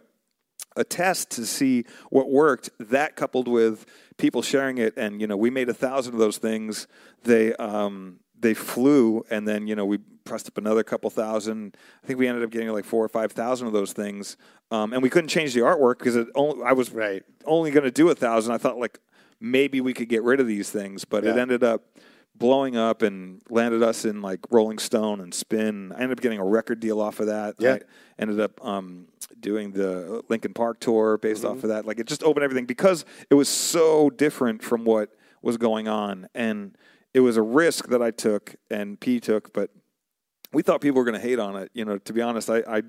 a 0.76 0.84
test 0.84 1.30
to 1.32 1.46
see 1.46 1.84
what 2.10 2.30
worked. 2.30 2.70
That 2.78 3.16
coupled 3.16 3.48
with 3.48 3.86
people 4.18 4.42
sharing 4.42 4.78
it, 4.78 4.94
and 4.96 5.20
you 5.20 5.26
know, 5.26 5.36
we 5.36 5.50
made 5.50 5.68
a 5.68 5.74
thousand 5.74 6.14
of 6.14 6.20
those 6.20 6.38
things. 6.38 6.86
They 7.24 7.54
um, 7.54 8.20
they 8.38 8.54
flew, 8.54 9.24
and 9.30 9.46
then 9.46 9.66
you 9.66 9.74
know 9.74 9.84
we 9.86 9.98
pressed 10.24 10.48
up 10.48 10.58
another 10.58 10.82
couple 10.82 11.08
thousand. 11.10 11.76
I 12.02 12.06
think 12.06 12.18
we 12.18 12.28
ended 12.28 12.44
up 12.44 12.50
getting 12.50 12.68
like 12.68 12.84
four 12.84 13.04
or 13.04 13.08
five 13.08 13.32
thousand 13.32 13.66
of 13.68 13.72
those 13.72 13.92
things, 13.92 14.36
um, 14.70 14.92
and 14.92 15.02
we 15.02 15.10
couldn't 15.10 15.28
change 15.28 15.54
the 15.54 15.60
artwork 15.60 15.98
because 15.98 16.16
it 16.16 16.28
only, 16.34 16.62
I 16.64 16.72
was 16.72 16.90
Right. 16.92 17.22
only 17.44 17.70
going 17.70 17.84
to 17.84 17.90
do 17.90 18.08
a 18.10 18.14
thousand. 18.14 18.52
I 18.52 18.58
thought 18.58 18.78
like 18.78 18.98
maybe 19.40 19.80
we 19.80 19.92
could 19.92 20.08
get 20.08 20.22
rid 20.22 20.40
of 20.40 20.46
these 20.46 20.70
things, 20.70 21.04
but 21.04 21.24
it 21.24 21.36
ended 21.36 21.62
up 21.62 21.82
blowing 22.38 22.76
up 22.76 23.02
and 23.02 23.40
landed 23.50 23.82
us 23.82 24.04
in 24.04 24.22
like 24.22 24.40
Rolling 24.50 24.78
Stone 24.78 25.20
and 25.20 25.32
Spin. 25.32 25.92
I 25.92 26.00
ended 26.02 26.18
up 26.18 26.22
getting 26.22 26.38
a 26.38 26.44
record 26.44 26.80
deal 26.80 27.00
off 27.00 27.20
of 27.20 27.26
that. 27.26 27.56
Yeah. 27.58 27.74
I 27.74 27.80
ended 28.18 28.40
up 28.40 28.64
um, 28.64 29.06
doing 29.40 29.72
the 29.72 30.22
Linkin 30.28 30.52
Park 30.54 30.80
tour 30.80 31.18
based 31.18 31.42
Mm-hmm. 31.44 31.58
off 31.58 31.64
of 31.64 31.70
that. 31.70 31.86
Like 31.86 31.98
it 31.98 32.06
just 32.06 32.22
opened 32.22 32.44
everything 32.44 32.66
because 32.66 33.04
it 33.30 33.34
was 33.34 33.48
so 33.48 34.10
different 34.10 34.62
from 34.62 34.84
what 34.84 35.10
was 35.42 35.56
going 35.56 35.86
on, 35.88 36.28
and 36.34 36.76
it 37.14 37.20
was 37.20 37.36
a 37.36 37.42
risk 37.42 37.88
that 37.88 38.02
I 38.02 38.10
took 38.10 38.56
and 38.70 38.98
P 39.00 39.20
took, 39.20 39.52
but. 39.52 39.70
We 40.52 40.62
thought 40.62 40.80
people 40.80 40.98
were 40.98 41.04
going 41.04 41.20
to 41.20 41.26
hate 41.28 41.40
on 41.40 41.56
it. 41.56 41.70
You 41.74 41.84
know, 41.84 41.98
to 41.98 42.12
be 42.14 42.22
honest, 42.22 42.48
I, 42.48 42.58
I, 42.60 42.76
I 42.78 42.82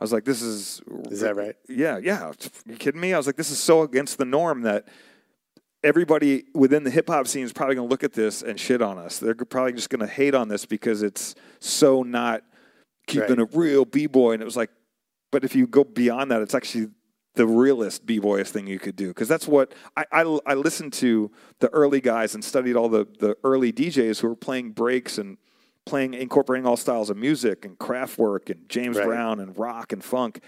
was 0.00 0.12
like, 0.12 0.24
"This 0.24 0.42
is 0.42 0.82
Is 1.10 1.20
that 1.20 1.36
right? 1.36 1.54
yeah, 1.68 1.96
yeah. 1.96 2.32
You 2.66 2.74
kidding 2.76 3.00
me? 3.00 3.14
I 3.14 3.16
was 3.16 3.26
like, 3.26 3.36
this 3.36 3.50
is 3.50 3.58
so 3.58 3.82
against 3.82 4.18
the 4.18 4.24
norm 4.26 4.62
that 4.62 4.88
everybody 5.84 6.44
within 6.54 6.82
the 6.82 6.90
hip 6.90 7.08
hop 7.08 7.28
scene 7.28 7.44
is 7.44 7.52
probably 7.52 7.76
going 7.76 7.86
to 7.86 7.90
look 7.90 8.02
at 8.02 8.12
this 8.14 8.42
and 8.42 8.58
shit 8.58 8.82
on 8.82 8.98
us. 8.98 9.18
They're 9.18 9.34
probably 9.34 9.74
just 9.74 9.90
going 9.90 10.00
to 10.00 10.06
hate 10.12 10.34
on 10.34 10.48
this 10.48 10.66
because 10.66 11.02
it's 11.02 11.34
so 11.60 12.02
not 12.02 12.42
keeping 13.06 13.36
Right. 13.36 13.48
a 13.54 13.58
real 13.58 13.84
b 13.84 14.06
boy. 14.06 14.32
And 14.32 14.42
it 14.42 14.44
was 14.46 14.56
like, 14.56 14.70
but 15.30 15.44
if 15.44 15.54
you 15.54 15.66
go 15.66 15.84
beyond 15.84 16.30
that, 16.30 16.42
it's 16.42 16.54
actually 16.54 16.88
the 17.36 17.46
realest 17.46 18.06
b 18.06 18.18
boyish 18.20 18.50
thing 18.50 18.66
you 18.66 18.78
could 18.78 18.94
do 18.96 19.08
because 19.08 19.26
that's 19.28 19.46
what 19.48 19.74
I, 19.96 20.04
I 20.12 20.38
I 20.46 20.54
listened 20.54 20.92
to 20.94 21.32
the 21.58 21.68
early 21.70 22.00
guys 22.00 22.34
and 22.34 22.44
studied 22.44 22.76
all 22.76 22.88
the 22.88 23.06
the 23.18 23.36
early 23.42 23.72
DJs 23.72 24.20
who 24.20 24.28
were 24.28 24.36
playing 24.36 24.70
breaks 24.70 25.18
and 25.18 25.36
playing 25.84 26.14
incorporating 26.14 26.64
all 26.66 26.76
styles 26.76 27.10
of 27.10 27.16
music 27.16 27.64
and 27.64 27.76
Kraftwerk 27.78 28.50
and 28.50 28.68
James 28.68 28.96
Right. 28.96 29.06
Brown 29.06 29.40
and 29.40 29.58
rock 29.58 29.92
and 29.92 30.02
funk. 30.02 30.40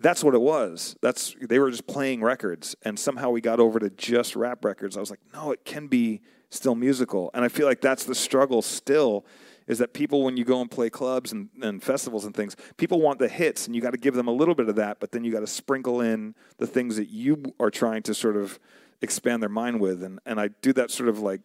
That's 0.00 0.24
what 0.24 0.34
it 0.34 0.40
was. 0.40 0.96
That's 1.00 1.34
they 1.40 1.58
were 1.58 1.70
just 1.70 1.86
playing 1.86 2.22
records, 2.22 2.74
and 2.82 2.98
somehow 2.98 3.30
we 3.30 3.40
got 3.40 3.60
over 3.60 3.78
to 3.78 3.90
just 3.90 4.36
rap 4.36 4.64
records. 4.64 4.96
I 4.96 5.00
was 5.00 5.10
like, 5.10 5.20
no, 5.32 5.52
it 5.52 5.64
can 5.64 5.86
be 5.86 6.20
still 6.50 6.74
musical, 6.74 7.30
and 7.34 7.44
I 7.44 7.48
feel 7.48 7.66
like 7.66 7.80
that's 7.80 8.04
the 8.04 8.14
struggle 8.14 8.62
still. 8.62 9.24
Is 9.66 9.78
that 9.78 9.94
people 9.94 10.22
when 10.22 10.36
you 10.36 10.44
go 10.44 10.60
and 10.60 10.70
play 10.70 10.90
clubs 10.90 11.32
and, 11.32 11.48
and 11.62 11.82
festivals 11.82 12.26
and 12.26 12.36
things, 12.36 12.54
people 12.76 13.00
want 13.00 13.18
the 13.18 13.28
hits, 13.28 13.66
and 13.66 13.74
you 13.74 13.80
got 13.80 13.92
to 13.92 13.98
give 13.98 14.14
them 14.14 14.28
a 14.28 14.32
little 14.32 14.54
bit 14.54 14.68
of 14.68 14.76
that, 14.76 15.00
but 15.00 15.10
then 15.10 15.24
you 15.24 15.32
got 15.32 15.40
to 15.40 15.46
sprinkle 15.46 16.02
in 16.02 16.34
the 16.58 16.66
things 16.66 16.96
that 16.96 17.08
you 17.08 17.42
are 17.58 17.70
trying 17.70 18.02
to 18.02 18.12
sort 18.12 18.36
of 18.36 18.58
expand 19.00 19.42
their 19.42 19.48
mind 19.48 19.80
with, 19.80 20.02
and 20.02 20.18
and 20.26 20.38
I 20.38 20.48
do 20.48 20.72
that 20.74 20.90
sort 20.90 21.08
of 21.08 21.20
like 21.20 21.40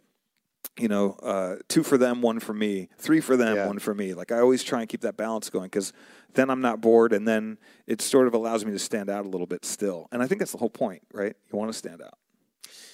you 0.77 0.87
know, 0.87 1.11
uh, 1.23 1.57
two 1.67 1.83
for 1.83 1.97
them, 1.97 2.21
one 2.21 2.39
for 2.39 2.53
me, 2.53 2.89
three 2.97 3.19
for 3.21 3.35
them, 3.35 3.55
Yeah. 3.57 3.67
one 3.67 3.79
for 3.79 3.93
me. 3.93 4.13
Like 4.13 4.31
I 4.31 4.39
always 4.39 4.63
try 4.63 4.79
and 4.81 4.89
keep 4.89 5.01
that 5.01 5.17
balance 5.17 5.49
going 5.49 5.65
because 5.65 5.91
then 6.33 6.49
I'm 6.49 6.61
not 6.61 6.79
bored, 6.81 7.11
and 7.13 7.27
then 7.27 7.57
it 7.87 8.01
sort 8.01 8.27
of 8.27 8.33
allows 8.33 8.63
me 8.65 8.71
to 8.71 8.79
stand 8.79 9.09
out 9.09 9.25
a 9.25 9.29
little 9.29 9.47
bit 9.47 9.65
still. 9.65 10.07
And 10.11 10.21
I 10.21 10.27
think 10.27 10.39
that's 10.39 10.51
the 10.51 10.57
whole 10.57 10.69
point, 10.69 11.01
right? 11.13 11.35
You 11.51 11.57
want 11.59 11.71
to 11.71 11.77
stand 11.77 12.01
out. 12.01 12.17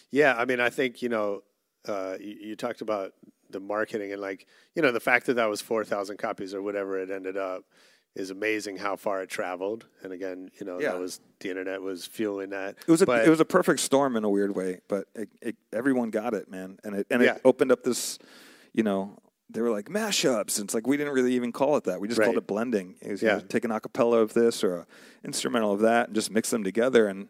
Yeah, 0.09 0.35
I 0.38 0.45
mean, 0.45 0.59
I 0.59 0.69
think 0.69 1.01
you 1.01 1.09
know, 1.09 1.43
uh, 1.88 2.15
you, 2.19 2.35
you 2.41 2.55
talked 2.55 2.81
about 2.81 3.13
the 3.51 3.59
marketing 3.59 4.11
and 4.11 4.19
like 4.21 4.47
you 4.73 4.81
know 4.81 4.91
the 4.91 4.99
fact 4.99 5.27
that 5.27 5.35
that 5.35 5.45
was 5.45 5.61
four 5.61 5.83
thousand 5.85 6.17
copies 6.17 6.53
or 6.55 6.61
whatever 6.63 6.97
it 6.99 7.11
ended 7.11 7.38
up 7.38 7.63
is 8.15 8.30
amazing 8.30 8.78
how 8.78 8.95
far 8.95 9.21
it 9.21 9.30
traveled. 9.30 9.86
And 10.01 10.13
again, 10.13 10.49
you 10.60 10.65
know, 10.65 10.80
Yeah. 10.80 10.91
that 10.91 10.99
was 10.99 11.19
the 11.39 11.49
internet 11.49 11.82
was 11.82 12.06
fueling 12.06 12.49
that. 12.51 12.75
It 12.88 12.91
was 12.91 13.01
a 13.01 13.06
But- 13.06 13.25
it 13.25 13.30
was 13.30 13.39
a 13.41 13.45
perfect 13.45 13.82
storm 13.82 14.15
in 14.15 14.23
a 14.23 14.30
weird 14.30 14.56
way, 14.56 14.80
but 14.88 15.08
it, 15.15 15.30
it, 15.41 15.56
everyone 15.73 16.10
got 16.12 16.34
it, 16.34 16.49
man, 16.49 16.80
and 16.84 16.95
it 16.95 17.08
and 17.10 17.21
Yeah. 17.21 17.36
it 17.36 17.41
opened 17.43 17.71
up 17.71 17.84
this, 17.84 18.17
you 18.73 18.84
know. 18.84 19.17
They 19.47 19.62
were 19.62 19.69
like 19.69 19.89
mashups. 19.89 20.58
and 20.58 20.65
It's 20.65 20.73
like 20.73 20.88
we 20.88 20.97
didn't 20.97 21.13
really 21.13 21.34
even 21.34 21.51
call 21.51 21.78
it 21.78 21.84
that. 21.84 22.01
We 22.01 22.08
just 22.08 22.19
called 22.19 22.36
it 22.36 22.47
blending. 22.47 22.95
It 22.99 23.12
was, 23.12 23.21
Yeah. 23.21 23.36
you 23.36 23.41
know, 23.41 23.47
take 23.47 23.63
an 23.63 23.69
acapella 23.71 24.19
of 24.21 24.34
this 24.34 24.63
or 24.63 24.75
a 24.78 24.88
instrumental 25.23 25.71
of 25.71 25.82
that 25.82 26.08
and 26.08 26.15
just 26.15 26.32
mix 26.32 26.49
them 26.49 26.63
together. 26.63 27.08
And 27.08 27.30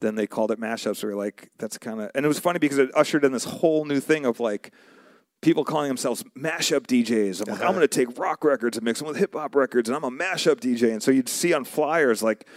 then 0.00 0.14
they 0.14 0.28
called 0.28 0.52
it 0.52 0.60
mashups. 0.60 1.02
We 1.02 1.08
were 1.10 1.16
like, 1.16 1.50
that's 1.58 1.76
kind 1.76 2.00
of. 2.00 2.10
And 2.14 2.24
it 2.24 2.28
was 2.28 2.38
funny 2.38 2.60
because 2.60 2.78
it 2.78 2.90
ushered 2.94 3.24
in 3.24 3.32
this 3.32 3.44
whole 3.44 3.84
new 3.84 3.98
thing 3.98 4.24
of 4.26 4.38
like 4.38 4.72
people 5.46 5.64
calling 5.64 5.86
themselves 5.86 6.24
mashup 6.36 6.86
DJs. 6.88 7.40
I'm 7.40 7.52
like, 7.52 7.60
Uh-huh. 7.60 7.68
I'm 7.68 7.74
going 7.76 7.86
to 7.86 7.88
take 7.88 8.18
rock 8.18 8.42
records 8.42 8.76
and 8.76 8.84
mix 8.84 8.98
them 8.98 9.06
with 9.06 9.16
hip 9.16 9.32
hop 9.34 9.54
records, 9.54 9.88
and 9.88 9.94
I'm 9.96 10.02
a 10.02 10.10
mashup 10.10 10.56
DJ. 10.58 10.90
And 10.92 11.00
so 11.00 11.12
you'd 11.12 11.28
see 11.28 11.54
on 11.54 11.64
flyers 11.64 12.20
like, 12.20 12.48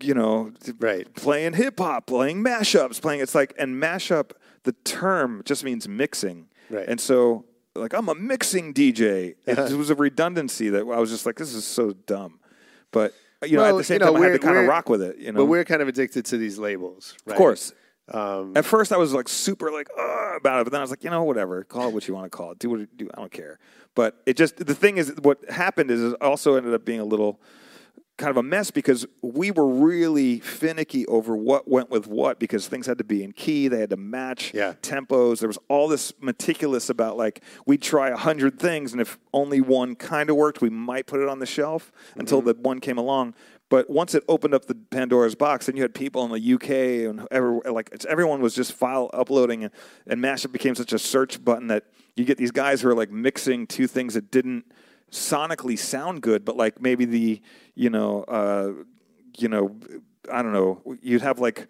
you 0.00 0.14
know, 0.14 0.50
Right. 0.80 1.12
playing 1.14 1.52
hip 1.52 1.78
hop, 1.78 2.06
playing 2.06 2.42
mashups, 2.42 3.00
playing. 3.02 3.20
It's 3.20 3.34
like 3.34 3.52
and 3.58 3.80
mashup. 3.80 4.30
The 4.62 4.72
term 4.72 5.42
just 5.44 5.62
means 5.62 5.86
mixing, 5.86 6.48
Right. 6.70 6.88
And 6.88 6.98
so, 7.00 7.44
like, 7.76 7.92
I'm 7.92 8.08
a 8.08 8.14
mixing 8.14 8.72
DJ. 8.74 9.34
It, 9.46 9.58
it 9.58 9.76
was 9.76 9.90
a 9.90 9.94
redundancy 9.94 10.70
that 10.70 10.80
I 10.80 10.98
was 10.98 11.10
just 11.10 11.26
like, 11.26 11.36
this 11.36 11.52
is 11.54 11.64
so 11.64 11.92
dumb. 11.92 12.40
But 12.92 13.12
you 13.44 13.56
know, 13.58 13.62
Well, 13.62 13.74
at 13.76 13.78
the 13.78 13.84
same 13.84 13.94
you 14.00 14.06
know, 14.06 14.12
time, 14.14 14.22
I 14.22 14.26
had 14.26 14.32
to 14.32 14.38
kind 14.38 14.56
of 14.56 14.66
rock 14.66 14.88
with 14.88 15.02
it. 15.02 15.18
You 15.18 15.30
know, 15.32 15.40
But 15.40 15.46
we're 15.46 15.64
kind 15.66 15.82
of 15.82 15.88
addicted 15.88 16.24
to 16.24 16.38
these 16.38 16.58
labels, 16.58 17.14
right? 17.26 17.34
of 17.34 17.38
course. 17.38 17.72
Um, 18.12 18.52
At 18.56 18.64
first, 18.64 18.92
I 18.92 18.96
was 18.96 19.12
like 19.12 19.28
super 19.28 19.70
like 19.72 19.88
about 19.96 20.60
it, 20.60 20.64
but 20.64 20.70
then 20.70 20.80
I 20.80 20.84
was 20.84 20.90
like, 20.90 21.02
you 21.02 21.10
know, 21.10 21.24
whatever. 21.24 21.64
Call 21.64 21.88
it 21.88 21.94
what 21.94 22.06
you 22.06 22.14
want 22.14 22.30
to 22.30 22.36
call 22.36 22.52
it. 22.52 22.58
Do 22.58 22.70
what 22.70 22.80
you 22.80 22.86
do. 22.96 23.10
I 23.14 23.20
don't 23.20 23.32
care. 23.32 23.58
But 23.94 24.20
it 24.26 24.36
just 24.36 24.56
the 24.58 24.74
thing 24.74 24.98
is, 24.98 25.12
what 25.22 25.38
happened 25.50 25.90
is 25.90 26.02
it 26.02 26.16
also 26.20 26.54
ended 26.56 26.72
up 26.74 26.84
being 26.84 27.00
a 27.00 27.04
little 27.04 27.40
kind 28.18 28.30
of 28.30 28.38
a 28.38 28.42
mess 28.42 28.70
because 28.70 29.04
we 29.20 29.50
were 29.50 29.68
really 29.68 30.40
finicky 30.40 31.04
over 31.06 31.36
what 31.36 31.68
went 31.68 31.90
with 31.90 32.06
what 32.06 32.38
because 32.38 32.66
things 32.66 32.86
had 32.86 32.96
to 32.96 33.04
be 33.04 33.22
in 33.22 33.30
key. 33.32 33.68
They 33.68 33.80
had 33.80 33.90
to 33.90 33.96
match 33.98 34.52
Yeah. 34.54 34.72
tempos. 34.80 35.40
There 35.40 35.48
was 35.48 35.58
all 35.68 35.86
this 35.86 36.14
meticulous 36.20 36.88
about 36.88 37.18
like 37.18 37.42
we'd 37.66 37.82
try 37.82 38.08
a 38.08 38.16
hundred 38.16 38.58
things, 38.58 38.92
and 38.92 39.00
if 39.02 39.18
only 39.34 39.60
one 39.60 39.96
kind 39.96 40.30
of 40.30 40.36
worked, 40.36 40.62
we 40.62 40.70
might 40.70 41.06
put 41.06 41.20
it 41.20 41.28
on 41.28 41.40
the 41.40 41.46
shelf 41.46 41.92
until 42.14 42.40
the 42.40 42.54
one 42.54 42.80
came 42.80 42.96
along. 42.96 43.34
But 43.68 43.90
once 43.90 44.14
it 44.14 44.22
opened 44.28 44.54
up 44.54 44.66
the 44.66 44.76
Pandora's 44.76 45.34
box, 45.34 45.66
then 45.66 45.76
you 45.76 45.82
had 45.82 45.94
people 45.94 46.24
in 46.24 46.30
the 46.30 46.54
UK 46.54 47.10
and 47.10 47.26
like 47.74 47.90
everyone 48.08 48.40
was 48.40 48.54
just 48.54 48.72
file 48.72 49.10
uploading, 49.12 49.64
and, 49.64 49.72
and 50.06 50.22
mashup 50.22 50.52
became 50.52 50.74
such 50.74 50.92
a 50.92 50.98
search 50.98 51.44
button 51.44 51.66
that 51.66 51.84
you 52.14 52.24
get 52.24 52.38
these 52.38 52.52
guys 52.52 52.80
who 52.80 52.88
are 52.88 52.94
like 52.94 53.10
mixing 53.10 53.66
two 53.66 53.86
things 53.86 54.14
that 54.14 54.30
didn't 54.30 54.64
sonically 55.10 55.78
sound 55.78 56.22
good, 56.22 56.44
but 56.44 56.56
like 56.56 56.80
maybe 56.80 57.04
the 57.04 57.42
you 57.74 57.90
know 57.90 58.22
uh, 58.24 58.72
you 59.36 59.48
know 59.48 59.76
I 60.32 60.42
don't 60.42 60.52
know 60.52 60.82
you'd 61.02 61.22
have 61.22 61.40
like 61.40 61.66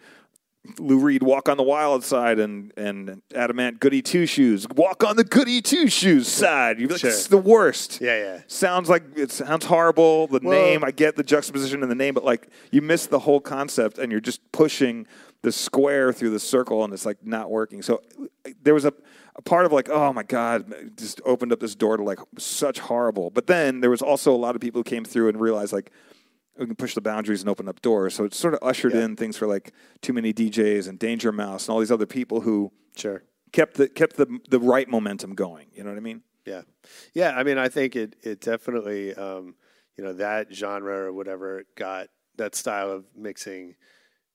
Lou 0.78 0.98
Reed, 0.98 1.22
walk 1.22 1.48
on 1.48 1.56
the 1.56 1.62
wild 1.62 2.04
side, 2.04 2.38
and 2.38 2.72
and 2.76 3.22
Adam 3.34 3.58
Ant, 3.60 3.80
goody 3.80 4.02
two 4.02 4.26
shoes, 4.26 4.66
walk 4.76 5.04
on 5.04 5.16
the 5.16 5.24
goody 5.24 5.60
two 5.62 5.88
shoes 5.88 6.28
side. 6.28 6.78
You're 6.78 6.88
like, 6.88 7.00
Sure. 7.00 7.10
it's 7.10 7.26
the 7.28 7.38
worst. 7.38 8.00
Yeah, 8.00 8.16
yeah. 8.18 8.40
Sounds 8.46 8.88
like 8.88 9.02
it 9.16 9.30
sounds 9.30 9.64
horrible. 9.66 10.26
The 10.26 10.40
Well- 10.42 10.58
name, 10.60 10.84
I 10.84 10.90
get 10.90 11.16
the 11.16 11.22
juxtaposition 11.22 11.82
in 11.82 11.88
the 11.88 11.94
name, 11.94 12.14
but 12.14 12.24
like 12.24 12.48
you 12.70 12.82
miss 12.82 13.06
the 13.06 13.20
whole 13.20 13.40
concept, 13.40 13.98
and 13.98 14.10
you're 14.12 14.20
just 14.20 14.40
pushing 14.52 15.06
the 15.42 15.52
square 15.52 16.12
through 16.12 16.30
the 16.30 16.40
circle, 16.40 16.82
and 16.84 16.92
it's 16.92 17.06
like 17.06 17.18
not 17.24 17.50
working. 17.50 17.82
So 17.82 18.02
there 18.62 18.74
was 18.74 18.84
a, 18.84 18.92
a 19.36 19.42
part 19.42 19.64
of 19.66 19.72
like, 19.72 19.88
oh 19.88 20.12
my 20.12 20.22
god, 20.24 20.72
just 20.96 21.20
opened 21.24 21.52
up 21.52 21.60
this 21.60 21.74
door 21.74 21.96
to 21.96 22.02
like 22.02 22.18
such 22.38 22.80
horrible. 22.80 23.30
But 23.30 23.46
then 23.46 23.80
there 23.80 23.90
was 23.90 24.02
also 24.02 24.34
a 24.34 24.36
lot 24.36 24.54
of 24.56 24.60
people 24.60 24.80
who 24.80 24.84
came 24.84 25.04
through 25.04 25.28
and 25.28 25.40
realized 25.40 25.72
like 25.72 25.92
we 26.59 26.66
can 26.66 26.76
push 26.76 26.94
the 26.94 27.00
boundaries 27.00 27.40
and 27.42 27.48
open 27.50 27.68
up 27.68 27.80
doors. 27.82 28.14
So 28.14 28.24
it 28.24 28.34
sort 28.34 28.54
of 28.54 28.61
ushered 28.62 28.94
Yeah. 28.94 29.04
in 29.04 29.16
things 29.16 29.36
for 29.36 29.46
like 29.46 29.72
2 30.02 30.12
Many 30.12 30.32
DJs 30.32 30.88
and 30.88 30.98
Danger 30.98 31.32
Mouse 31.32 31.66
and 31.68 31.74
all 31.74 31.80
these 31.80 31.92
other 31.92 32.07
people 32.07 32.40
who 32.42 32.72
Sure. 32.96 33.22
kept 33.52 33.74
the 33.74 33.88
kept 33.88 34.16
the 34.16 34.38
the 34.48 34.61
right 34.61 34.88
momentum 34.88 35.34
going. 35.34 35.68
You 35.74 35.84
know 35.84 35.90
what 35.90 35.96
I 35.98 36.00
mean? 36.00 36.22
Yeah, 36.44 36.62
yeah. 37.14 37.36
I 37.36 37.42
mean, 37.42 37.59
I 37.59 37.68
think 37.68 37.96
it 37.96 38.16
it 38.22 38.40
definitely, 38.40 39.14
um, 39.14 39.57
you 39.96 40.04
know, 40.04 40.12
that 40.14 40.52
genre 40.54 41.07
or 41.07 41.12
whatever 41.12 41.64
got 41.74 42.09
that 42.36 42.54
style 42.54 42.90
of 42.90 43.04
mixing 43.16 43.76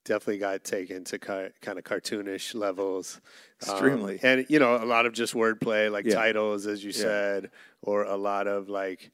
definitely 0.03 0.39
got 0.39 0.63
taken 0.63 1.03
to 1.05 1.19
ki- 1.19 1.53
kind 1.61 1.77
of 1.77 1.83
cartoonish 1.83 2.55
levels. 2.55 3.21
Um, 3.67 3.71
Extremely. 3.73 4.19
and 4.23 4.45
you 4.49 4.57
know, 4.59 4.75
a 4.75 4.85
lot 4.85 5.05
of 5.05 5.13
just 5.13 5.33
wordplay, 5.35 5.91
like 5.91 6.05
Yeah. 6.05 6.15
titles, 6.15 6.65
as 6.67 6.83
you 6.83 6.89
Yeah. 6.91 7.01
said, 7.01 7.51
or 7.83 8.03
a 8.03 8.17
lot 8.17 8.47
of 8.47 8.67
like 8.69 9.11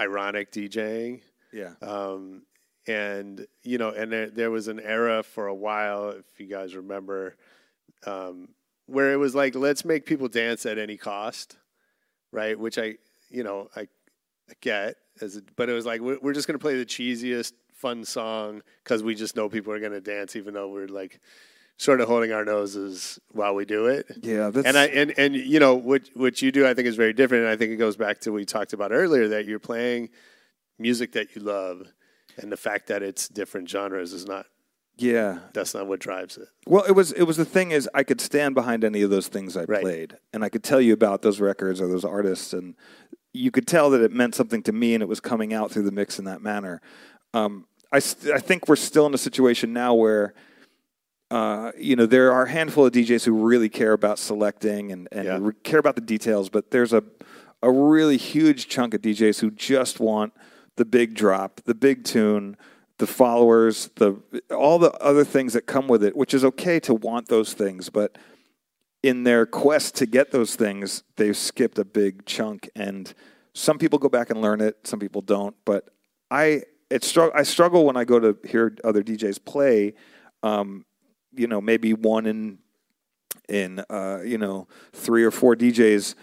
ironic 0.00 0.52
DJing. 0.52 1.22
Yeah. 1.52 1.74
Um, 1.82 2.42
and 2.88 3.46
you 3.62 3.78
know, 3.78 3.90
and 3.90 4.10
there, 4.10 4.30
there 4.30 4.50
was 4.50 4.66
an 4.66 4.80
era 4.80 5.22
for 5.22 5.46
a 5.46 5.54
while, 5.54 6.10
if 6.10 6.40
you 6.40 6.46
guys 6.46 6.74
remember, 6.74 7.36
um, 8.06 8.48
where 8.86 9.12
it 9.12 9.16
was 9.16 9.34
like, 9.34 9.54
let's 9.54 9.84
make 9.84 10.06
people 10.06 10.28
dance 10.28 10.64
at 10.66 10.78
any 10.78 10.96
cost, 10.96 11.56
right? 12.32 12.58
Which 12.58 12.78
I, 12.78 12.94
you 13.28 13.44
know, 13.44 13.68
I, 13.76 13.82
I 13.82 14.54
get 14.60 14.96
as, 15.20 15.36
a, 15.36 15.42
but 15.56 15.68
it 15.68 15.74
was 15.74 15.84
like 15.84 16.00
we're, 16.00 16.18
we're 16.20 16.32
just 16.32 16.46
gonna 16.46 16.58
play 16.58 16.78
the 16.78 16.86
cheesiest 16.86 17.52
fun 17.74 18.04
song 18.04 18.62
because 18.82 19.02
we 19.02 19.14
just 19.14 19.36
know 19.36 19.48
people 19.48 19.72
are 19.72 19.80
gonna 19.80 20.00
dance, 20.00 20.34
even 20.34 20.54
though 20.54 20.68
we're 20.68 20.88
like 20.88 21.20
sort 21.76 22.00
of 22.00 22.08
holding 22.08 22.32
our 22.32 22.44
noses 22.44 23.20
while 23.32 23.54
we 23.54 23.64
do 23.64 23.86
it. 23.86 24.06
Yeah, 24.22 24.50
And 24.64 24.78
I 24.78 24.86
and 24.86 25.14
and 25.18 25.36
you 25.36 25.60
know 25.60 25.74
what 25.74 26.08
what 26.14 26.40
you 26.40 26.50
do 26.50 26.66
I 26.66 26.72
think 26.72 26.88
is 26.88 26.96
very 26.96 27.12
different 27.12 27.44
and 27.44 27.52
I 27.52 27.56
think 27.56 27.72
it 27.72 27.76
goes 27.76 27.96
back 27.96 28.20
to 28.20 28.32
what 28.32 28.36
we 28.36 28.44
talked 28.46 28.72
about 28.72 28.92
earlier 28.92 29.28
that 29.28 29.44
you're 29.44 29.58
playing 29.58 30.08
music 30.78 31.12
that 31.12 31.36
you 31.36 31.42
love 31.42 31.86
and 32.38 32.50
the 32.52 32.56
fact 32.56 32.86
that 32.88 33.02
it's 33.02 33.28
different 33.28 33.68
genres 33.68 34.12
is 34.12 34.26
not 34.26 34.46
yeah. 34.96 35.38
that's 35.52 35.74
not 35.74 35.86
what 35.86 36.00
drives 36.00 36.36
it. 36.38 36.48
Well, 36.66 36.84
it 36.84 36.92
was 36.92 37.12
it 37.12 37.22
was 37.24 37.36
the 37.36 37.44
thing 37.44 37.70
is 37.70 37.88
I 37.94 38.02
could 38.02 38.20
stand 38.20 38.54
behind 38.54 38.84
any 38.84 39.02
of 39.02 39.10
those 39.10 39.28
things 39.28 39.56
I 39.56 39.64
Right. 39.64 39.82
played, 39.82 40.16
and 40.32 40.44
I 40.44 40.48
could 40.48 40.64
tell 40.64 40.80
you 40.80 40.92
about 40.92 41.22
those 41.22 41.40
records 41.40 41.80
or 41.80 41.86
those 41.88 42.04
artists, 42.04 42.52
and 42.52 42.74
you 43.32 43.50
could 43.50 43.66
tell 43.66 43.90
that 43.90 44.00
it 44.00 44.12
meant 44.12 44.34
something 44.34 44.62
to 44.64 44.72
me, 44.72 44.94
and 44.94 45.02
it 45.02 45.08
was 45.08 45.20
coming 45.20 45.52
out 45.54 45.70
through 45.70 45.84
the 45.84 45.92
mix 45.92 46.18
in 46.18 46.24
that 46.24 46.42
manner. 46.42 46.80
Um, 47.34 47.66
I 47.92 48.00
st- 48.00 48.34
I 48.34 48.38
think 48.38 48.68
we're 48.68 48.76
still 48.76 49.06
in 49.06 49.14
a 49.14 49.18
situation 49.18 49.72
now 49.72 49.94
where. 49.94 50.34
Uh, 51.30 51.72
you 51.78 51.94
know, 51.94 52.06
there 52.06 52.32
are 52.32 52.44
a 52.44 52.50
handful 52.50 52.86
of 52.86 52.92
DJs 52.94 53.26
who 53.26 53.32
really 53.34 53.68
care 53.68 53.92
about 53.92 54.18
selecting 54.18 54.90
and, 54.92 55.06
and 55.12 55.24
Yeah. 55.26 55.38
re- 55.38 55.52
care 55.62 55.78
about 55.78 55.94
the 55.94 56.00
details, 56.00 56.48
but 56.48 56.70
there's 56.70 56.92
a 56.94 57.04
a 57.62 57.70
really 57.70 58.16
huge 58.16 58.68
chunk 58.68 58.94
of 58.94 59.02
DJs 59.02 59.40
who 59.40 59.50
just 59.50 60.00
want 60.00 60.32
the 60.78 60.84
big 60.84 61.14
drop, 61.14 61.60
the 61.64 61.74
big 61.74 62.04
tune, 62.04 62.56
the 62.98 63.06
followers, 63.06 63.90
the 63.96 64.16
all 64.50 64.78
the 64.78 64.92
other 64.94 65.24
things 65.24 65.52
that 65.52 65.66
come 65.66 65.88
with 65.88 66.02
it, 66.02 66.16
which 66.16 66.32
is 66.32 66.44
okay 66.44 66.80
to 66.80 66.94
want 66.94 67.28
those 67.28 67.52
things, 67.52 67.90
but 67.90 68.16
in 69.02 69.24
their 69.24 69.44
quest 69.44 69.94
to 69.96 70.06
get 70.06 70.30
those 70.30 70.56
things, 70.56 71.04
they've 71.16 71.36
skipped 71.36 71.78
a 71.78 71.84
big 71.84 72.24
chunk. 72.26 72.68
And 72.74 73.12
some 73.52 73.78
people 73.78 73.98
go 73.98 74.08
back 74.08 74.30
and 74.30 74.40
learn 74.40 74.60
it, 74.60 74.78
some 74.84 74.98
people 74.98 75.20
don't, 75.20 75.54
but 75.64 75.90
I 76.30 76.62
it 76.90 77.04
struggle 77.04 77.38
I 77.38 77.42
struggle 77.42 77.84
when 77.84 77.96
I 77.96 78.04
go 78.04 78.18
to 78.18 78.36
hear 78.48 78.74
other 78.82 79.02
DJs 79.02 79.44
play 79.44 79.94
um, 80.42 80.84
you 81.34 81.46
know, 81.46 81.60
maybe 81.60 81.92
one 81.92 82.26
in 82.26 82.58
in 83.48 83.80
uh, 83.90 84.20
you 84.24 84.38
know, 84.38 84.68
three 84.92 85.24
or 85.24 85.30
four 85.30 85.56
DJs 85.56 86.14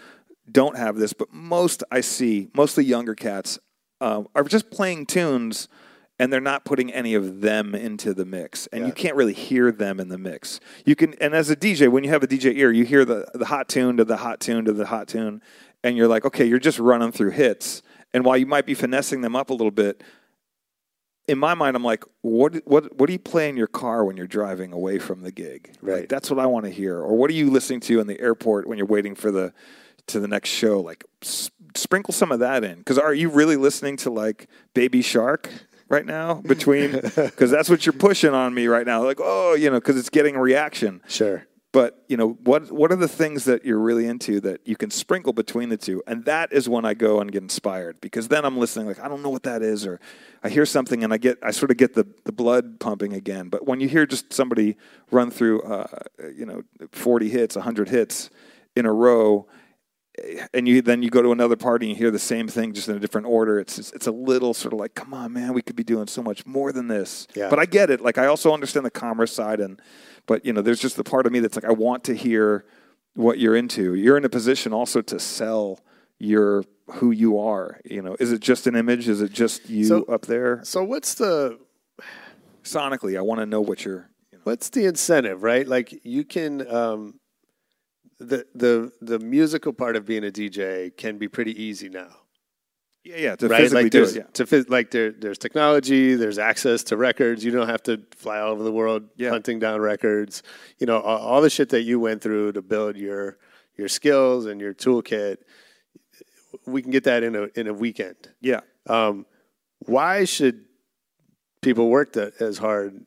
don't 0.50 0.76
have 0.76 0.96
this, 0.96 1.12
but 1.12 1.32
most 1.32 1.82
I 1.90 2.00
see, 2.00 2.48
mostly 2.54 2.84
younger 2.84 3.14
cats 3.14 3.58
um, 4.00 4.28
are 4.34 4.44
just 4.44 4.70
playing 4.70 5.06
tunes 5.06 5.68
and 6.18 6.32
they're 6.32 6.40
not 6.40 6.64
putting 6.64 6.92
any 6.92 7.14
of 7.14 7.40
them 7.40 7.74
into 7.74 8.14
the 8.14 8.24
mix. 8.24 8.66
And 8.68 8.86
you 8.86 8.92
can't 8.92 9.16
really 9.16 9.34
hear 9.34 9.70
them 9.70 10.00
in 10.00 10.08
the 10.08 10.18
mix. 10.18 10.60
You 10.84 10.96
can 10.96 11.14
and 11.14 11.34
as 11.34 11.50
a 11.50 11.56
dj 11.56 11.90
when 11.90 12.04
you 12.04 12.10
have 12.10 12.22
a 12.22 12.26
dj 12.26 12.56
ear 12.56 12.72
you 12.72 12.84
hear 12.84 13.04
the, 13.04 13.30
the 13.34 13.46
hot 13.46 13.68
tune 13.68 13.96
to 13.98 14.04
the 14.04 14.16
hot 14.16 14.40
tune 14.40 14.64
to 14.64 14.72
the 14.72 14.86
hot 14.86 15.08
tune 15.08 15.42
and 15.84 15.96
you're 15.96 16.08
like 16.08 16.24
okay 16.24 16.44
you're 16.44 16.58
just 16.58 16.78
running 16.78 17.12
through 17.12 17.30
hits. 17.30 17.82
And 18.14 18.24
while 18.24 18.36
you 18.36 18.46
might 18.46 18.66
be 18.66 18.74
finessing 18.74 19.20
them 19.20 19.36
up 19.36 19.50
a 19.50 19.52
little 19.52 19.70
bit 19.70 20.02
in 21.28 21.38
my 21.38 21.54
mind 21.54 21.76
i'm 21.76 21.84
like 21.84 22.04
what 22.22 22.66
what 22.66 22.96
what 22.96 23.08
do 23.08 23.12
you 23.12 23.18
play 23.18 23.48
in 23.48 23.56
your 23.56 23.66
car 23.66 24.04
when 24.04 24.16
you're 24.16 24.26
driving 24.26 24.72
away 24.72 24.98
from 24.98 25.22
the 25.22 25.32
gig? 25.32 25.76
Right. 25.82 26.00
Like, 26.00 26.08
that's 26.08 26.30
what 26.30 26.38
i 26.38 26.46
want 26.46 26.64
to 26.64 26.70
hear. 26.70 26.98
Or 26.98 27.16
what 27.16 27.30
are 27.30 27.34
you 27.34 27.50
listening 27.50 27.80
to 27.80 28.00
in 28.00 28.06
the 28.06 28.20
airport 28.20 28.66
when 28.66 28.78
you're 28.78 28.86
waiting 28.86 29.14
for 29.14 29.30
the 29.30 29.52
to 30.06 30.20
the 30.20 30.28
next 30.28 30.50
show? 30.50 30.80
Like 30.80 31.04
sprinkle 31.76 32.12
some 32.12 32.32
of 32.32 32.40
that 32.40 32.64
in. 32.64 32.78
Because 32.78 32.98
are 32.98 33.14
you 33.14 33.28
really 33.28 33.56
listening 33.56 33.96
to 33.98 34.10
like 34.10 34.48
baby 34.74 35.02
shark 35.02 35.50
right 35.88 36.06
now 36.06 36.34
between? 36.34 36.92
Because 37.16 37.50
that's 37.50 37.68
what 37.68 37.86
you're 37.86 37.92
pushing 37.92 38.34
on 38.34 38.54
me 38.54 38.66
right 38.66 38.86
now. 38.86 39.04
Like 39.04 39.18
oh 39.20 39.54
you 39.54 39.70
know 39.70 39.78
because 39.78 39.96
it's 39.96 40.10
getting 40.10 40.36
a 40.36 40.40
reaction. 40.40 41.02
Sure. 41.08 41.46
but 41.72 42.04
you 42.08 42.16
know 42.16 42.38
what 42.44 42.72
what 42.72 42.90
are 42.90 42.96
the 42.96 43.08
things 43.08 43.44
that 43.44 43.64
you're 43.64 43.78
really 43.78 44.06
into 44.06 44.40
that 44.40 44.60
you 44.66 44.76
can 44.76 44.90
sprinkle 44.90 45.32
between 45.32 45.68
the 45.68 45.76
two? 45.76 46.02
And 46.06 46.24
that 46.24 46.52
is 46.52 46.68
when 46.68 46.84
i 46.86 46.94
go 46.94 47.20
and 47.20 47.30
get 47.30 47.42
inspired 47.42 48.00
because 48.00 48.28
then 48.28 48.44
i'm 48.46 48.56
listening 48.56 48.86
like 48.86 49.00
i 49.00 49.08
don't 49.08 49.22
know 49.22 49.28
what 49.28 49.42
that 49.42 49.62
is 49.62 49.84
or 49.84 50.00
i 50.42 50.48
hear 50.48 50.64
something 50.64 51.04
and 51.04 51.12
i 51.12 51.18
get 51.18 51.36
i 51.42 51.50
sort 51.50 51.70
of 51.70 51.76
get 51.76 51.92
the, 51.94 52.06
the 52.24 52.32
blood 52.32 52.80
pumping 52.80 53.12
again. 53.12 53.48
But 53.50 53.66
when 53.66 53.80
you 53.80 53.88
hear 53.88 54.06
just 54.06 54.32
somebody 54.32 54.76
run 55.10 55.30
through 55.30 55.62
uh, 55.62 55.86
you 56.34 56.46
know 56.46 56.62
40 56.92 57.28
hits 57.28 57.56
100 57.56 57.90
hits 57.90 58.30
in 58.74 58.86
a 58.86 58.92
row 58.92 59.46
and 60.54 60.66
you 60.66 60.82
then 60.82 61.02
you 61.02 61.10
go 61.10 61.22
to 61.22 61.32
another 61.32 61.56
party 61.56 61.86
and 61.86 61.90
you 61.90 61.96
hear 61.96 62.10
the 62.10 62.18
same 62.18 62.48
thing 62.48 62.72
just 62.72 62.88
in 62.88 62.96
a 62.96 62.98
different 62.98 63.26
order. 63.26 63.58
It's 63.58 63.78
it's, 63.78 64.06
a 64.06 64.12
little 64.12 64.54
sort 64.54 64.72
of 64.72 64.80
like, 64.80 64.94
come 64.94 65.12
on, 65.12 65.32
man, 65.32 65.52
we 65.52 65.62
could 65.62 65.76
be 65.76 65.84
doing 65.84 66.06
so 66.06 66.22
much 66.22 66.46
more 66.46 66.72
than 66.72 66.88
this. 66.88 67.26
Yeah. 67.34 67.50
But 67.50 67.58
I 67.58 67.66
get 67.66 67.90
it. 67.90 68.00
Like 68.00 68.18
I 68.18 68.26
also 68.26 68.52
understand 68.52 68.86
the 68.86 68.90
commerce 68.90 69.32
side, 69.32 69.60
and 69.60 69.80
but 70.26 70.44
you 70.44 70.52
know, 70.52 70.62
there's 70.62 70.80
just 70.80 70.96
the 70.96 71.04
part 71.04 71.26
of 71.26 71.32
me 71.32 71.40
that's 71.40 71.56
like, 71.56 71.64
I 71.64 71.72
want 71.72 72.04
to 72.04 72.14
hear 72.14 72.64
what 73.14 73.38
you're 73.38 73.56
into. 73.56 73.94
You're 73.94 74.16
in 74.16 74.24
a 74.24 74.28
position 74.28 74.72
also 74.72 75.02
to 75.02 75.18
sell 75.18 75.80
your 76.18 76.64
who 76.94 77.10
you 77.10 77.38
are. 77.38 77.80
You 77.84 78.02
know, 78.02 78.16
is 78.18 78.32
it 78.32 78.40
just 78.40 78.66
an 78.66 78.76
image? 78.76 79.08
Is 79.08 79.20
it 79.20 79.32
just 79.32 79.68
you 79.68 79.84
So- 79.84 80.04
up 80.04 80.26
there? 80.26 80.60
So 80.64 80.82
what's 80.82 81.14
the 81.14 81.58
Sonically, 82.66 83.16
I 83.16 83.20
want 83.22 83.40
to 83.40 83.46
know 83.46 83.60
what 83.60 83.84
you're. 83.84 84.10
You 84.32 84.38
know. 84.38 84.42
what's 84.44 84.70
the 84.70 84.86
incentive, 84.86 85.42
right? 85.42 85.66
Like 85.66 86.04
you 86.04 86.24
can 86.24 86.66
um, 86.68 87.20
the 88.18 88.46
the 88.54 88.92
the 89.00 89.18
musical 89.18 89.72
part 89.72 89.96
of 89.96 90.04
being 90.06 90.24
a 90.24 90.30
DJ 90.30 90.96
can 90.96 91.18
be 91.18 91.28
pretty 91.28 91.60
easy 91.62 91.88
now. 91.88 92.08
Yeah, 93.04 93.16
yeah. 93.18 93.36
To 93.36 93.46
right? 93.48 93.60
physically 93.60 93.82
Like 93.84 93.92
do 93.92 93.98
there's 93.98 94.16
it. 94.16 94.18
Yeah. 94.20 94.30
to 94.32 94.44
phys- 94.44 94.68
like 94.70 94.90
there 94.90 95.12
there's 95.12 95.38
technology, 95.38 96.14
there's 96.16 96.38
access 96.38 96.82
to 96.84 96.96
records. 96.96 97.44
You 97.44 97.52
don't 97.52 97.68
have 97.68 97.82
to 97.84 98.02
fly 98.16 98.40
all 98.40 98.52
over 98.52 98.62
the 98.64 98.72
world 98.72 99.04
Yeah. 99.16 99.30
hunting 99.30 99.58
down 99.60 99.80
records. 99.80 100.42
You 100.78 100.86
know, 100.86 100.98
all, 101.00 101.18
all 101.18 101.40
the 101.40 101.50
shit 101.50 101.68
that 101.68 101.82
you 101.82 102.00
went 102.00 102.20
through 102.22 102.52
to 102.52 102.62
build 102.62 102.96
your 102.96 103.38
your 103.76 103.88
skills 103.88 104.46
and 104.46 104.60
your 104.60 104.74
toolkit. 104.74 105.36
We 106.66 106.82
can 106.82 106.90
get 106.90 107.04
that 107.04 107.22
in 107.22 107.36
a 107.36 107.48
in 107.54 107.66
a 107.68 107.74
weekend. 107.74 108.16
Yeah. 108.40 108.60
Um, 108.88 109.26
why 109.80 110.24
should 110.24 110.64
people 111.62 111.88
work 111.90 112.14
that 112.14 112.40
as 112.40 112.58
hard 112.58 113.04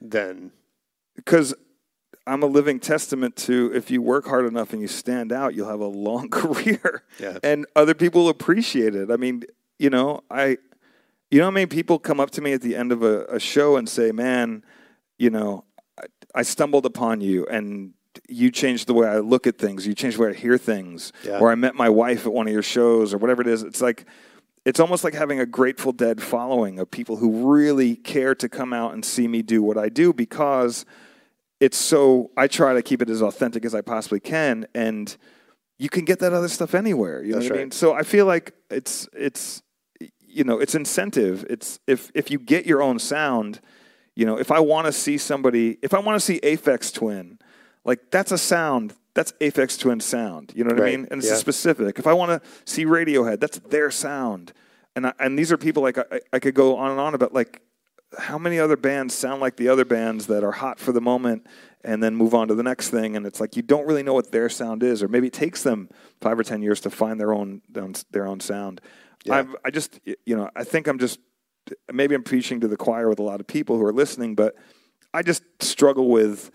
then? 0.00 0.50
because 1.16 1.54
I'm 2.30 2.44
a 2.44 2.46
living 2.46 2.78
testament 2.78 3.34
to 3.36 3.72
if 3.74 3.90
you 3.90 4.00
work 4.00 4.26
hard 4.26 4.46
enough 4.46 4.72
and 4.72 4.80
you 4.80 4.86
stand 4.86 5.32
out, 5.32 5.54
you'll 5.54 5.68
have 5.68 5.80
a 5.80 5.86
long 5.86 6.28
career. 6.30 7.02
Yeah. 7.18 7.38
And 7.42 7.66
other 7.74 7.94
people 7.94 8.28
appreciate 8.28 8.94
it. 8.94 9.10
I 9.10 9.16
mean, 9.16 9.42
you 9.78 9.90
know, 9.90 10.22
I, 10.30 10.58
you 11.30 11.38
know 11.38 11.46
how 11.46 11.50
many 11.50 11.66
people 11.66 11.98
come 11.98 12.20
up 12.20 12.30
to 12.32 12.40
me 12.40 12.52
at 12.52 12.62
the 12.62 12.76
end 12.76 12.92
of 12.92 13.02
a, 13.02 13.24
a 13.24 13.40
show 13.40 13.76
and 13.76 13.88
say, 13.88 14.12
man, 14.12 14.64
you 15.18 15.30
know, 15.30 15.64
I, 15.98 16.04
I 16.36 16.42
stumbled 16.42 16.86
upon 16.86 17.20
you 17.20 17.46
and 17.46 17.94
you 18.28 18.52
changed 18.52 18.86
the 18.86 18.94
way 18.94 19.08
I 19.08 19.18
look 19.18 19.48
at 19.48 19.58
things. 19.58 19.86
You 19.86 19.94
changed 19.94 20.16
the 20.16 20.22
way 20.22 20.30
I 20.30 20.34
hear 20.34 20.56
things. 20.56 21.12
Yeah. 21.24 21.40
Or 21.40 21.50
I 21.50 21.56
met 21.56 21.74
my 21.74 21.88
wife 21.88 22.26
at 22.26 22.32
one 22.32 22.46
of 22.46 22.52
your 22.52 22.62
shows 22.62 23.12
or 23.12 23.18
whatever 23.18 23.42
it 23.42 23.48
is. 23.48 23.64
It's 23.64 23.80
like, 23.80 24.06
it's 24.64 24.78
almost 24.78 25.02
like 25.02 25.14
having 25.14 25.40
a 25.40 25.46
Grateful 25.46 25.92
Dead 25.92 26.22
following 26.22 26.78
of 26.78 26.90
people 26.92 27.16
who 27.16 27.50
really 27.50 27.96
care 27.96 28.36
to 28.36 28.48
come 28.48 28.72
out 28.72 28.92
and 28.92 29.04
see 29.04 29.26
me 29.26 29.42
do 29.42 29.62
what 29.62 29.76
I 29.76 29.88
do 29.88 30.12
because 30.12 30.84
it's 31.60 31.76
so 31.76 32.30
I 32.36 32.48
try 32.48 32.74
to 32.74 32.82
keep 32.82 33.02
it 33.02 33.10
as 33.10 33.22
authentic 33.22 33.64
as 33.64 33.74
I 33.74 33.82
possibly 33.82 34.20
can 34.20 34.66
and 34.74 35.16
you 35.78 35.88
can 35.88 36.04
get 36.04 36.18
that 36.18 36.32
other 36.32 36.48
stuff 36.48 36.74
anywhere. 36.74 37.22
You 37.22 37.32
know 37.32 37.38
That's 37.38 37.50
what 37.50 37.58
I 37.58 37.62
mean? 37.62 37.70
So 37.70 37.94
I 37.94 38.02
feel 38.02 38.26
like 38.26 38.54
it's 38.70 39.08
it's 39.12 39.62
you 40.26 40.44
know, 40.44 40.58
it's 40.60 40.74
incentive. 40.74 41.44
It's 41.50 41.80
if 41.86 42.10
if 42.14 42.30
you 42.30 42.38
get 42.38 42.66
your 42.66 42.82
own 42.82 42.98
sound, 42.98 43.60
You 44.16 44.26
know, 44.26 44.38
if 44.38 44.50
I 44.50 44.60
want 44.60 44.86
to 44.86 44.92
see 44.92 45.18
somebody, 45.18 45.78
if 45.82 45.94
I 45.94 45.98
want 46.00 46.16
to 46.16 46.20
see 46.20 46.40
Aphex 46.40 46.92
Twin, 46.92 47.38
like 47.84 48.10
that's 48.10 48.32
a 48.32 48.38
sound. 48.38 48.94
That's 49.14 49.32
Aphex 49.40 49.78
Twin 49.78 50.00
sound. 50.00 50.52
You 50.54 50.64
know 50.64 50.70
what 50.70 50.80
Right, 50.80 50.94
I 50.94 50.96
mean? 50.96 51.08
And 51.10 51.20
it's 51.20 51.30
yeah. 51.30 51.36
specific. 51.36 51.98
If 51.98 52.06
I 52.06 52.12
want 52.12 52.30
to 52.30 52.48
see 52.64 52.84
Radiohead, 52.84 53.40
that's 53.40 53.58
their 53.60 53.90
sound. 53.90 54.52
And 54.94 55.06
I, 55.06 55.12
and 55.18 55.38
these 55.38 55.50
are 55.50 55.56
people 55.56 55.82
like 55.82 55.98
I, 55.98 56.20
I 56.32 56.38
could 56.38 56.54
go 56.54 56.76
on 56.76 56.90
and 56.90 57.00
on 57.00 57.14
about 57.14 57.32
like 57.32 57.62
how 58.18 58.38
many 58.38 58.58
other 58.58 58.76
bands 58.76 59.14
sound 59.14 59.40
like 59.40 59.56
the 59.56 59.68
other 59.68 59.84
bands 59.84 60.26
that 60.26 60.42
are 60.42 60.52
hot 60.52 60.78
for 60.78 60.92
the 60.92 61.00
moment 61.00 61.46
and 61.82 62.02
then 62.02 62.14
move 62.16 62.34
on 62.34 62.48
to 62.48 62.54
the 62.54 62.62
next 62.62 62.90
thing? 62.90 63.16
And 63.16 63.26
it's 63.26 63.40
like 63.40 63.56
you 63.56 63.62
don't 63.62 63.86
really 63.86 64.02
know 64.02 64.14
what 64.14 64.32
their 64.32 64.48
sound 64.48 64.82
is 64.82 65.02
or 65.02 65.08
maybe 65.08 65.28
it 65.28 65.32
takes 65.32 65.62
them 65.62 65.88
five 66.20 66.38
or 66.38 66.42
ten 66.42 66.62
years 66.62 66.80
to 66.80 66.90
find 66.90 67.20
their 67.20 67.32
own 67.32 67.62
their 67.68 68.26
own, 68.26 68.40
sound. 68.40 68.80
Yeah. 69.24 69.34
I've, 69.36 69.56
i 69.66 69.70
just 69.70 70.00
you 70.04 70.34
know 70.34 70.48
i 70.56 70.64
think 70.64 70.86
i'm 70.86 70.98
just 70.98 71.20
maybe 71.92 72.14
i'm 72.14 72.22
preaching 72.22 72.60
to 72.60 72.68
the 72.68 72.76
choir 72.78 73.06
with 73.06 73.18
a 73.18 73.22
lot 73.22 73.38
of 73.38 73.46
people 73.46 73.76
who 73.76 73.84
are 73.84 73.92
listening 73.92 74.34
but 74.34 74.54
i 75.12 75.22
just 75.22 75.42
struggle 75.60 76.08
with 76.08 76.50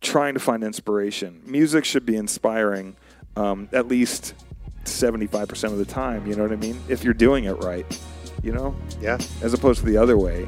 trying 0.00 0.34
to 0.34 0.40
find 0.40 0.62
inspiration. 0.64 1.42
Music 1.44 1.84
should 1.84 2.06
be 2.06 2.16
inspiring 2.16 2.96
um, 3.36 3.68
at 3.72 3.86
least 3.86 4.34
75% 4.84 5.64
of 5.64 5.78
the 5.78 5.84
time 5.84 6.24
you 6.26 6.36
know 6.36 6.44
what 6.44 6.52
i 6.52 6.56
mean? 6.56 6.80
If 6.88 7.02
you're 7.02 7.14
doing 7.14 7.44
it 7.44 7.54
right 7.64 8.00
you 8.44 8.52
know? 8.52 8.76
Yeah. 9.00 9.18
as 9.42 9.52
opposed 9.54 9.80
to 9.80 9.86
the 9.86 9.96
other 9.96 10.16
way 10.16 10.46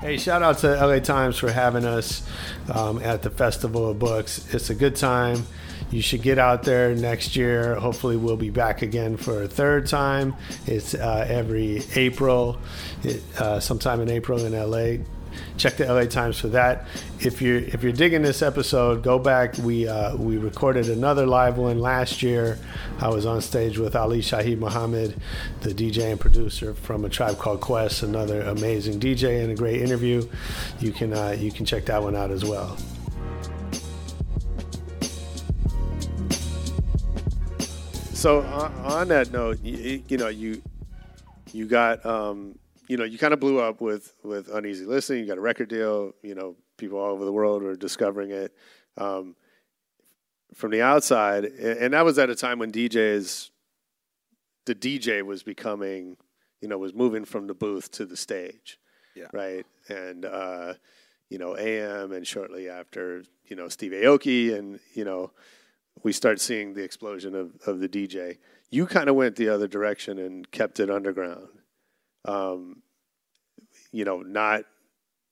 Hey, 0.00 0.16
shout 0.16 0.42
out 0.42 0.58
to 0.58 0.74
LA 0.74 0.98
Times 0.98 1.36
for 1.36 1.52
having 1.52 1.84
us 1.84 2.26
um, 2.72 3.00
at 3.02 3.22
the 3.22 3.28
Festival 3.28 3.90
of 3.90 3.98
Books. 3.98 4.52
It's 4.54 4.70
a 4.70 4.74
good 4.74 4.96
time. 4.96 5.46
You 5.90 6.00
should 6.00 6.22
get 6.22 6.38
out 6.38 6.62
there 6.62 6.94
next 6.94 7.36
year. 7.36 7.74
Hopefully, 7.74 8.16
we'll 8.16 8.36
be 8.36 8.50
back 8.50 8.80
again 8.80 9.16
for 9.16 9.42
a 9.42 9.48
third 9.48 9.86
time. 9.86 10.34
It's 10.66 10.94
uh, 10.94 11.26
every 11.28 11.82
April, 11.96 12.58
it, 13.02 13.22
uh, 13.38 13.60
sometime 13.60 14.00
in 14.00 14.08
April 14.08 14.44
in 14.44 14.52
LA. 14.52 15.04
Check 15.56 15.76
the 15.76 15.92
LA 15.92 16.04
Times 16.04 16.38
for 16.38 16.48
that. 16.48 16.86
If 17.20 17.42
you're 17.42 17.58
if 17.58 17.82
you're 17.82 17.92
digging 17.92 18.22
this 18.22 18.42
episode, 18.42 19.02
go 19.02 19.18
back. 19.18 19.56
We 19.58 19.86
uh, 19.88 20.16
we 20.16 20.38
recorded 20.38 20.88
another 20.88 21.26
live 21.26 21.58
one 21.58 21.78
last 21.78 22.22
year. 22.22 22.58
I 22.98 23.08
was 23.08 23.26
on 23.26 23.40
stage 23.40 23.78
with 23.78 23.94
Ali 23.94 24.20
Shaheed 24.20 24.58
Muhammad, 24.58 25.20
the 25.60 25.70
DJ 25.70 26.10
and 26.10 26.20
producer 26.20 26.74
from 26.74 27.04
a 27.04 27.08
tribe 27.08 27.38
called 27.38 27.60
Quest, 27.60 28.02
another 28.02 28.42
amazing 28.42 29.00
DJ 29.00 29.42
and 29.42 29.50
a 29.50 29.54
great 29.54 29.82
interview. 29.82 30.28
You 30.78 30.92
can 30.92 31.12
uh, 31.12 31.36
you 31.38 31.52
can 31.52 31.64
check 31.64 31.84
that 31.86 32.02
one 32.02 32.16
out 32.16 32.30
as 32.30 32.44
well. 32.44 32.76
So 38.20 38.42
on, 38.42 38.72
on 38.84 39.08
that 39.08 39.32
note, 39.32 39.62
you, 39.62 40.02
you 40.06 40.18
know 40.18 40.28
you 40.28 40.60
you 41.52 41.66
got 41.66 42.04
um, 42.04 42.58
you 42.90 42.96
know 42.96 43.04
you 43.04 43.18
kind 43.18 43.32
of 43.32 43.38
blew 43.38 43.60
up 43.60 43.80
with 43.80 44.16
with 44.24 44.48
uneasy 44.48 44.84
listening. 44.84 45.20
You 45.20 45.26
got 45.26 45.38
a 45.38 45.40
record 45.40 45.68
deal. 45.68 46.12
You 46.22 46.34
know 46.34 46.56
people 46.76 46.98
all 46.98 47.12
over 47.12 47.24
the 47.24 47.32
world 47.32 47.62
are 47.62 47.76
discovering 47.76 48.32
it. 48.32 48.52
Um, 48.98 49.36
from 50.54 50.72
the 50.72 50.82
outside, 50.82 51.44
and 51.44 51.94
that 51.94 52.04
was 52.04 52.18
at 52.18 52.28
a 52.28 52.34
time 52.34 52.58
when 52.58 52.72
DJs, 52.72 53.50
the 54.66 54.74
DJ 54.74 55.22
was 55.22 55.44
becoming, 55.44 56.16
you 56.60 56.66
know, 56.66 56.76
was 56.78 56.92
moving 56.92 57.24
from 57.24 57.46
the 57.46 57.54
booth 57.54 57.92
to 57.92 58.04
the 58.04 58.16
stage, 58.16 58.76
Yeah. 59.14 59.28
right, 59.32 59.64
and 59.88 60.24
uh, 60.24 60.74
you 61.28 61.38
know 61.38 61.56
AM, 61.56 62.10
and 62.10 62.26
shortly 62.26 62.68
after, 62.68 63.22
you 63.46 63.54
know, 63.54 63.68
Steve 63.68 63.92
Aoki, 63.92 64.52
and 64.58 64.80
you 64.94 65.04
know, 65.04 65.30
we 66.02 66.12
start 66.12 66.40
seeing 66.40 66.74
the 66.74 66.82
explosion 66.82 67.36
of, 67.36 67.52
of 67.68 67.78
the 67.78 67.88
DJ. 67.88 68.38
You 68.70 68.86
kind 68.86 69.08
of 69.08 69.14
went 69.14 69.36
the 69.36 69.48
other 69.48 69.68
direction 69.68 70.18
and 70.18 70.50
kept 70.50 70.80
it 70.80 70.90
underground. 70.90 71.46
Um, 72.24 72.82
you 73.92 74.04
know, 74.04 74.20
not 74.22 74.64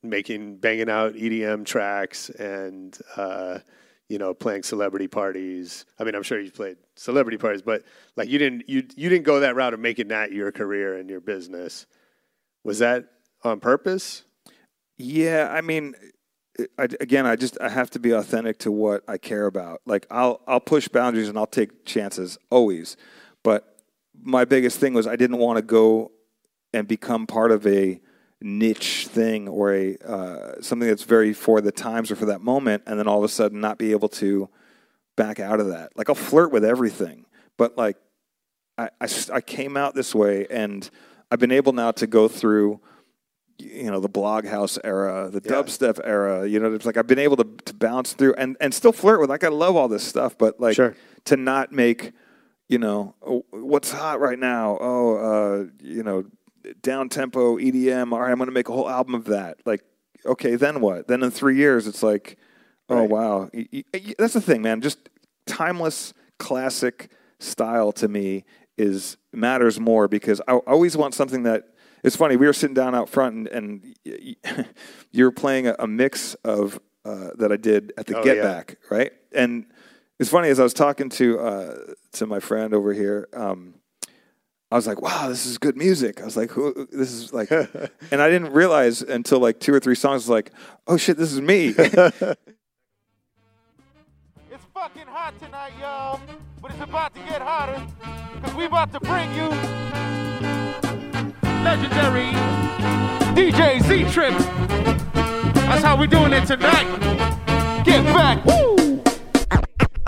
making 0.03 0.57
banging 0.59 0.89
out 0.89 1.15
EDM 1.15 1.65
tracks 1.65 2.31
and 2.31 2.97
uh, 3.17 3.59
you 4.09 4.19
know 4.19 4.35
playing 4.35 4.63
celebrity 4.63 5.09
parties. 5.09 5.85
I 5.99 6.05
mean, 6.05 6.15
I'm 6.15 6.23
sure 6.23 6.41
you 6.41 6.51
played 6.51 6.77
celebrity 6.97 7.39
parties, 7.39 7.63
but 7.63 7.85
like 8.17 8.29
you 8.29 8.39
didn't 8.39 8.69
you 8.69 8.85
you 8.97 9.09
didn't 9.09 9.25
go 9.25 9.41
that 9.41 9.57
route 9.57 9.75
of 9.75 9.81
making 9.81 10.09
that 10.09 10.33
your 10.33 10.53
career 10.53 10.97
and 10.97 11.09
your 11.09 11.21
business. 11.21 11.87
Was 12.65 12.79
that 12.81 13.07
on 13.45 13.61
purpose? 13.61 14.25
Yeah, 14.97 15.49
I 15.53 15.61
mean, 15.61 15.95
I, 16.77 16.89
again, 17.01 17.25
I 17.25 17.37
just 17.37 17.61
I 17.61 17.69
have 17.69 17.91
to 17.91 17.99
be 17.99 18.11
authentic 18.11 18.59
to 18.61 18.73
what 18.73 19.05
I 19.07 19.19
care 19.19 19.47
about. 19.47 19.81
Like 19.87 20.07
I'll 20.11 20.41
I'll 20.47 20.61
push 20.61 20.89
boundaries 20.89 21.29
and 21.29 21.39
I'll 21.39 21.47
take 21.47 21.85
chances 21.85 22.39
always, 22.51 22.97
but 23.43 23.77
my 24.21 24.45
biggest 24.45 24.81
thing 24.81 24.95
was 24.95 25.07
I 25.07 25.17
didn't 25.17 25.39
want 25.39 25.59
to 25.59 25.63
go 25.63 26.11
and 26.73 26.87
become 26.89 27.27
part 27.27 27.51
of 27.51 27.67
a 27.67 28.01
niche 28.41 29.09
thing 29.09 29.49
or 29.49 29.73
a 29.75 29.97
uh, 29.99 30.61
something 30.61 30.89
that's 30.89 31.05
very 31.05 31.33
for 31.33 31.61
the 31.61 31.73
times 31.73 32.11
or 32.11 32.17
for 32.17 32.27
that 32.27 32.41
moment, 32.41 32.83
and 32.87 32.99
then 32.99 33.09
all 33.09 33.19
of 33.19 33.25
a 33.25 33.29
sudden 33.29 33.61
not 33.61 33.79
be 33.79 33.93
able 33.93 34.09
to 34.09 34.49
back 35.17 35.41
out 35.41 35.61
of 35.61 35.69
that. 35.69 35.97
Like 35.97 36.09
I'll 36.09 36.15
flirt 36.15 36.53
with 36.53 36.65
everything, 36.65 37.27
but 37.57 37.77
like 37.77 37.97
I 38.77 38.91
I 39.33 39.41
came 39.41 39.77
out 39.77 39.95
this 39.95 40.15
way, 40.15 40.47
and 40.51 40.89
I've 41.31 41.41
been 41.41 41.53
able 41.53 41.73
now 41.73 41.91
to 41.93 42.07
go 42.07 42.29
through 42.29 42.81
you 43.61 43.91
know 43.91 43.99
the 43.99 44.09
blog 44.09 44.47
house 44.47 44.79
era 44.85 45.29
the 45.33 45.43
Yeah. 45.45 45.51
dubstep 45.51 45.99
era 46.05 46.47
you 46.47 46.61
know 46.61 46.73
it's 46.75 46.87
like 46.87 46.97
i've 46.97 47.09
been 47.09 47.19
able 47.19 47.37
to, 47.39 47.45
to 47.65 47.75
bounce 47.75 48.13
through 48.13 48.35
and, 48.35 48.57
and 48.61 48.73
still 48.73 48.93
flirt 48.93 49.19
with 49.21 49.29
like 49.31 49.43
i 49.43 49.49
love 49.49 49.75
all 49.75 49.89
this 49.89 50.05
stuff 50.05 50.39
but 50.39 50.61
like 50.61 50.77
Sure. 50.77 50.95
to 51.25 51.37
not 51.37 51.73
make 51.73 52.13
you 52.69 52.79
know 52.79 53.17
oh, 53.27 53.45
what's 53.51 53.91
hot 53.91 54.21
right 54.21 54.39
now 54.39 54.79
oh 54.81 55.17
uh, 55.17 55.65
you 55.83 56.05
know 56.05 56.25
down 56.83 57.09
tempo 57.09 57.57
edm 57.59 58.13
all 58.13 58.21
right 58.21 58.31
i'm 58.31 58.37
going 58.39 58.47
to 58.47 58.53
make 58.53 58.69
a 58.69 58.73
whole 58.73 58.89
album 58.89 59.15
of 59.15 59.25
that 59.27 59.59
like 59.65 59.83
okay 60.27 60.57
then 60.57 60.81
what 60.81 61.09
then 61.09 61.23
in 61.23 61.31
three 61.31 61.57
years 61.57 61.87
it's 61.87 62.03
like 62.03 62.39
oh 62.89 63.01
Right. 63.01 63.11
wow 63.11 63.51
that's 64.19 64.35
the 64.35 64.41
thing 64.41 64.63
man 64.63 64.81
just 64.81 65.09
timeless 65.47 66.13
classic 66.39 67.11
style 67.41 67.93
to 67.93 68.09
me 68.09 68.45
is 68.77 69.17
matters 69.33 69.81
more 69.81 70.07
because 70.09 70.41
I 70.47 70.53
always 70.53 70.97
want 70.97 71.13
something 71.15 71.43
that 71.43 71.65
it's 72.05 72.15
funny. 72.15 72.37
We 72.37 72.47
were 72.47 72.53
sitting 72.53 72.75
down 72.75 72.95
out 72.95 73.09
front, 73.09 73.49
and, 73.49 73.97
and 74.07 74.67
you're 75.11 75.33
playing 75.33 75.67
a, 75.67 75.75
a 75.81 75.87
mix 75.89 76.35
of 76.45 76.79
uh, 77.05 77.31
that 77.39 77.51
I 77.51 77.57
did 77.57 77.93
at 77.99 78.07
the 78.07 78.19
Oh, 78.19 78.23
Get 78.23 78.37
yeah. 78.37 78.43
Back, 78.45 78.77
right? 78.89 79.13
And 79.33 79.67
it's 80.21 80.31
funny 80.31 80.49
as 80.49 80.61
I 80.61 80.63
was 80.63 80.75
talking 80.75 81.09
to 81.11 81.41
uh, 81.41 81.75
to 82.13 82.27
my 82.27 82.39
friend 82.39 82.73
over 82.73 82.93
here. 82.93 83.29
Um, 83.33 83.75
I 84.71 84.77
was 84.77 84.87
like, 84.87 85.01
"Wow, 85.01 85.29
this 85.29 85.47
is 85.47 85.57
good 85.57 85.77
music." 85.77 86.21
I 86.21 86.25
was 86.25 86.37
like, 86.37 86.51
"Who? 86.51 86.87
This 86.93 87.11
is 87.11 87.33
like," 87.33 87.51
and 88.11 88.21
I 88.23 88.29
didn't 88.29 88.53
realize 88.53 89.01
until 89.01 89.39
like 89.39 89.61
two 89.61 89.73
or 89.73 89.81
three 89.81 89.95
songs, 89.95 90.29
like, 90.29 90.53
"Oh 90.87 90.97
shit, 90.97 91.17
this 91.17 91.33
is 91.33 91.41
me." 91.41 91.75
It's 94.51 94.65
fucking 94.75 95.07
hot 95.07 95.39
tonight, 95.39 95.73
y'all. 95.81 96.21
But 96.61 96.73
it's 96.73 96.81
about 96.81 97.15
to 97.15 97.21
get 97.21 97.41
hotter. 97.41 97.81
Cause 98.43 98.55
we're 98.55 98.67
about 98.67 98.93
to 98.93 99.01
bring 99.01 99.31
you 99.35 99.49
legendary 101.63 102.33
DJ 103.37 103.81
Z 103.83 104.11
Trip. 104.11 104.37
That's 105.55 105.85
how 105.85 105.97
we're 105.99 106.07
doing 106.07 106.33
it 106.33 106.47
tonight. 106.47 106.87
Get 107.85 108.05
back. 108.05 108.45
Woo! 108.45 108.78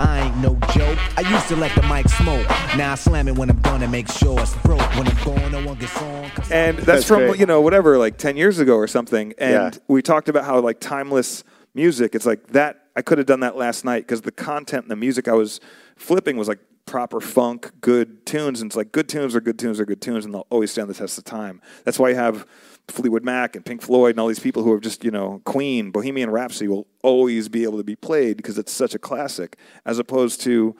I 0.03 0.21
ain't 0.27 0.37
no 0.37 0.55
joke. 0.73 0.97
I 1.17 1.21
used 1.29 1.47
to 1.49 1.55
let 1.55 1.73
the 1.75 1.83
mic 1.83 2.07
smoke. 2.09 2.47
Now 2.75 2.93
I 2.93 2.95
slam 2.95 3.27
it 3.27 3.35
when 3.37 3.49
I'm 3.49 3.61
done 3.61 3.83
and 3.83 3.91
make 3.91 4.07
sure 4.09 4.39
it's 4.39 4.55
broke. 4.57 4.79
When 4.95 5.07
I'm 5.07 5.23
gone, 5.23 5.51
no 5.51 5.63
one 5.65 5.77
gets 5.77 5.95
on. 6.01 6.29
'cause 6.31 6.51
and 6.51 6.77
that's, 6.77 6.85
That's 6.87 7.07
from 7.07 7.19
great. 7.27 7.39
you 7.39 7.45
know 7.45 7.61
whatever 7.61 7.97
like 7.97 8.17
10 8.17 8.35
years 8.37 8.57
ago 8.59 8.75
or 8.75 8.87
something 8.87 9.33
and 9.37 9.73
Yeah. 9.75 9.79
we 9.87 10.01
talked 10.01 10.27
about 10.29 10.45
how 10.45 10.59
like 10.59 10.79
timeless 10.79 11.43
music 11.75 12.15
it's 12.15 12.25
like 12.25 12.47
that 12.47 12.87
i 12.95 13.01
could 13.01 13.17
have 13.17 13.27
done 13.27 13.39
that 13.41 13.55
last 13.55 13.85
night 13.85 14.03
because 14.03 14.21
the 14.21 14.31
content 14.31 14.83
and 14.83 14.91
the 14.91 14.95
music 14.95 15.27
i 15.29 15.33
was 15.33 15.59
flipping 15.95 16.35
was 16.35 16.47
like 16.49 16.59
proper 16.85 17.21
funk 17.21 17.71
good 17.79 18.25
tunes 18.25 18.59
and 18.61 18.69
it's 18.69 18.75
like 18.75 18.91
good 18.91 19.07
tunes 19.07 19.35
are 19.35 19.41
good 19.41 19.57
tunes 19.57 19.79
are 19.79 19.85
good 19.85 20.01
tunes 20.01 20.25
and 20.25 20.33
they'll 20.33 20.47
always 20.49 20.69
stand 20.71 20.89
the 20.89 20.93
test 20.93 21.17
of 21.17 21.23
time 21.23 21.61
that's 21.85 21.97
why 21.99 22.09
you 22.09 22.15
have 22.15 22.45
fleetwood 22.91 23.23
mac 23.23 23.55
and 23.55 23.65
pink 23.65 23.81
floyd 23.81 24.11
and 24.11 24.19
all 24.19 24.27
these 24.27 24.39
people 24.39 24.63
who 24.63 24.71
are 24.71 24.79
just 24.79 25.03
you 25.03 25.11
know 25.11 25.41
queen 25.45 25.91
bohemian 25.91 26.29
rhapsody 26.29 26.67
will 26.67 26.87
always 27.03 27.49
be 27.49 27.63
able 27.63 27.77
to 27.77 27.83
be 27.83 27.95
played 27.95 28.37
because 28.37 28.57
it's 28.57 28.71
such 28.71 28.93
a 28.93 28.99
classic 28.99 29.57
as 29.85 29.97
opposed 29.99 30.41
to 30.41 30.75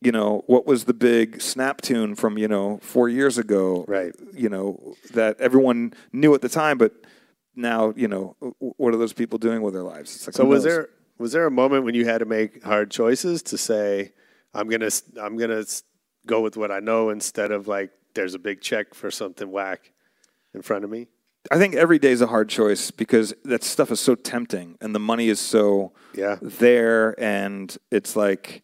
you 0.00 0.12
know 0.12 0.42
what 0.46 0.66
was 0.66 0.84
the 0.84 0.94
big 0.94 1.40
snap 1.40 1.80
tune 1.80 2.14
from 2.14 2.38
you 2.38 2.48
know 2.48 2.78
four 2.82 3.08
years 3.08 3.38
ago 3.38 3.84
Right. 3.88 4.14
you 4.32 4.48
know 4.48 4.94
that 5.14 5.40
everyone 5.40 5.92
knew 6.12 6.34
at 6.34 6.40
the 6.42 6.48
time 6.48 6.78
but 6.78 6.92
now 7.54 7.92
you 7.96 8.06
know 8.08 8.36
what 8.58 8.94
are 8.94 8.98
those 8.98 9.12
people 9.14 9.38
doing 9.38 9.62
with 9.62 9.74
their 9.74 9.82
lives 9.82 10.14
it's 10.16 10.26
like 10.26 10.34
So 10.36 10.44
was 10.44 10.64
knows? 10.64 10.74
there 10.74 10.88
was 11.18 11.32
there 11.32 11.46
a 11.46 11.50
moment 11.50 11.84
when 11.84 11.94
you 11.94 12.04
had 12.04 12.18
to 12.18 12.26
make 12.26 12.62
hard 12.62 12.90
choices 12.90 13.42
to 13.44 13.58
say 13.58 14.12
I'm 14.54 14.68
gonna 14.68 14.90
I'm 15.20 15.36
gonna 15.38 15.64
go 16.26 16.40
with 16.40 16.56
what 16.56 16.70
I 16.70 16.80
know 16.80 17.08
instead 17.10 17.50
of 17.52 17.66
like 17.68 17.90
there's 18.14 18.34
a 18.34 18.38
big 18.38 18.60
check 18.60 18.94
for 18.94 19.10
something 19.10 19.50
whack 19.50 19.92
in 20.54 20.62
front 20.62 20.84
of 20.84 20.90
me? 20.90 21.08
I 21.50 21.58
think 21.58 21.74
every 21.74 21.98
day 21.98 22.10
is 22.12 22.20
a 22.20 22.26
hard 22.26 22.48
choice 22.48 22.90
because 22.90 23.34
that 23.44 23.62
stuff 23.62 23.90
is 23.90 24.00
so 24.00 24.14
tempting 24.14 24.76
and 24.80 24.94
the 24.94 24.98
money 25.00 25.28
is 25.28 25.40
so 25.40 25.92
Yeah. 26.14 26.38
there 26.42 27.18
and 27.20 27.76
it's 27.90 28.16
like 28.16 28.62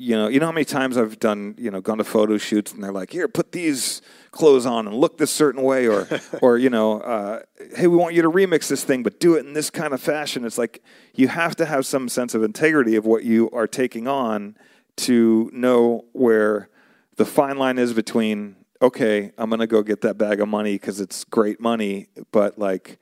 you 0.00 0.14
know, 0.14 0.28
you 0.28 0.38
know 0.38 0.46
how 0.46 0.52
many 0.52 0.64
times 0.64 0.96
I've 0.96 1.18
done, 1.18 1.56
you 1.58 1.72
know, 1.72 1.80
gone 1.80 1.98
to 1.98 2.04
photo 2.04 2.38
shoots 2.38 2.72
and 2.72 2.80
they're 2.84 2.92
like, 2.92 3.10
"Here, 3.10 3.26
put 3.26 3.50
these 3.50 4.00
clothes 4.30 4.64
on 4.64 4.86
and 4.86 4.96
look 4.96 5.18
this 5.18 5.32
certain 5.32 5.60
way," 5.60 5.88
or, 5.88 6.06
or 6.40 6.56
you 6.56 6.70
know, 6.70 7.00
uh, 7.00 7.40
"Hey, 7.74 7.88
we 7.88 7.96
want 7.96 8.14
you 8.14 8.22
to 8.22 8.30
remix 8.30 8.68
this 8.68 8.84
thing, 8.84 9.02
but 9.02 9.18
do 9.18 9.34
it 9.34 9.44
in 9.44 9.54
this 9.54 9.70
kind 9.70 9.92
of 9.92 10.00
fashion." 10.00 10.44
It's 10.44 10.56
like 10.56 10.84
you 11.16 11.26
have 11.26 11.56
to 11.56 11.66
have 11.66 11.84
some 11.84 12.08
sense 12.08 12.32
of 12.36 12.44
integrity 12.44 12.94
of 12.94 13.06
what 13.06 13.24
you 13.24 13.50
are 13.50 13.66
taking 13.66 14.06
on 14.06 14.56
to 14.98 15.50
know 15.52 16.04
where 16.12 16.68
the 17.16 17.24
fine 17.24 17.58
line 17.58 17.76
is 17.76 17.92
between, 17.92 18.54
okay, 18.80 19.32
I'm 19.38 19.50
going 19.50 19.60
to 19.60 19.66
go 19.66 19.82
get 19.82 20.02
that 20.02 20.18
bag 20.18 20.40
of 20.40 20.48
money 20.48 20.74
because 20.74 21.00
it's 21.00 21.24
great 21.24 21.60
money, 21.60 22.08
but 22.32 22.58
like 22.58 22.98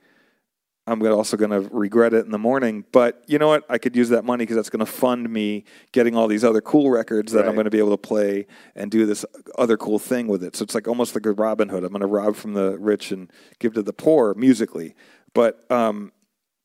I'm 0.87 1.05
also 1.05 1.35
going 1.35 1.51
to 1.51 1.69
regret 1.69 2.13
it 2.13 2.23
in 2.25 2.31
the 2.31 2.37
morning. 2.37 2.85
But 2.93 3.21
you 3.27 3.37
know 3.37 3.49
what? 3.49 3.65
I 3.69 3.77
could 3.77 3.93
use 3.93 4.07
that 4.09 4.23
money 4.23 4.43
because 4.43 4.55
that's 4.55 4.69
going 4.69 4.85
to 4.85 4.91
fund 4.91 5.29
me 5.29 5.65
getting 5.91 6.15
all 6.15 6.27
these 6.27 6.45
other 6.45 6.61
cool 6.61 6.89
records 6.89 7.33
that 7.33 7.45
I'm 7.45 7.55
going 7.55 7.65
to 7.65 7.69
be 7.71 7.77
able 7.77 7.91
to 7.91 7.97
play 7.97 8.47
and 8.73 8.89
do 8.89 9.05
this 9.05 9.25
other 9.57 9.75
cool 9.75 9.99
thing 9.99 10.27
with 10.27 10.43
it. 10.43 10.55
So 10.55 10.63
it's 10.63 10.73
like 10.73 10.87
almost 10.87 11.13
like 11.13 11.25
a 11.25 11.33
Robin 11.33 11.67
Hood. 11.67 11.83
I'm 11.83 11.89
going 11.89 11.99
to 11.99 12.07
rob 12.07 12.37
from 12.37 12.53
the 12.53 12.77
rich 12.79 13.11
and 13.11 13.29
give 13.59 13.73
to 13.73 13.83
the 13.83 13.91
poor 13.91 14.33
musically. 14.35 14.95
But 15.33 15.69
um, 15.69 16.13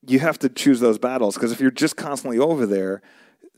you 0.07 0.19
have 0.19 0.39
to 0.39 0.49
choose 0.49 0.79
those 0.79 0.97
battles 0.97 1.35
because 1.35 1.51
if 1.51 1.59
you're 1.59 1.69
just 1.69 1.97
constantly 1.97 2.39
over 2.39 2.65
there, 2.65 3.01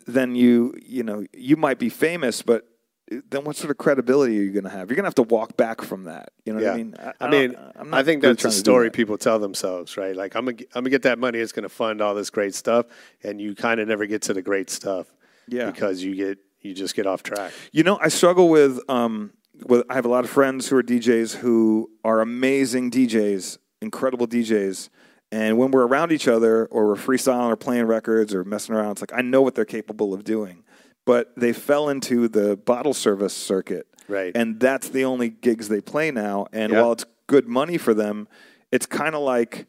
then 0.07 0.35
you 0.35 0.73
you 0.83 1.03
know 1.03 1.25
you 1.33 1.57
might 1.57 1.79
be 1.79 1.89
famous, 1.89 2.41
but 2.41 2.67
then 3.07 3.43
what 3.43 3.55
sort 3.55 3.69
of 3.71 3.77
credibility 3.77 4.39
are 4.39 4.41
you 4.43 4.51
going 4.51 4.63
to 4.63 4.69
have? 4.69 4.89
You're 4.89 4.95
going 4.95 5.03
to 5.03 5.07
have 5.09 5.15
to 5.15 5.23
walk 5.23 5.55
back 5.57 5.81
from 5.81 6.05
that. 6.05 6.29
You 6.43 6.53
know 6.53 6.59
yeah. 6.59 6.65
what 6.69 6.73
I 6.73 6.77
mean? 6.77 6.95
I, 6.99 7.29
don't- 7.29 7.31
mean, 7.31 7.55
I'm 7.75 7.93
I 7.93 8.03
think 8.03 8.21
that's 8.23 8.41
the 8.43 8.49
to 8.49 8.55
story 8.55 8.87
that. 8.87 8.93
people 8.93 9.17
tell 9.17 9.37
themselves, 9.39 9.95
right? 9.97 10.15
Like, 10.15 10.35
I'm 10.35 10.45
gonna, 10.45 10.57
I'm 10.73 10.83
gonna 10.83 10.89
get 10.89 11.03
that 11.03 11.19
money. 11.19 11.39
It's 11.39 11.51
gonna 11.51 11.69
fund 11.69 12.01
all 12.01 12.15
this 12.15 12.29
great 12.31 12.55
stuff, 12.55 12.87
and 13.23 13.39
you 13.39 13.53
kind 13.55 13.79
of 13.79 13.87
never 13.87 14.05
get 14.07 14.23
to 14.23 14.33
the 14.33 14.41
great 14.41 14.69
stuff, 14.71 15.07
Yeah. 15.47 15.69
because 15.69 16.03
you 16.03 16.15
get, 16.15 16.39
you 16.61 16.73
just 16.73 16.95
get 16.95 17.05
off 17.05 17.21
track. 17.21 17.51
You 17.71 17.83
know, 17.83 17.99
I 18.01 18.07
struggle 18.07 18.49
with 18.49 18.79
um, 18.89 19.33
with 19.67 19.85
I 19.89 19.93
have 19.93 20.05
a 20.05 20.09
lot 20.09 20.23
of 20.23 20.29
friends 20.31 20.67
who 20.67 20.75
are 20.77 20.83
DJs 20.83 21.35
who 21.35 21.91
are 22.03 22.21
amazing 22.21 22.89
DJs, 22.91 23.59
incredible 23.81 24.27
DJs. 24.27 24.89
And 25.31 25.57
when 25.57 25.71
we're 25.71 25.85
around 25.85 26.11
each 26.11 26.27
other 26.27 26.65
or 26.67 26.87
we're 26.87 26.95
freestyling 26.95 27.49
or 27.51 27.55
playing 27.55 27.85
records 27.85 28.33
or 28.33 28.43
messing 28.43 28.73
around, 28.75 28.91
it's 28.93 29.01
like 29.01 29.13
I 29.13 29.21
know 29.21 29.41
what 29.43 29.53
they're 29.55 29.65
capable 29.65 30.13
of 30.13 30.23
doing. 30.23 30.63
But 31.05 31.31
they 31.37 31.53
fell 31.53 31.89
into 31.89 32.27
the 32.27 32.57
bottle 32.57 32.93
service 32.93 33.33
circuit. 33.33 33.87
Right. 34.07 34.35
And 34.35 34.59
that's 34.59 34.89
the 34.89 35.05
only 35.05 35.29
gigs 35.29 35.67
they 35.67 35.81
play 35.81 36.11
now. 36.11 36.47
And 36.51 36.71
Yeah. 36.73 36.81
while 36.81 36.91
it's 36.93 37.05
good 37.27 37.47
money 37.47 37.77
for 37.77 37.93
them, 37.93 38.27
it's 38.71 38.85
kind 38.85 39.15
of 39.15 39.21
like, 39.21 39.67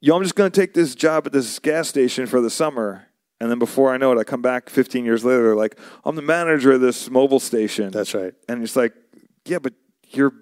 yo, 0.00 0.16
I'm 0.16 0.22
just 0.22 0.34
going 0.34 0.50
to 0.50 0.60
take 0.60 0.74
this 0.74 0.94
job 0.94 1.26
at 1.26 1.32
this 1.32 1.58
gas 1.58 1.88
station 1.88 2.26
for 2.26 2.40
the 2.40 2.50
summer. 2.50 3.06
And 3.40 3.50
then 3.50 3.58
before 3.58 3.92
I 3.92 3.96
know 3.96 4.12
it, 4.12 4.18
I 4.18 4.24
come 4.24 4.42
back 4.42 4.70
15 4.70 5.04
years 5.04 5.24
later, 5.24 5.54
like, 5.54 5.78
I'm 6.04 6.16
the 6.16 6.22
manager 6.22 6.72
of 6.72 6.80
this 6.80 7.10
mobile 7.10 7.40
station. 7.40 7.90
That's 7.90 8.14
right. 8.14 8.32
And 8.48 8.62
it's 8.62 8.76
like, 8.76 8.94
yeah, 9.44 9.58
but 9.58 9.74
you're 10.08 10.32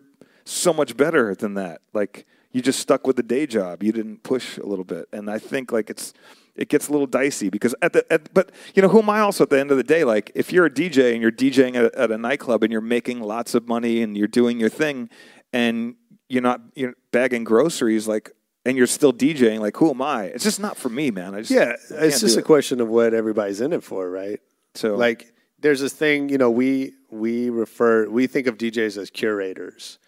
so 0.45 0.73
much 0.73 0.97
better 0.97 1.35
than 1.35 1.55
that. 1.55 1.81
Like, 1.93 2.27
you 2.53 2.63
just 2.63 2.79
stuck 2.79 3.07
with 3.07 3.17
the 3.17 3.23
day 3.23 3.47
job. 3.47 3.83
You 3.83 3.91
didn't 3.93 4.23
push 4.23 4.59
a 4.59 4.67
little 4.67 4.85
bit. 4.85 5.09
And 5.13 5.29
I 5.29 5.39
think 5.39 5.73
like 5.73 5.91
it's, 5.91 6.13
it 6.57 6.69
gets 6.69 6.89
a 6.89 6.93
little 6.93 7.07
dicey 7.07 7.49
because 7.51 7.75
at 7.83 7.93
the, 7.93 8.05
at, 8.13 8.33
but 8.33 8.53
you 8.75 8.83
know, 8.83 8.89
who 8.89 9.01
am 9.01 9.11
I 9.11 9.21
also 9.21 9.45
at 9.45 9.51
the 9.51 9.59
end 9.59 9.71
of 9.71 9.77
the 9.77 9.83
day? 9.83 10.05
Like, 10.05 10.31
if 10.35 10.53
you're 10.53 10.67
a 10.67 10.71
DJ 10.71 11.13
and 11.13 11.21
you're 11.23 11.33
DJing 11.33 11.75
at, 11.77 11.85
a- 11.87 11.99
at 11.99 12.11
a 12.11 12.19
nightclub 12.19 12.63
and 12.63 12.71
you're 12.73 12.81
making 12.81 13.21
lots 13.21 13.55
of 13.55 13.67
money 13.67 14.03
and 14.03 14.17
you're 14.17 14.29
doing 14.29 14.61
your 14.61 14.69
thing 14.69 15.09
and 15.53 15.97
you're 16.29 16.43
not, 16.43 16.61
you're 16.75 16.95
bagging 17.13 17.45
groceries, 17.45 18.07
like, 18.07 18.31
and 18.65 18.77
you're 18.77 18.87
still 18.87 19.13
DJing, 19.13 19.61
like, 19.61 19.77
who 19.77 19.91
am 19.91 20.01
I? 20.01 20.25
It's 20.27 20.45
just 20.45 20.61
not 20.61 20.77
for 20.77 20.89
me, 20.89 21.11
man. 21.11 21.35
I 21.35 21.41
just, 21.41 21.51
Yeah, 21.51 21.75
I 21.99 22.05
it's 22.07 22.21
just 22.21 22.37
a 22.37 22.41
it. 22.41 22.45
question 22.47 22.81
of 22.81 22.89
what 22.89 23.13
everybody's 23.15 23.61
in 23.61 23.73
it 23.73 23.83
for, 23.83 24.09
right? 24.09 24.41
So, 24.75 24.97
like 24.97 25.33
there's 25.61 25.81
this 25.81 25.93
thing 25.93 26.29
you 26.29 26.37
know 26.37 26.51
we 26.51 26.93
we 27.11 27.49
refer 27.49 28.09
we 28.09 28.27
think 28.27 28.47
of 28.47 28.59
DJs 28.59 28.99
as 28.99 29.09
curators 29.11 29.99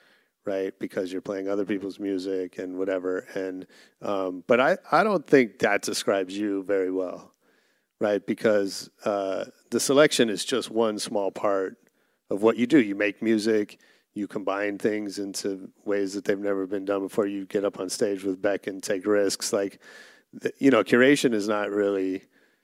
right? 0.47 0.79
Because 0.79 1.13
you're 1.13 1.21
playing 1.21 1.49
other 1.49 1.65
people's 1.65 1.99
music 1.99 2.59
and 2.59 2.79
whatever. 2.79 3.27
And 3.35 3.67
um, 4.01 4.45
but 4.47 4.61
I 4.61 4.79
I 4.91 5.05
don't 5.05 5.27
think 5.27 5.59
that 5.59 5.83
describes 5.83 6.37
you 6.37 6.63
very 6.63 6.91
well 6.91 7.33
right? 7.99 8.27
Because 8.27 8.91
uh, 9.07 9.47
the 9.71 9.81
selection 9.81 10.29
is 10.29 10.45
just 10.45 10.71
one 10.71 10.99
small 10.99 11.31
part 11.31 11.79
of 12.29 12.43
what 12.43 12.59
you 12.59 12.67
do. 12.67 12.79
You 12.79 12.95
make 12.95 13.23
music 13.23 13.79
you 14.17 14.27
combine 14.27 14.79
things 14.79 15.19
into 15.19 15.69
ways 15.85 16.15
that 16.15 16.25
they've 16.25 16.39
never 16.39 16.67
been 16.67 16.87
done 16.87 17.03
before. 17.03 17.27
You 17.27 17.45
get 17.45 17.67
up 17.67 17.79
on 17.79 17.91
stage 17.91 18.25
with 18.25 18.41
Beck 18.41 18.67
and 18.67 18.83
take 18.83 19.07
risks. 19.07 19.53
Like 19.53 19.79
you 20.59 20.71
know 20.71 20.83
curation 20.83 21.35
is 21.35 21.47
not 21.47 21.71
really 21.71 22.23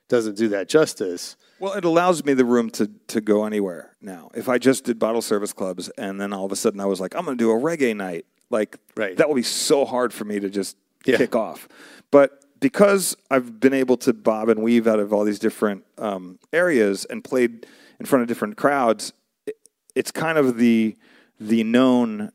doesn't 0.09 0.35
do 0.35 0.49
that 0.49 0.67
justice 0.67 1.37
Well, 1.63 1.73
it 1.75 1.85
allows 1.85 2.25
me 2.25 2.33
the 2.33 2.43
room 2.43 2.69
to 2.71 2.87
to 3.07 3.21
go 3.21 3.45
anywhere 3.45 3.95
now. 4.01 4.29
If 4.35 4.49
I 4.49 4.57
just 4.57 4.83
did 4.83 4.99
bottle 4.99 5.21
service 5.21 5.53
clubs 5.53 5.87
and 5.97 6.19
then 6.19 6.33
all 6.33 6.45
of 6.45 6.51
a 6.51 6.57
sudden 6.57 6.81
I 6.81 6.85
was 6.85 6.99
like, 6.99 7.15
I'm 7.15 7.23
going 7.23 7.37
to 7.37 7.41
do 7.41 7.51
a 7.51 7.55
reggae 7.55 7.95
night, 7.95 8.25
like 8.49 8.77
Right. 8.97 9.15
that 9.15 9.29
would 9.29 9.35
be 9.35 9.43
so 9.43 9.85
hard 9.85 10.11
for 10.11 10.25
me 10.25 10.41
to 10.41 10.49
just 10.49 10.75
Yeah. 11.05 11.15
kick 11.15 11.37
off. 11.37 11.69
But 12.11 12.43
because 12.59 13.15
I've 13.31 13.61
been 13.61 13.73
able 13.73 13.95
to 13.99 14.11
bob 14.11 14.49
and 14.49 14.61
weave 14.61 14.87
out 14.87 14.99
of 14.99 15.13
all 15.13 15.23
these 15.23 15.39
different 15.39 15.85
um, 15.97 16.37
areas 16.51 17.05
and 17.05 17.23
played 17.23 17.65
in 17.97 18.05
front 18.05 18.23
of 18.23 18.27
different 18.27 18.57
crowds, 18.57 19.13
it, 19.45 19.55
it's 19.95 20.11
kind 20.11 20.37
of 20.37 20.57
the 20.57 20.97
the 21.39 21.63
known. 21.63 22.33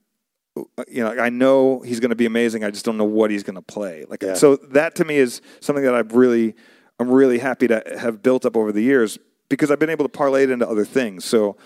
You 0.89 1.05
know, 1.05 1.11
I 1.21 1.29
know 1.29 1.81
he's 1.81 2.01
going 2.01 2.11
to 2.11 2.17
be 2.17 2.25
amazing. 2.25 2.65
I 2.65 2.71
just 2.71 2.87
don't 2.87 2.97
know 2.97 3.05
what 3.05 3.31
he's 3.31 3.43
going 3.43 3.57
to 3.57 3.63
play. 3.63 4.07
Like, 4.09 4.23
Yeah. 4.23 4.35
so 4.35 4.57
that 4.57 4.95
to 4.95 5.05
me 5.05 5.17
is 5.19 5.43
something 5.61 5.85
that 5.85 5.95
I've 5.95 6.15
really, 6.15 6.57
I'm 6.99 7.11
really 7.11 7.39
happy 7.39 7.69
to 7.69 7.83
have 7.99 8.23
built 8.23 8.45
up 8.45 8.57
over 8.57 8.73
the 8.73 8.83
years 8.83 9.19
because 9.49 9.71
I've 9.71 9.79
been 9.79 9.91
able 9.91 10.05
to 10.05 10.09
parlay 10.09 10.45
it 10.45 10.51
into 10.51 10.69
other 10.69 10.85
things. 10.85 11.25
So 11.25 11.57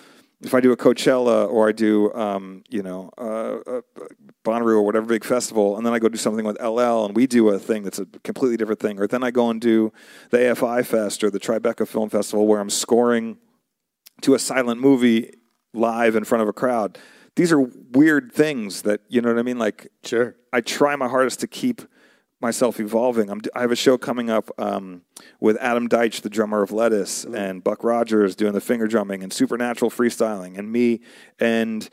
if 0.42 0.54
I 0.54 0.60
do 0.60 0.72
a 0.72 0.76
Coachella 0.76 1.48
or 1.48 1.68
I 1.68 1.72
do, 1.72 2.12
um, 2.14 2.64
you 2.68 2.82
know, 2.82 3.10
uh, 3.16 3.80
Bonnaroo 4.44 4.74
or 4.74 4.82
whatever 4.82 5.06
big 5.06 5.24
festival, 5.24 5.76
and 5.76 5.86
then 5.86 5.92
I 5.94 5.98
go 5.98 6.08
do 6.08 6.18
something 6.18 6.44
with 6.44 6.60
LL 6.60 7.04
and 7.04 7.16
we 7.16 7.26
do 7.26 7.48
a 7.50 7.58
thing 7.58 7.84
that's 7.84 7.98
a 7.98 8.06
completely 8.24 8.56
different 8.56 8.80
thing, 8.80 8.98
or 8.98 9.06
then 9.06 9.22
I 9.22 9.30
go 9.30 9.50
and 9.50 9.60
do 9.60 9.92
the 10.30 10.38
AFI 10.38 10.84
Fest 10.84 11.22
or 11.22 11.30
the 11.30 11.40
Tribeca 11.40 11.86
Film 11.86 12.10
Festival 12.10 12.46
where 12.46 12.60
I'm 12.60 12.70
scoring 12.70 13.38
to 14.22 14.34
a 14.34 14.38
silent 14.38 14.80
movie 14.80 15.32
live 15.74 16.16
in 16.16 16.24
front 16.24 16.42
of 16.42 16.48
a 16.48 16.52
crowd. 16.52 16.98
These 17.36 17.52
are 17.52 17.60
weird 17.60 18.32
things 18.32 18.82
that 18.82 19.00
you 19.08 19.20
know 19.20 19.28
what 19.28 19.38
I 19.38 19.42
mean. 19.42 19.58
Like, 19.58 19.88
sure, 20.04 20.36
I 20.52 20.60
try 20.60 20.96
my 20.96 21.08
hardest 21.08 21.40
to 21.40 21.46
keep 21.46 21.82
myself 22.42 22.80
evolving. 22.80 23.30
I'm, 23.30 23.40
I 23.54 23.60
have 23.60 23.72
a 23.72 23.76
show 23.76 23.96
coming 23.96 24.28
up 24.28 24.50
um, 24.58 25.02
with 25.40 25.56
Adam 25.60 25.88
Deitch, 25.88 26.20
the 26.22 26.28
drummer 26.28 26.62
of 26.62 26.72
Lettuce, 26.72 27.24
and 27.24 27.62
Buck 27.62 27.84
Rogers 27.84 28.34
doing 28.36 28.52
the 28.52 28.60
finger 28.60 28.86
drumming 28.86 29.22
and 29.22 29.32
Supernatural 29.32 29.90
freestyling, 29.90 30.58
and 30.58 30.70
me. 30.70 31.00
And 31.38 31.88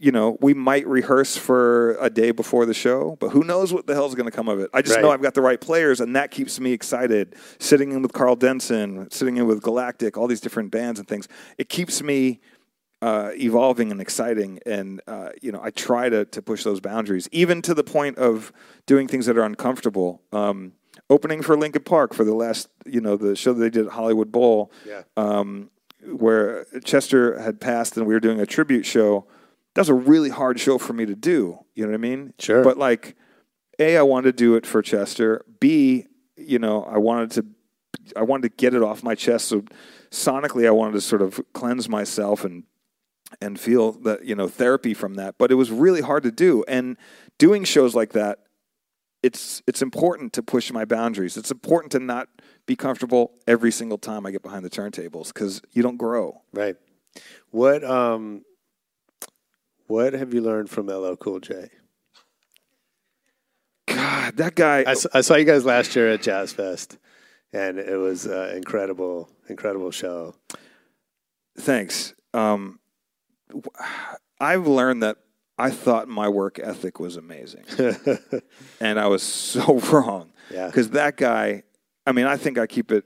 you 0.00 0.10
know, 0.10 0.36
we 0.40 0.54
might 0.54 0.86
rehearse 0.86 1.36
for 1.36 1.96
a 2.00 2.10
day 2.10 2.30
before 2.30 2.66
the 2.66 2.74
show, 2.74 3.16
but 3.20 3.30
who 3.30 3.44
knows 3.44 3.72
what 3.72 3.86
the 3.86 3.94
hell's 3.94 4.14
going 4.14 4.28
to 4.28 4.36
come 4.36 4.48
of 4.48 4.58
it? 4.58 4.68
I 4.74 4.82
just 4.82 5.00
know 5.00 5.10
I've 5.10 5.22
got 5.22 5.34
the 5.34 5.40
right 5.40 5.60
players, 5.60 6.00
and 6.00 6.16
that 6.16 6.30
keeps 6.30 6.58
me 6.58 6.72
excited. 6.72 7.36
Sitting 7.58 7.92
in 7.92 8.02
with 8.02 8.12
Karl 8.12 8.36
Denson, 8.36 9.10
sitting 9.10 9.36
in 9.36 9.46
with 9.46 9.62
Galactic, 9.62 10.18
all 10.18 10.26
these 10.26 10.40
different 10.40 10.70
bands 10.70 10.98
and 10.98 11.08
things. 11.08 11.28
It 11.58 11.68
keeps 11.68 12.02
me 12.02 12.40
uh, 13.04 13.30
evolving 13.48 13.90
and 13.92 14.00
exciting. 14.00 14.52
And 14.66 15.00
uh, 15.06 15.30
you 15.42 15.52
know, 15.52 15.60
I 15.62 15.70
try 15.70 16.08
to 16.08 16.24
to 16.24 16.40
push 16.42 16.62
those 16.64 16.80
boundaries, 16.80 17.28
even 17.32 17.62
to 17.62 17.74
the 17.74 17.84
point 17.84 18.16
of 18.18 18.52
doing 18.86 19.06
things 19.08 19.26
that 19.26 19.36
are 19.38 19.44
uncomfortable. 19.44 20.10
Um, 20.32 20.72
opening 21.10 21.42
for 21.42 21.54
Linkin 21.56 21.82
Park 21.82 22.14
for 22.14 22.24
the 22.24 22.34
last, 22.34 22.68
you 22.86 23.00
know, 23.00 23.16
the 23.16 23.36
show 23.36 23.52
that 23.52 23.60
they 23.60 23.68
did 23.70 23.86
at 23.86 23.92
Hollywood 23.92 24.30
Bowl, 24.32 24.70
Yeah. 24.86 25.02
um, 25.16 25.70
where 26.24 26.66
Chester 26.84 27.38
had 27.40 27.60
passed, 27.60 27.96
and 27.96 28.06
we 28.06 28.14
were 28.14 28.20
doing 28.28 28.40
a 28.40 28.46
tribute 28.46 28.86
show. 28.86 29.26
That 29.74 29.82
was 29.82 29.88
a 29.90 29.94
really 30.12 30.30
hard 30.30 30.58
show 30.60 30.78
for 30.78 30.92
me 30.94 31.04
to 31.04 31.14
do. 31.16 31.58
You 31.74 31.84
know 31.84 31.90
what 31.90 31.94
I 31.96 32.08
mean? 32.10 32.32
Sure. 32.38 32.62
But 32.64 32.78
like, 32.78 33.16
a, 33.78 33.98
I 33.98 34.02
wanted 34.02 34.36
to 34.36 34.44
do 34.44 34.54
it 34.54 34.64
for 34.66 34.80
Chester. 34.82 35.44
B, 35.60 36.06
you 36.36 36.58
know, 36.58 36.84
I 36.84 36.98
wanted 36.98 37.30
to, 37.32 37.46
I 38.16 38.22
wanted 38.22 38.44
to 38.50 38.54
get 38.56 38.72
it 38.72 38.82
off 38.82 39.02
my 39.02 39.14
chest. 39.16 39.48
So 39.48 39.64
sonically, 40.10 40.66
I 40.66 40.70
wanted 40.70 40.92
to 40.94 41.00
sort 41.00 41.22
of 41.22 41.40
cleanse 41.52 41.88
myself 41.88 42.44
and 42.44 42.62
and 43.40 43.58
feel 43.58 43.92
that 43.92 44.24
you 44.24 44.34
know 44.34 44.48
therapy 44.48 44.94
from 44.94 45.14
that. 45.14 45.36
But 45.38 45.50
it 45.50 45.54
was 45.54 45.70
really 45.70 46.00
hard 46.00 46.22
to 46.24 46.30
do. 46.30 46.64
And 46.68 46.96
doing 47.38 47.64
shows 47.64 47.94
like 47.94 48.12
that, 48.12 48.40
it's 49.22 49.62
it's 49.66 49.82
important 49.82 50.32
to 50.34 50.42
push 50.42 50.70
my 50.72 50.84
boundaries. 50.84 51.36
It's 51.36 51.50
important 51.50 51.92
to 51.92 51.98
not 51.98 52.28
be 52.66 52.76
comfortable 52.76 53.32
every 53.46 53.72
single 53.72 53.98
time 53.98 54.26
I 54.26 54.30
get 54.30 54.42
behind 54.42 54.64
the 54.64 54.70
turntables 54.70 55.28
because 55.28 55.62
you 55.72 55.82
don't 55.82 55.96
grow. 55.96 56.42
Right. 56.52 56.76
What 57.50 57.84
um 57.84 58.44
what 59.86 60.14
have 60.14 60.32
you 60.32 60.40
learned 60.40 60.70
from 60.70 60.86
LL 60.86 61.14
Cool 61.16 61.40
J? 61.40 61.70
God, 63.86 64.36
that 64.36 64.54
guy. 64.54 64.84
I 64.86 65.20
saw 65.20 65.34
you 65.36 65.44
guys 65.44 65.64
last 65.64 65.94
year 65.94 66.10
at 66.10 66.22
Jazz 66.22 66.52
Fest, 66.52 66.98
and 67.52 67.78
it 67.78 67.96
was 67.96 68.26
an 68.26 68.56
incredible, 68.56 69.30
incredible 69.48 69.90
show. 69.90 70.34
Thanks. 71.58 72.14
Um, 72.32 72.80
I've 74.40 74.66
learned 74.66 75.02
that 75.02 75.18
I 75.56 75.70
thought 75.70 76.08
my 76.08 76.28
work 76.28 76.58
ethic 76.58 76.98
was 76.98 77.16
amazing, 77.16 77.64
and 78.80 78.98
I 78.98 79.06
was 79.06 79.22
so 79.22 79.78
wrong. 79.92 80.32
Yeah. 80.50 80.66
Because 80.66 80.90
that 80.90 81.16
guy, 81.16 81.62
I 82.06 82.12
mean, 82.12 82.26
I 82.26 82.36
think 82.36 82.58
I 82.58 82.66
keep 82.66 82.90
it 82.90 83.04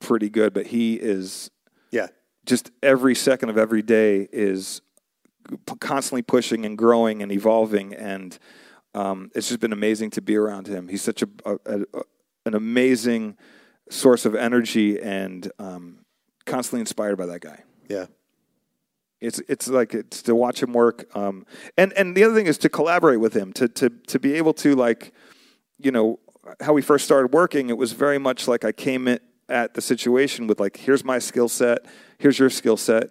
pretty 0.00 0.30
good, 0.30 0.54
but 0.54 0.66
he 0.66 0.94
is 0.94 1.50
Yeah. 1.90 2.08
just 2.46 2.70
every 2.82 3.14
second 3.14 3.50
of 3.50 3.58
every 3.58 3.82
day 3.82 4.26
is 4.32 4.80
p- 5.66 5.74
constantly 5.78 6.22
pushing 6.22 6.64
and 6.64 6.76
growing 6.78 7.22
and 7.22 7.30
evolving, 7.30 7.92
and 7.94 8.38
um, 8.94 9.30
it's 9.34 9.48
just 9.48 9.60
been 9.60 9.72
amazing 9.72 10.10
to 10.12 10.22
be 10.22 10.36
around 10.36 10.66
him. 10.66 10.88
He's 10.88 11.02
such 11.02 11.22
a, 11.22 11.28
a, 11.44 11.58
a 11.66 12.02
an 12.46 12.54
amazing 12.54 13.36
source 13.90 14.24
of 14.24 14.34
energy 14.34 15.00
and 15.00 15.50
um, 15.58 15.98
constantly 16.46 16.80
inspired 16.80 17.16
by 17.16 17.26
that 17.26 17.40
guy. 17.40 17.62
Yeah. 17.88 18.06
It's 19.24 19.40
it's 19.48 19.68
like 19.68 19.94
it's 19.94 20.22
to 20.22 20.34
watch 20.34 20.62
him 20.62 20.72
work, 20.72 21.08
um, 21.16 21.46
and 21.76 21.92
and 21.94 22.16
the 22.16 22.24
other 22.24 22.34
thing 22.34 22.46
is 22.46 22.58
to 22.58 22.68
collaborate 22.68 23.20
with 23.20 23.34
him, 23.34 23.52
to 23.54 23.68
to 23.68 23.88
to 23.88 24.18
be 24.18 24.34
able 24.34 24.54
to 24.54 24.74
like, 24.74 25.12
you 25.78 25.90
know, 25.90 26.18
how 26.60 26.72
we 26.72 26.82
first 26.82 27.04
started 27.04 27.32
working. 27.32 27.70
It 27.70 27.78
was 27.78 27.92
very 27.92 28.18
much 28.18 28.46
like 28.46 28.64
I 28.64 28.72
came 28.72 29.08
at 29.48 29.74
the 29.74 29.80
situation 29.80 30.46
with 30.46 30.60
like, 30.60 30.76
here's 30.76 31.04
my 31.04 31.18
skill 31.18 31.48
set, 31.48 31.86
here's 32.18 32.38
your 32.38 32.50
skill 32.50 32.76
set, 32.76 33.10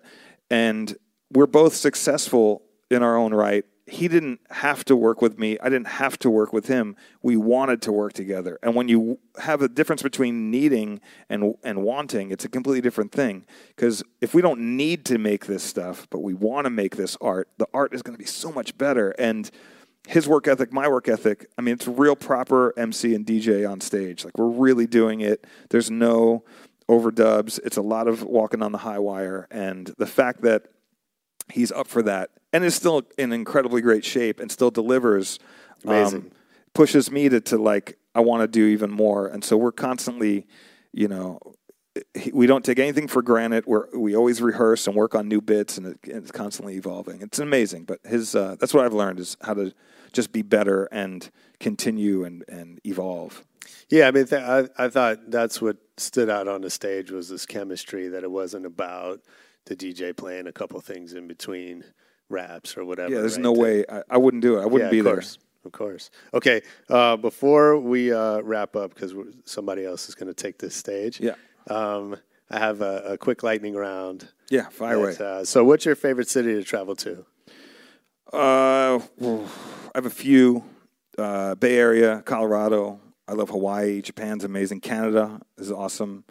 and 0.49 0.95
we're 1.31 1.47
both 1.47 1.75
successful 1.75 2.63
in 2.89 3.03
our 3.03 3.17
own 3.17 3.33
right. 3.33 3.65
He 3.85 4.07
didn't 4.07 4.39
have 4.49 4.85
to 4.85 4.95
work 4.95 5.21
with 5.21 5.37
me. 5.37 5.57
I 5.61 5.65
didn't 5.65 5.87
have 5.87 6.17
to 6.19 6.29
work 6.29 6.53
with 6.53 6.67
him. 6.67 6.95
We 7.21 7.35
wanted 7.35 7.81
to 7.81 7.91
work 7.91 8.13
together. 8.13 8.57
And 8.63 8.75
when 8.75 8.87
you 8.87 9.19
have 9.39 9.61
a 9.61 9.67
difference 9.67 10.01
between 10.01 10.49
needing 10.49 11.01
and 11.29 11.55
and 11.63 11.83
wanting, 11.83 12.31
it's 12.31 12.45
a 12.45 12.49
completely 12.49 12.79
different 12.79 13.11
thing. 13.11 13.45
Because 13.75 14.01
if 14.21 14.33
we 14.33 14.41
don't 14.41 14.77
need 14.77 15.03
to 15.05 15.17
make 15.17 15.47
this 15.47 15.63
stuff, 15.63 16.07
but 16.09 16.19
we 16.19 16.33
want 16.33 16.65
to 16.65 16.69
make 16.69 16.95
this 16.95 17.17
art, 17.19 17.49
the 17.57 17.67
art 17.73 17.93
is 17.93 18.01
going 18.01 18.15
to 18.15 18.19
be 18.19 18.25
so 18.25 18.51
much 18.53 18.77
better. 18.77 19.09
And 19.19 19.51
his 20.07 20.27
work 20.27 20.47
ethic, 20.47 20.71
my 20.71 20.87
work 20.87 21.07
ethic, 21.07 21.47
I 21.57 21.61
mean, 21.61 21.73
it's 21.73 21.87
real 21.87 22.15
proper 22.15 22.73
MC 22.77 23.15
and 23.15 23.25
DJ 23.25 23.69
on 23.69 23.81
stage. 23.81 24.25
Like 24.25 24.37
we're 24.37 24.47
really 24.47 24.87
doing 24.87 25.21
it. 25.21 25.45
There's 25.69 25.89
no 25.89 26.43
overdubs. 26.89 27.59
It's 27.63 27.77
a 27.77 27.81
lot 27.81 28.07
of 28.07 28.23
walking 28.23 28.61
on 28.61 28.71
the 28.71 28.79
high 28.79 28.99
wire. 28.99 29.47
And 29.49 29.93
the 29.97 30.05
fact 30.05 30.41
that 30.41 30.67
he's 31.51 31.71
up 31.71 31.87
for 31.87 32.01
that 32.03 32.31
and 32.53 32.63
is 32.63 32.75
still 32.75 33.01
in 33.17 33.33
incredibly 33.33 33.81
great 33.81 34.05
shape 34.05 34.39
and 34.39 34.51
still 34.51 34.71
delivers 34.71 35.39
Amazing. 35.83 36.31
pushes 36.73 37.11
me 37.11 37.27
to, 37.27 37.41
to 37.41 37.57
like 37.57 37.97
i 38.15 38.21
want 38.21 38.41
to 38.41 38.47
do 38.47 38.67
even 38.67 38.91
more. 38.91 39.27
And 39.27 39.43
so 39.43 39.57
we're 39.57 39.71
constantly 39.71 40.47
you 40.93 41.07
know 41.07 41.39
we 42.31 42.47
don't 42.47 42.65
take 42.65 42.79
anything 42.79 43.07
for 43.07 43.21
granted. 43.21 43.65
We're, 43.67 43.85
we 43.95 44.15
always 44.15 44.41
rehearse 44.41 44.87
and 44.87 44.95
work 44.95 45.13
on 45.13 45.27
new 45.27 45.41
bits 45.41 45.77
and, 45.77 45.87
it, 45.87 45.99
and 46.05 46.23
it's 46.23 46.31
constantly 46.31 46.75
evolving. 46.75 47.21
It's 47.21 47.37
amazing. 47.37 47.83
But 47.83 47.99
his 48.03 48.35
uh, 48.35 48.55
that's 48.59 48.73
what 48.73 48.85
i've 48.85 48.93
learned 48.93 49.19
is 49.19 49.35
how 49.41 49.55
to 49.55 49.73
just 50.13 50.31
be 50.31 50.43
better 50.43 50.85
and 50.91 51.29
continue 51.59 52.23
and, 52.23 52.43
and 52.47 52.79
evolve. 52.85 53.43
Yeah, 53.89 54.07
I 54.07 54.11
mean, 54.11 54.25
th- 54.25 54.41
I, 54.41 54.67
I 54.77 54.89
thought 54.89 55.31
that's 55.31 55.61
what 55.61 55.77
stood 55.97 56.29
out 56.29 56.47
on 56.47 56.61
the 56.61 56.69
stage 56.69 57.11
was 57.11 57.29
this 57.29 57.45
chemistry 57.45 58.07
that 58.09 58.23
it 58.23 58.31
wasn't 58.31 58.65
about 58.65 59.21
the 59.65 59.75
DJ 59.75 60.15
playing 60.15 60.47
a 60.47 60.51
couple 60.51 60.79
things 60.81 61.13
in 61.13 61.27
between 61.27 61.83
raps 62.29 62.77
or 62.77 62.85
whatever. 62.85 63.13
yeah 63.13 63.19
there's 63.19 63.35
right? 63.35 63.43
no 63.43 63.51
way 63.51 63.85
I, 63.89 64.01
I 64.11 64.17
wouldn't 64.17 64.41
do 64.41 64.57
it 64.57 64.61
i 64.61 64.65
wouldn't 64.65 64.87
yeah, 64.91 64.91
be 64.91 64.99
of 64.99 65.05
course, 65.13 65.37
Of 65.65 65.71
course. 65.71 66.09
Okay, 66.33 66.61
uh, 66.89 67.15
before 67.17 67.79
we 67.79 68.11
uh, 68.11 68.41
wrap 68.41 68.75
up, 68.75 68.93
because 68.93 69.13
somebody 69.45 69.85
else 69.85 70.09
is 70.09 70.15
going 70.15 70.27
to 70.27 70.33
take 70.33 70.57
this 70.59 70.75
stage. 70.75 71.21
Yeah. 71.21 71.35
Um, 71.69 72.17
I 72.49 72.59
have 72.59 72.81
a, 72.81 73.13
a 73.13 73.17
quick 73.17 73.43
lightning 73.43 73.73
round. 73.75 74.27
yeah 74.49 74.67
fire 74.69 74.95
away 74.97 75.15
Uh, 75.17 75.45
so, 75.45 75.63
what's 75.63 75.85
your 75.85 75.95
favorite 75.95 76.27
city 76.27 76.53
to 76.55 76.63
travel 76.63 76.95
to? 76.97 77.25
Uh, 78.31 78.99
I 79.21 79.95
have 79.95 80.05
a 80.05 80.09
few. 80.09 80.63
Uh, 81.17 81.55
Bay 81.55 81.77
Area, 81.77 82.21
Colorado. 82.25 82.99
I 83.27 83.33
love 83.33 83.49
Hawaii. 83.49 84.01
Japan's 84.01 84.43
amazing. 84.43 84.81
Canada 84.81 85.39
is 85.57 85.71
awesome. 85.71 86.25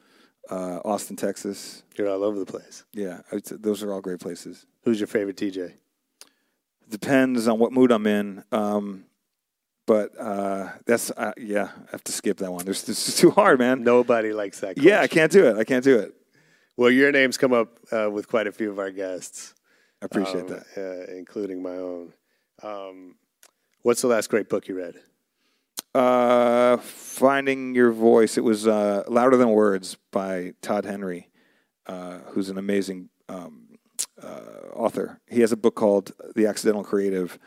Uh, 0.51 0.81
Austin, 0.85 1.17
Texas. 1.17 1.85
You're 1.97 2.09
all 2.11 2.25
over 2.25 2.39
the 2.39 2.45
place. 2.47 2.85
Yeah, 2.93 3.21
those 3.51 3.83
are 3.83 3.93
all 3.93 4.01
great 4.01 4.19
places. 4.21 4.67
Who's 4.85 4.99
your 5.01 5.07
favorite 5.07 5.37
DJ? 5.37 5.75
Depends 6.93 7.49
on 7.49 7.59
what 7.59 7.73
mood 7.73 7.91
I'm 7.91 8.07
in. 8.07 8.45
Um, 8.53 9.07
but 9.87 10.13
uh, 10.21 10.69
that's 10.85 11.11
uh, 11.11 11.33
yeah, 11.39 11.71
I 11.89 11.91
have 11.93 12.05
to 12.05 12.13
skip 12.13 12.37
that 12.39 12.53
one. 12.53 12.67
There's 12.67 12.83
this 12.83 13.09
is 13.09 13.17
too 13.17 13.31
hard, 13.31 13.59
man. 13.59 13.83
Nobody 13.83 14.35
likes 14.35 14.61
that. 14.61 14.77
Yeah, 14.77 15.01
I 15.01 15.09
can't 15.09 15.33
do 15.33 15.47
it. 15.47 15.57
I 15.57 15.65
can't 15.65 15.83
do 15.83 15.99
it. 15.99 16.15
Well, 16.77 16.91
your 16.91 17.11
name's 17.11 17.39
come 17.39 17.55
up 17.55 17.79
uh, 17.91 18.11
with 18.11 18.29
quite 18.29 18.47
a 18.47 18.53
few 18.53 18.71
of 18.71 18.79
our 18.79 18.91
guests. 18.91 19.55
I 20.03 20.05
appreciate 20.05 20.45
um, 20.45 20.49
that. 20.49 21.09
uh, 21.09 21.17
including 21.17 21.63
my 21.63 21.77
own. 21.77 22.13
Um, 22.63 23.17
what's 23.81 24.03
the 24.03 24.09
last 24.09 24.29
great 24.29 24.51
book 24.51 24.69
you 24.69 24.77
read? 24.77 24.97
Uh, 25.95 26.77
Finding 26.77 27.75
Your 27.75 27.91
Voice. 27.91 28.37
It 28.37 28.45
was 28.45 28.67
uh, 28.67 29.05
Louder 29.09 29.39
Than 29.39 29.49
Words 29.49 29.97
by 30.11 30.53
Todd 30.61 30.85
Henry, 30.85 31.31
uh, 31.87 32.19
who's 32.29 32.51
an 32.51 32.59
amazing 32.59 33.09
um, 33.31 33.62
uh, 34.23 34.69
author. 34.75 35.21
He 35.29 35.41
has 35.41 35.53
a 35.53 35.57
book 35.57 35.75
called 35.75 36.13
The 36.35 36.47
Accidental 36.47 36.85
Creative. 36.85 37.39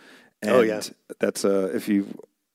And 0.42 0.52
Oh, 0.52 0.62
yeah. 0.62 0.82
That's 1.20 1.46
uh, 1.46 1.72
if 1.74 1.88
you 1.88 2.08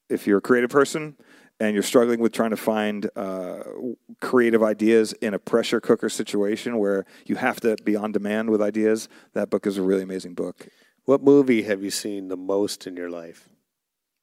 if 0.09 0.27
you're 0.27 0.39
a 0.39 0.43
creative 0.43 0.71
person 0.71 1.17
and 1.61 1.75
you're 1.75 1.83
struggling 1.83 2.21
with 2.21 2.33
trying 2.33 2.51
to 2.51 2.57
find 2.57 3.09
uh, 3.17 3.63
creative 4.21 4.63
ideas 4.63 5.13
in 5.15 5.35
a 5.35 5.39
pressure 5.39 5.81
cooker 5.81 6.09
situation 6.09 6.79
where 6.79 7.05
you 7.27 7.37
have 7.37 7.61
to 7.61 7.77
be 7.85 7.97
on 7.97 8.13
demand 8.13 8.51
with 8.51 8.61
ideas, 8.61 9.09
that 9.35 9.51
book 9.51 9.67
is 9.67 9.77
a 9.77 9.83
really 9.83 10.03
amazing 10.03 10.35
book. 10.35 10.69
What 11.05 11.23
movie 11.23 11.63
have 11.63 11.83
you 11.83 11.91
seen 11.91 12.29
the 12.29 12.37
most 12.37 12.87
in 12.87 12.97
your 12.97 13.11
life? 13.11 13.49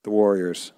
The 0.03 0.09
Warriors. 0.09 0.73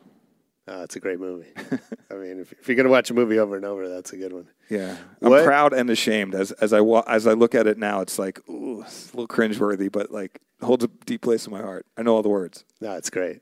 Uh, 0.70 0.84
it's 0.84 0.96
a 0.96 1.00
great 1.00 1.20
movie. 1.20 1.48
I 2.12 2.14
mean, 2.14 2.40
if, 2.40 2.52
if 2.52 2.68
you're 2.68 2.76
going 2.76 2.86
to 2.86 2.92
watch 2.92 3.10
a 3.10 3.16
movie 3.16 3.40
over 3.40 3.56
and 3.56 3.66
over, 3.66 3.90
that's 3.90 4.14
a 4.14 4.18
good 4.18 4.34
one. 4.34 4.48
Yeah, 4.70 4.98
I'm 5.22 5.44
proud 5.44 5.74
and 5.74 5.90
ashamed 5.90 6.36
as 6.36 6.52
as 6.52 6.74
I 6.74 6.82
wa- 6.82 7.04
as 7.08 7.26
I 7.26 7.34
look 7.34 7.56
at 7.56 7.66
it 7.66 7.80
now. 7.80 8.02
It's 8.02 8.20
like 8.20 8.48
ooh, 8.48 8.82
it's 8.82 9.12
a 9.12 9.18
little 9.18 9.28
cringeworthy, 9.28 9.92
but 9.92 10.12
like 10.12 10.40
holds 10.62 10.84
a 10.84 10.90
deep 11.06 11.22
place 11.22 11.48
in 11.48 11.54
my 11.54 11.62
heart. 11.62 11.88
I 11.98 12.04
know 12.04 12.16
all 12.16 12.22
the 12.22 12.30
words. 12.30 12.66
No, 12.82 12.94
it's 12.94 13.10
great. 13.10 13.42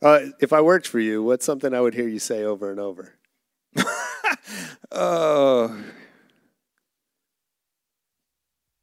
Uh, 0.00 0.26
if 0.40 0.52
I 0.52 0.60
worked 0.60 0.86
for 0.86 1.00
you, 1.00 1.24
what's 1.24 1.44
something 1.44 1.74
I 1.74 1.80
would 1.80 1.94
hear 1.94 2.06
you 2.06 2.20
say 2.20 2.44
over 2.44 2.70
and 2.70 2.78
over? 2.78 3.14
Oh, 4.90 5.84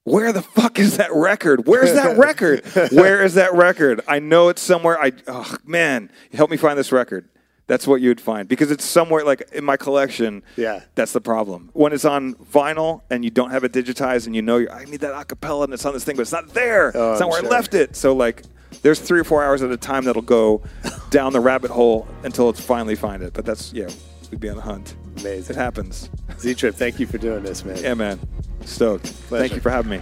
where 0.03 0.31
the 0.31 0.43
fuck 0.43 0.77
is 0.77 0.97
that 0.97 1.11
record? 1.11 1.65
Where's 1.65 1.93
that 1.93 2.17
record? 2.17 2.63
Where 2.91 3.23
is 3.23 3.33
that 3.33 3.53
record? 3.53 4.01
I 4.07 4.19
know 4.19 4.49
it's 4.49 4.61
somewhere. 4.61 5.01
I 5.01 5.13
oh 5.27 5.57
man, 5.65 6.11
help 6.31 6.51
me 6.51 6.57
find 6.57 6.77
this 6.77 6.91
record. 6.91 7.27
That's 7.67 7.87
what 7.87 7.99
you 7.99 8.09
would 8.09 8.21
find 8.21 8.47
because 8.47 8.69
it's 8.69 8.85
somewhere 8.85 9.23
like 9.23 9.49
in 9.51 9.63
my 9.63 9.75
collection. 9.75 10.43
Yeah. 10.55 10.81
That's 10.93 11.13
the 11.13 11.21
problem. 11.21 11.71
When 11.73 11.93
it's 11.93 12.05
on 12.05 12.35
vinyl 12.35 13.01
and 13.09 13.23
you 13.23 13.31
don't 13.31 13.49
have 13.49 13.63
it 13.63 13.71
digitized 13.71 14.27
and 14.27 14.35
you 14.35 14.43
know 14.43 14.57
you're, 14.57 14.71
I 14.71 14.85
need 14.85 14.99
that 14.99 15.13
acapella 15.13 15.63
and 15.63 15.73
it's 15.73 15.83
on 15.85 15.93
this 15.93 16.03
thing, 16.03 16.15
but 16.15 16.21
it's 16.21 16.31
not 16.31 16.53
there. 16.53 16.91
Oh, 16.95 17.13
it's 17.13 17.19
not 17.19 17.25
I'm 17.25 17.31
where 17.31 17.39
sure. 17.41 17.49
I 17.49 17.55
left 17.55 17.73
it. 17.73 17.95
So 17.95 18.13
like, 18.15 18.43
there's 18.83 18.99
three 18.99 19.19
or 19.19 19.23
four 19.23 19.43
hours 19.43 19.63
at 19.63 19.71
a 19.71 19.77
time 19.77 20.03
that'll 20.03 20.21
go 20.21 20.61
down 21.09 21.33
the 21.33 21.39
rabbit 21.39 21.71
hole 21.71 22.07
until 22.23 22.49
it's 22.49 22.61
finally 22.61 22.95
find 22.95 23.23
it. 23.23 23.33
But 23.33 23.45
that's 23.45 23.73
yeah, 23.73 23.89
we'd 24.29 24.39
be 24.39 24.49
on 24.49 24.57
the 24.57 24.61
hunt. 24.61 24.95
Amazing. 25.17 25.55
It 25.55 25.59
happens. 25.59 26.09
Z 26.39 26.53
Trip, 26.53 26.75
thank 26.75 26.99
you 26.99 27.07
for 27.07 27.17
doing 27.17 27.41
this, 27.41 27.65
man. 27.65 27.77
Yeah, 27.77 27.95
man. 27.95 28.19
Stoked. 28.61 29.05
Pleasure. 29.27 29.41
Thank 29.41 29.55
you 29.55 29.61
for 29.61 29.71
having 29.71 29.89
me. 29.89 30.01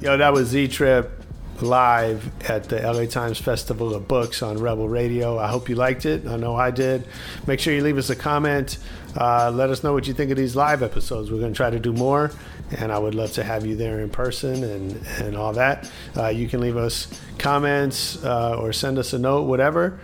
Yo, 0.00 0.16
that 0.16 0.32
was 0.32 0.48
Z 0.48 0.66
Trip 0.68 1.19
live 1.62 2.30
at 2.48 2.64
the 2.64 2.80
LA 2.80 3.06
Times 3.06 3.38
Festival 3.38 3.94
of 3.94 4.08
Books 4.08 4.42
on 4.42 4.58
Rebel 4.58 4.88
Radio. 4.88 5.38
I 5.38 5.48
hope 5.48 5.68
you 5.68 5.74
liked 5.74 6.06
it. 6.06 6.26
I 6.26 6.36
know 6.36 6.56
I 6.56 6.70
did. 6.70 7.06
Make 7.46 7.60
sure 7.60 7.74
you 7.74 7.82
leave 7.82 7.98
us 7.98 8.10
a 8.10 8.16
comment. 8.16 8.78
Uh, 9.16 9.50
let 9.52 9.70
us 9.70 9.82
know 9.82 9.92
what 9.92 10.06
you 10.06 10.14
think 10.14 10.30
of 10.30 10.36
these 10.36 10.54
live 10.54 10.82
episodes. 10.82 11.30
We're 11.30 11.40
going 11.40 11.52
to 11.52 11.56
try 11.56 11.70
to 11.70 11.78
do 11.78 11.92
more, 11.92 12.30
and 12.70 12.92
I 12.92 12.98
would 12.98 13.14
love 13.14 13.32
to 13.32 13.44
have 13.44 13.66
you 13.66 13.76
there 13.76 14.00
in 14.00 14.10
person 14.10 14.62
and, 14.62 15.06
and 15.18 15.36
all 15.36 15.52
that. 15.54 15.90
Uh, 16.16 16.28
you 16.28 16.48
can 16.48 16.60
leave 16.60 16.76
us 16.76 17.08
comments 17.38 18.22
uh, 18.24 18.56
or 18.58 18.72
send 18.72 18.98
us 18.98 19.12
a 19.12 19.18
note, 19.18 19.42
whatever. 19.42 19.98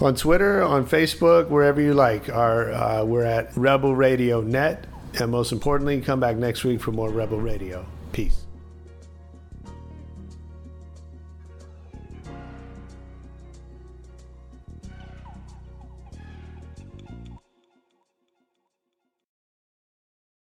On 0.00 0.14
Twitter, 0.14 0.62
on 0.62 0.86
Facebook, 0.86 1.48
wherever 1.48 1.80
you 1.80 1.92
like. 1.92 2.28
Our, 2.28 2.72
uh, 2.72 3.04
we're 3.04 3.24
at 3.24 3.56
Rebel 3.56 3.94
Radio 3.94 4.40
Net. 4.40 4.86
And 5.20 5.30
most 5.30 5.52
importantly, 5.52 6.00
come 6.00 6.20
back 6.20 6.36
next 6.36 6.64
week 6.64 6.80
for 6.80 6.92
more 6.92 7.10
Rebel 7.10 7.40
Radio. 7.40 7.86
Peace. 8.12 8.47